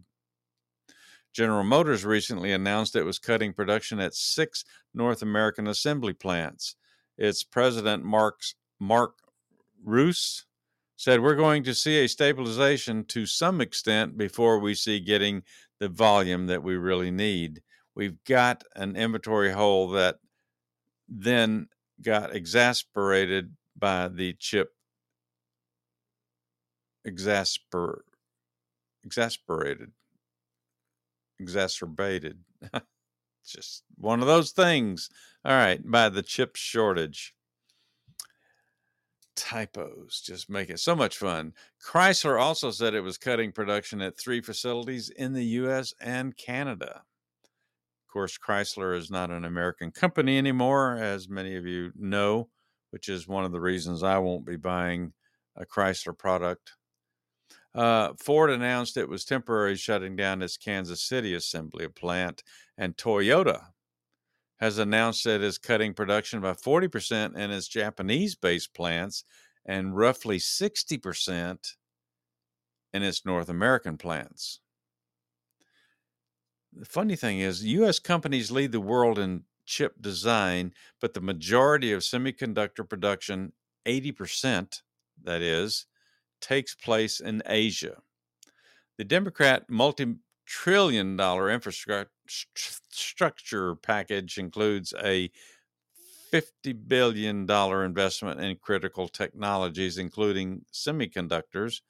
General 1.31 1.63
Motors 1.63 2.03
recently 2.03 2.51
announced 2.51 2.95
it 2.95 3.03
was 3.03 3.19
cutting 3.19 3.53
production 3.53 3.99
at 3.99 4.15
six 4.15 4.65
North 4.95 5.21
American 5.21 5.67
assembly 5.67 6.13
plants. 6.13 6.75
Its 7.15 7.43
president, 7.43 8.03
Mark, 8.03 8.41
Mark 8.79 9.19
Reuss, 9.85 10.46
said 10.97 11.21
we're 11.21 11.35
going 11.35 11.63
to 11.63 11.75
see 11.75 12.03
a 12.03 12.09
stabilization 12.09 13.05
to 13.05 13.25
some 13.27 13.61
extent 13.61 14.17
before 14.17 14.57
we 14.59 14.73
see 14.73 14.99
getting 14.99 15.43
the 15.79 15.87
volume 15.87 16.47
that 16.47 16.63
we 16.63 16.75
really 16.75 17.11
need. 17.11 17.61
We've 17.95 18.23
got 18.25 18.63
an 18.75 18.95
inventory 18.95 19.51
hole 19.51 19.89
that 19.89 20.17
then 21.07 21.67
got 22.01 22.35
exasperated 22.35 23.55
by 23.77 24.07
the 24.07 24.33
chip 24.33 24.73
exasper 27.07 27.99
exasperated 29.05 29.91
exacerbated. 31.39 32.39
Just 33.45 33.83
one 33.95 34.19
of 34.19 34.27
those 34.27 34.51
things. 34.51 35.09
All 35.45 35.53
right 35.53 35.79
by 35.89 36.09
the 36.09 36.23
chip 36.23 36.55
shortage 36.55 37.35
typos 39.37 40.21
just 40.25 40.49
make 40.49 40.69
it 40.69 40.79
so 40.79 40.95
much 40.95 41.17
fun. 41.17 41.53
Chrysler 41.81 42.41
also 42.41 42.71
said 42.71 42.93
it 42.93 43.01
was 43.01 43.17
cutting 43.17 43.53
production 43.53 44.01
at 44.01 44.17
three 44.17 44.41
facilities 44.41 45.09
in 45.11 45.31
the 45.31 45.45
US 45.45 45.93
and 46.01 46.35
Canada. 46.35 46.95
Of 46.95 48.11
course, 48.11 48.37
Chrysler 48.37 48.97
is 48.97 49.09
not 49.09 49.31
an 49.31 49.45
American 49.45 49.91
company 49.91 50.37
anymore, 50.37 50.97
as 50.97 51.29
many 51.29 51.55
of 51.55 51.65
you 51.65 51.91
know, 51.95 52.49
which 52.89 53.07
is 53.07 53.27
one 53.27 53.45
of 53.45 53.51
the 53.51 53.61
reasons 53.61 54.03
I 54.03 54.17
won't 54.17 54.45
be 54.45 54.57
buying 54.57 55.13
a 55.55 55.65
Chrysler 55.65 56.17
product. 56.17 56.73
Uh, 57.75 58.13
Ford 58.19 58.49
announced 58.49 58.97
it 58.97 59.07
was 59.07 59.23
temporarily 59.23 59.75
shutting 59.75 60.15
down 60.15 60.41
its 60.41 60.57
Kansas 60.57 61.03
City 61.03 61.35
assembly 61.35 61.87
plant, 61.87 62.43
and 62.77 62.97
Toyota 62.97 63.67
has 64.59 64.77
announced 64.77 65.23
that 65.23 65.35
it 65.35 65.43
is 65.43 65.57
cutting 65.57 65.93
production 65.93 66.41
by 66.41 66.53
40% 66.53 67.35
in 67.35 67.51
its 67.51 67.67
Japanese 67.67 68.35
based 68.35 68.73
plants 68.73 69.23
and 69.65 69.95
roughly 69.95 70.37
60% 70.37 71.73
in 72.93 73.03
its 73.03 73.25
North 73.25 73.49
American 73.49 73.97
plants. 73.97 74.59
The 76.73 76.85
funny 76.85 77.15
thing 77.15 77.39
is, 77.39 77.65
U.S. 77.65 77.99
companies 77.99 78.51
lead 78.51 78.71
the 78.71 78.79
world 78.79 79.19
in 79.19 79.43
chip 79.65 80.01
design, 80.01 80.73
but 81.01 81.13
the 81.13 81.21
majority 81.21 81.91
of 81.91 82.01
semiconductor 82.01 82.87
production, 82.87 83.53
80%, 83.85 84.81
that 85.23 85.41
is, 85.41 85.85
takes 86.39 86.75
place 86.75 87.19
in 87.19 87.41
Asia. 87.45 87.97
The 88.97 89.03
Democrat 89.03 89.69
multi 89.69 90.15
trillion 90.45 91.17
dollar 91.17 91.49
infrastructure 91.51 92.11
package 93.81 94.37
includes 94.37 94.93
a 95.03 95.31
$50 96.31 96.87
billion 96.87 97.49
investment 97.49 98.41
in 98.41 98.57
critical 98.57 99.07
technologies, 99.07 99.97
including 99.97 100.65
semiconductors. 100.73 101.81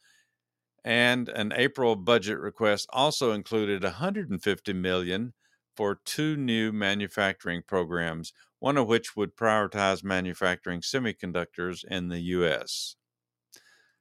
And 0.83 1.27
an 1.29 1.51
April 1.55 1.95
budget 1.95 2.39
request 2.39 2.87
also 2.91 3.31
included 3.31 3.83
150 3.83 4.73
million 4.73 5.33
for 5.75 5.99
two 6.05 6.37
new 6.37 6.71
manufacturing 6.71 7.61
programs, 7.67 8.33
one 8.59 8.77
of 8.77 8.87
which 8.87 9.15
would 9.15 9.35
prioritize 9.35 10.03
manufacturing 10.03 10.81
semiconductors 10.81 11.83
in 11.83 12.09
the 12.09 12.19
US. 12.19 12.95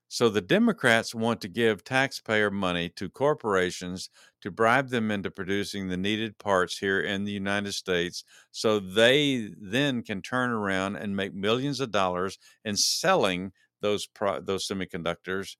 So 0.08 0.28
the 0.28 0.40
Democrats 0.40 1.14
want 1.14 1.40
to 1.42 1.48
give 1.48 1.84
taxpayer 1.84 2.50
money 2.50 2.88
to 2.90 3.08
corporations 3.10 4.08
to 4.40 4.50
bribe 4.50 4.88
them 4.88 5.10
into 5.10 5.30
producing 5.30 5.88
the 5.88 5.96
needed 5.96 6.38
parts 6.38 6.78
here 6.78 7.00
in 7.00 7.24
the 7.24 7.32
United 7.32 7.72
States 7.72 8.24
so 8.52 8.78
they 8.78 9.52
then 9.58 10.02
can 10.02 10.22
turn 10.22 10.50
around 10.50 10.96
and 10.96 11.16
make 11.16 11.34
millions 11.34 11.80
of 11.80 11.90
dollars 11.90 12.38
in 12.64 12.76
selling 12.76 13.52
those 13.80 14.06
pro- 14.06 14.40
those 14.40 14.66
semiconductors 14.66 15.56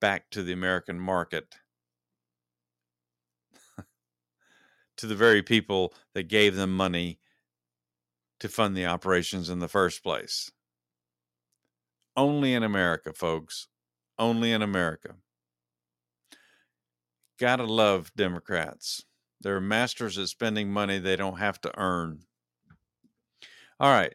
back 0.00 0.30
to 0.30 0.42
the 0.42 0.52
American 0.52 0.98
market. 0.98 1.56
to 4.96 5.06
the 5.06 5.14
very 5.16 5.42
people 5.42 5.94
that 6.14 6.24
gave 6.24 6.56
them 6.56 6.74
money 6.74 7.18
to 8.40 8.48
fund 8.48 8.76
the 8.76 8.86
operations 8.86 9.50
in 9.50 9.58
the 9.58 9.68
first 9.68 10.02
place. 10.02 10.50
Only 12.16 12.54
in 12.54 12.62
America, 12.62 13.12
folks. 13.12 13.68
Only 14.18 14.52
in 14.52 14.62
America. 14.62 15.16
Gotta 17.38 17.64
love 17.64 18.14
Democrats. 18.14 19.04
They're 19.40 19.60
masters 19.60 20.18
at 20.18 20.28
spending 20.28 20.70
money 20.70 20.98
they 20.98 21.16
don't 21.16 21.38
have 21.38 21.60
to 21.62 21.78
earn. 21.78 22.24
All 23.78 23.90
right. 23.92 24.14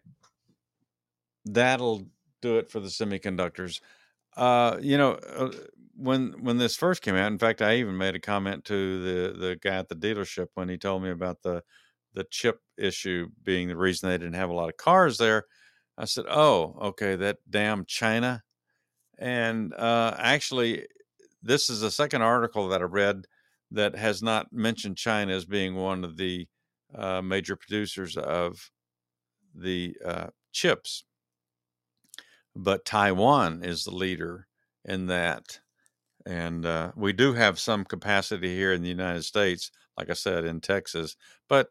That'll 1.46 2.08
do 2.42 2.58
it 2.58 2.70
for 2.70 2.80
the 2.80 2.88
semiconductors. 2.90 3.82
Uh, 4.36 4.78
you 4.82 4.98
know, 4.98 5.14
uh, 5.14 5.52
when 5.96 6.34
when 6.44 6.58
this 6.58 6.76
first 6.76 7.02
came 7.02 7.16
out, 7.16 7.32
in 7.32 7.40
fact, 7.40 7.62
I 7.62 7.78
even 7.78 7.98
made 7.98 8.16
a 8.16 8.20
comment 8.20 8.66
to 8.66 9.04
the 9.04 9.38
the 9.40 9.56
guy 9.58 9.76
at 9.78 9.90
the 9.90 9.96
dealership 9.96 10.48
when 10.56 10.70
he 10.70 10.78
told 10.78 11.04
me 11.04 11.12
about 11.12 11.42
the 11.44 11.64
the 12.14 12.26
chip 12.26 12.62
issue 12.78 13.30
being 13.44 13.68
the 13.68 13.78
reason 13.78 14.10
they 14.10 14.18
didn't 14.18 14.34
have 14.36 14.50
a 14.50 14.54
lot 14.56 14.70
of 14.70 14.78
cars 14.78 15.18
there. 15.18 15.46
I 15.98 16.06
said, 16.06 16.26
"Oh, 16.30 16.78
okay, 16.82 17.16
that 17.16 17.38
damn 17.50 17.86
China." 17.86 18.44
And 19.18 19.74
uh, 19.76 20.16
actually, 20.18 20.88
this 21.44 21.70
is 21.70 21.82
the 21.82 21.92
second 21.92 22.22
article 22.22 22.70
that 22.70 22.82
I 22.82 22.86
read 22.86 23.28
that 23.72 23.96
has 23.96 24.22
not 24.22 24.52
mentioned 24.52 24.98
China 24.98 25.34
as 25.34 25.46
being 25.46 25.76
one 25.76 26.04
of 26.04 26.18
the 26.18 26.48
uh, 26.94 27.22
major 27.22 27.56
producers 27.56 28.18
of 28.18 28.72
the 29.56 29.96
uh, 30.04 30.28
chips, 30.52 31.06
but 32.56 32.86
Taiwan 32.86 33.64
is 33.64 33.84
the 33.84 33.96
leader 33.96 34.48
in 34.86 35.08
that. 35.08 35.60
And 36.26 36.66
uh, 36.66 36.92
we 36.96 37.14
do 37.14 37.34
have 37.34 37.60
some 37.60 37.84
capacity 37.86 38.56
here 38.56 38.74
in 38.74 38.82
the 38.82 38.90
United 38.90 39.24
States, 39.24 39.72
like 39.98 40.10
I 40.10 40.14
said, 40.14 40.46
in 40.46 40.62
Texas. 40.62 41.16
But 41.48 41.70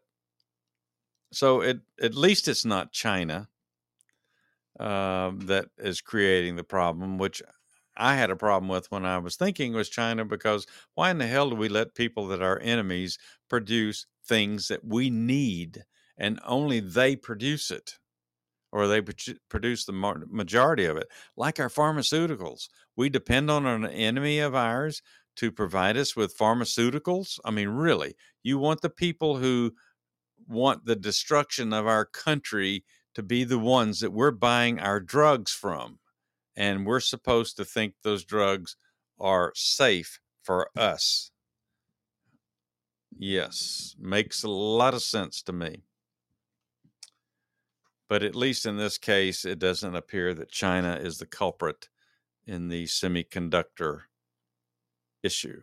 so 1.31 1.61
it, 1.61 1.79
at 2.01 2.15
least 2.15 2.47
it's 2.47 2.65
not 2.65 2.91
China 2.91 3.47
uh, 4.81 5.31
that 5.45 5.67
is 5.77 6.01
creating 6.01 6.55
the 6.55 6.63
problem, 6.63 7.17
which 7.17 7.41
I 7.97 8.15
had 8.15 8.31
a 8.31 8.35
problem 8.35 8.69
with 8.69 8.91
when 8.91 9.05
I 9.05 9.17
was 9.19 9.35
thinking 9.35 9.73
was 9.73 9.89
China, 9.89 10.25
because 10.25 10.65
why 10.95 11.11
in 11.11 11.17
the 11.19 11.27
hell 11.27 11.49
do 11.49 11.55
we 11.55 11.69
let 11.69 11.95
people 11.95 12.27
that 12.27 12.41
are 12.41 12.59
enemies 12.59 13.17
produce 13.49 14.07
things 14.25 14.67
that 14.69 14.83
we 14.83 15.09
need 15.09 15.83
and 16.17 16.39
only 16.45 16.79
they 16.79 17.15
produce 17.15 17.71
it? 17.71 17.97
or 18.71 18.87
they 18.87 19.01
produce 19.01 19.85
the 19.85 19.91
majority 20.29 20.85
of 20.85 20.97
it, 20.97 21.07
like 21.35 21.59
our 21.59 21.69
pharmaceuticals. 21.69 22.69
We 22.95 23.09
depend 23.09 23.51
on 23.51 23.65
an 23.65 23.85
enemy 23.85 24.39
of 24.39 24.55
ours 24.55 25.01
to 25.37 25.51
provide 25.51 25.97
us 25.97 26.15
with 26.15 26.37
pharmaceuticals. 26.37 27.39
I 27.43 27.51
mean, 27.51 27.69
really, 27.69 28.15
you 28.43 28.57
want 28.57 28.81
the 28.81 28.89
people 28.89 29.37
who 29.37 29.73
want 30.47 30.85
the 30.85 30.95
destruction 30.95 31.73
of 31.73 31.87
our 31.87 32.05
country 32.05 32.83
to 33.15 33.23
be 33.23 33.43
the 33.43 33.59
ones 33.59 33.99
that 33.99 34.13
we're 34.13 34.31
buying 34.31 34.79
our 34.79 34.99
drugs 34.99 35.51
from. 35.51 35.99
And 36.55 36.85
we're 36.85 36.99
supposed 36.99 37.57
to 37.57 37.65
think 37.65 37.93
those 38.03 38.25
drugs 38.25 38.75
are 39.19 39.51
safe 39.55 40.19
for 40.43 40.69
us. 40.77 41.31
Yes, 43.17 43.95
makes 43.99 44.43
a 44.43 44.49
lot 44.49 44.93
of 44.93 45.01
sense 45.01 45.41
to 45.43 45.53
me. 45.53 45.83
But 48.09 48.23
at 48.23 48.35
least 48.35 48.65
in 48.65 48.77
this 48.77 48.97
case, 48.97 49.45
it 49.45 49.59
doesn't 49.59 49.95
appear 49.95 50.33
that 50.33 50.49
China 50.49 50.99
is 51.01 51.17
the 51.17 51.25
culprit 51.25 51.87
in 52.45 52.67
the 52.67 52.85
semiconductor 52.85 54.01
issue. 55.23 55.61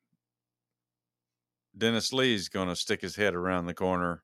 Dennis 1.77 2.13
Lee's 2.13 2.49
going 2.49 2.69
to 2.69 2.77
stick 2.77 3.01
his 3.01 3.17
head 3.17 3.35
around 3.35 3.67
the 3.67 3.75
corner 3.75 4.23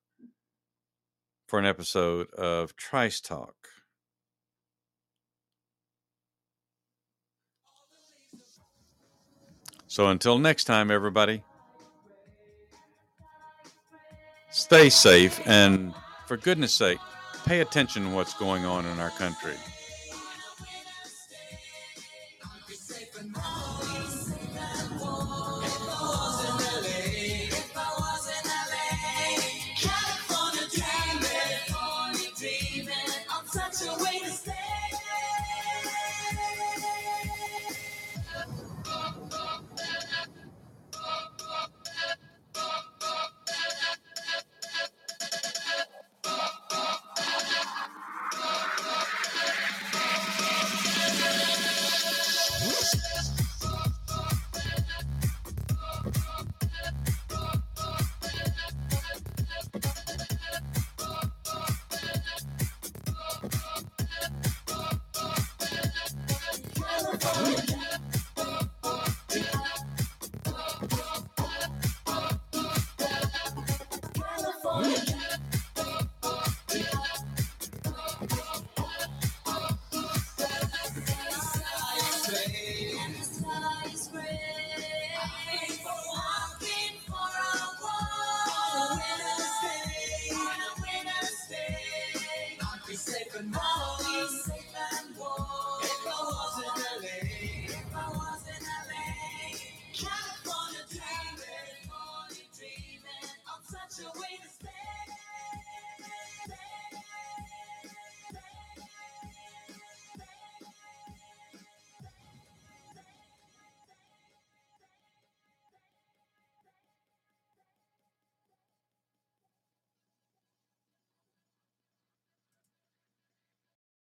for 1.47 1.59
an 1.59 1.65
episode 1.65 2.31
of 2.35 2.77
Trice 2.77 3.21
Talk. 3.21 3.55
So 9.87 10.09
until 10.09 10.39
next 10.39 10.65
time, 10.65 10.91
everybody, 10.91 11.43
stay 14.51 14.91
safe 14.91 15.41
and 15.47 15.95
for 16.27 16.37
goodness 16.37 16.75
sake, 16.75 16.99
pay 17.47 17.61
attention 17.61 18.05
to 18.05 18.11
what's 18.11 18.35
going 18.35 18.65
on 18.65 18.85
in 18.87 18.99
our 18.99 19.11
country. 19.11 19.55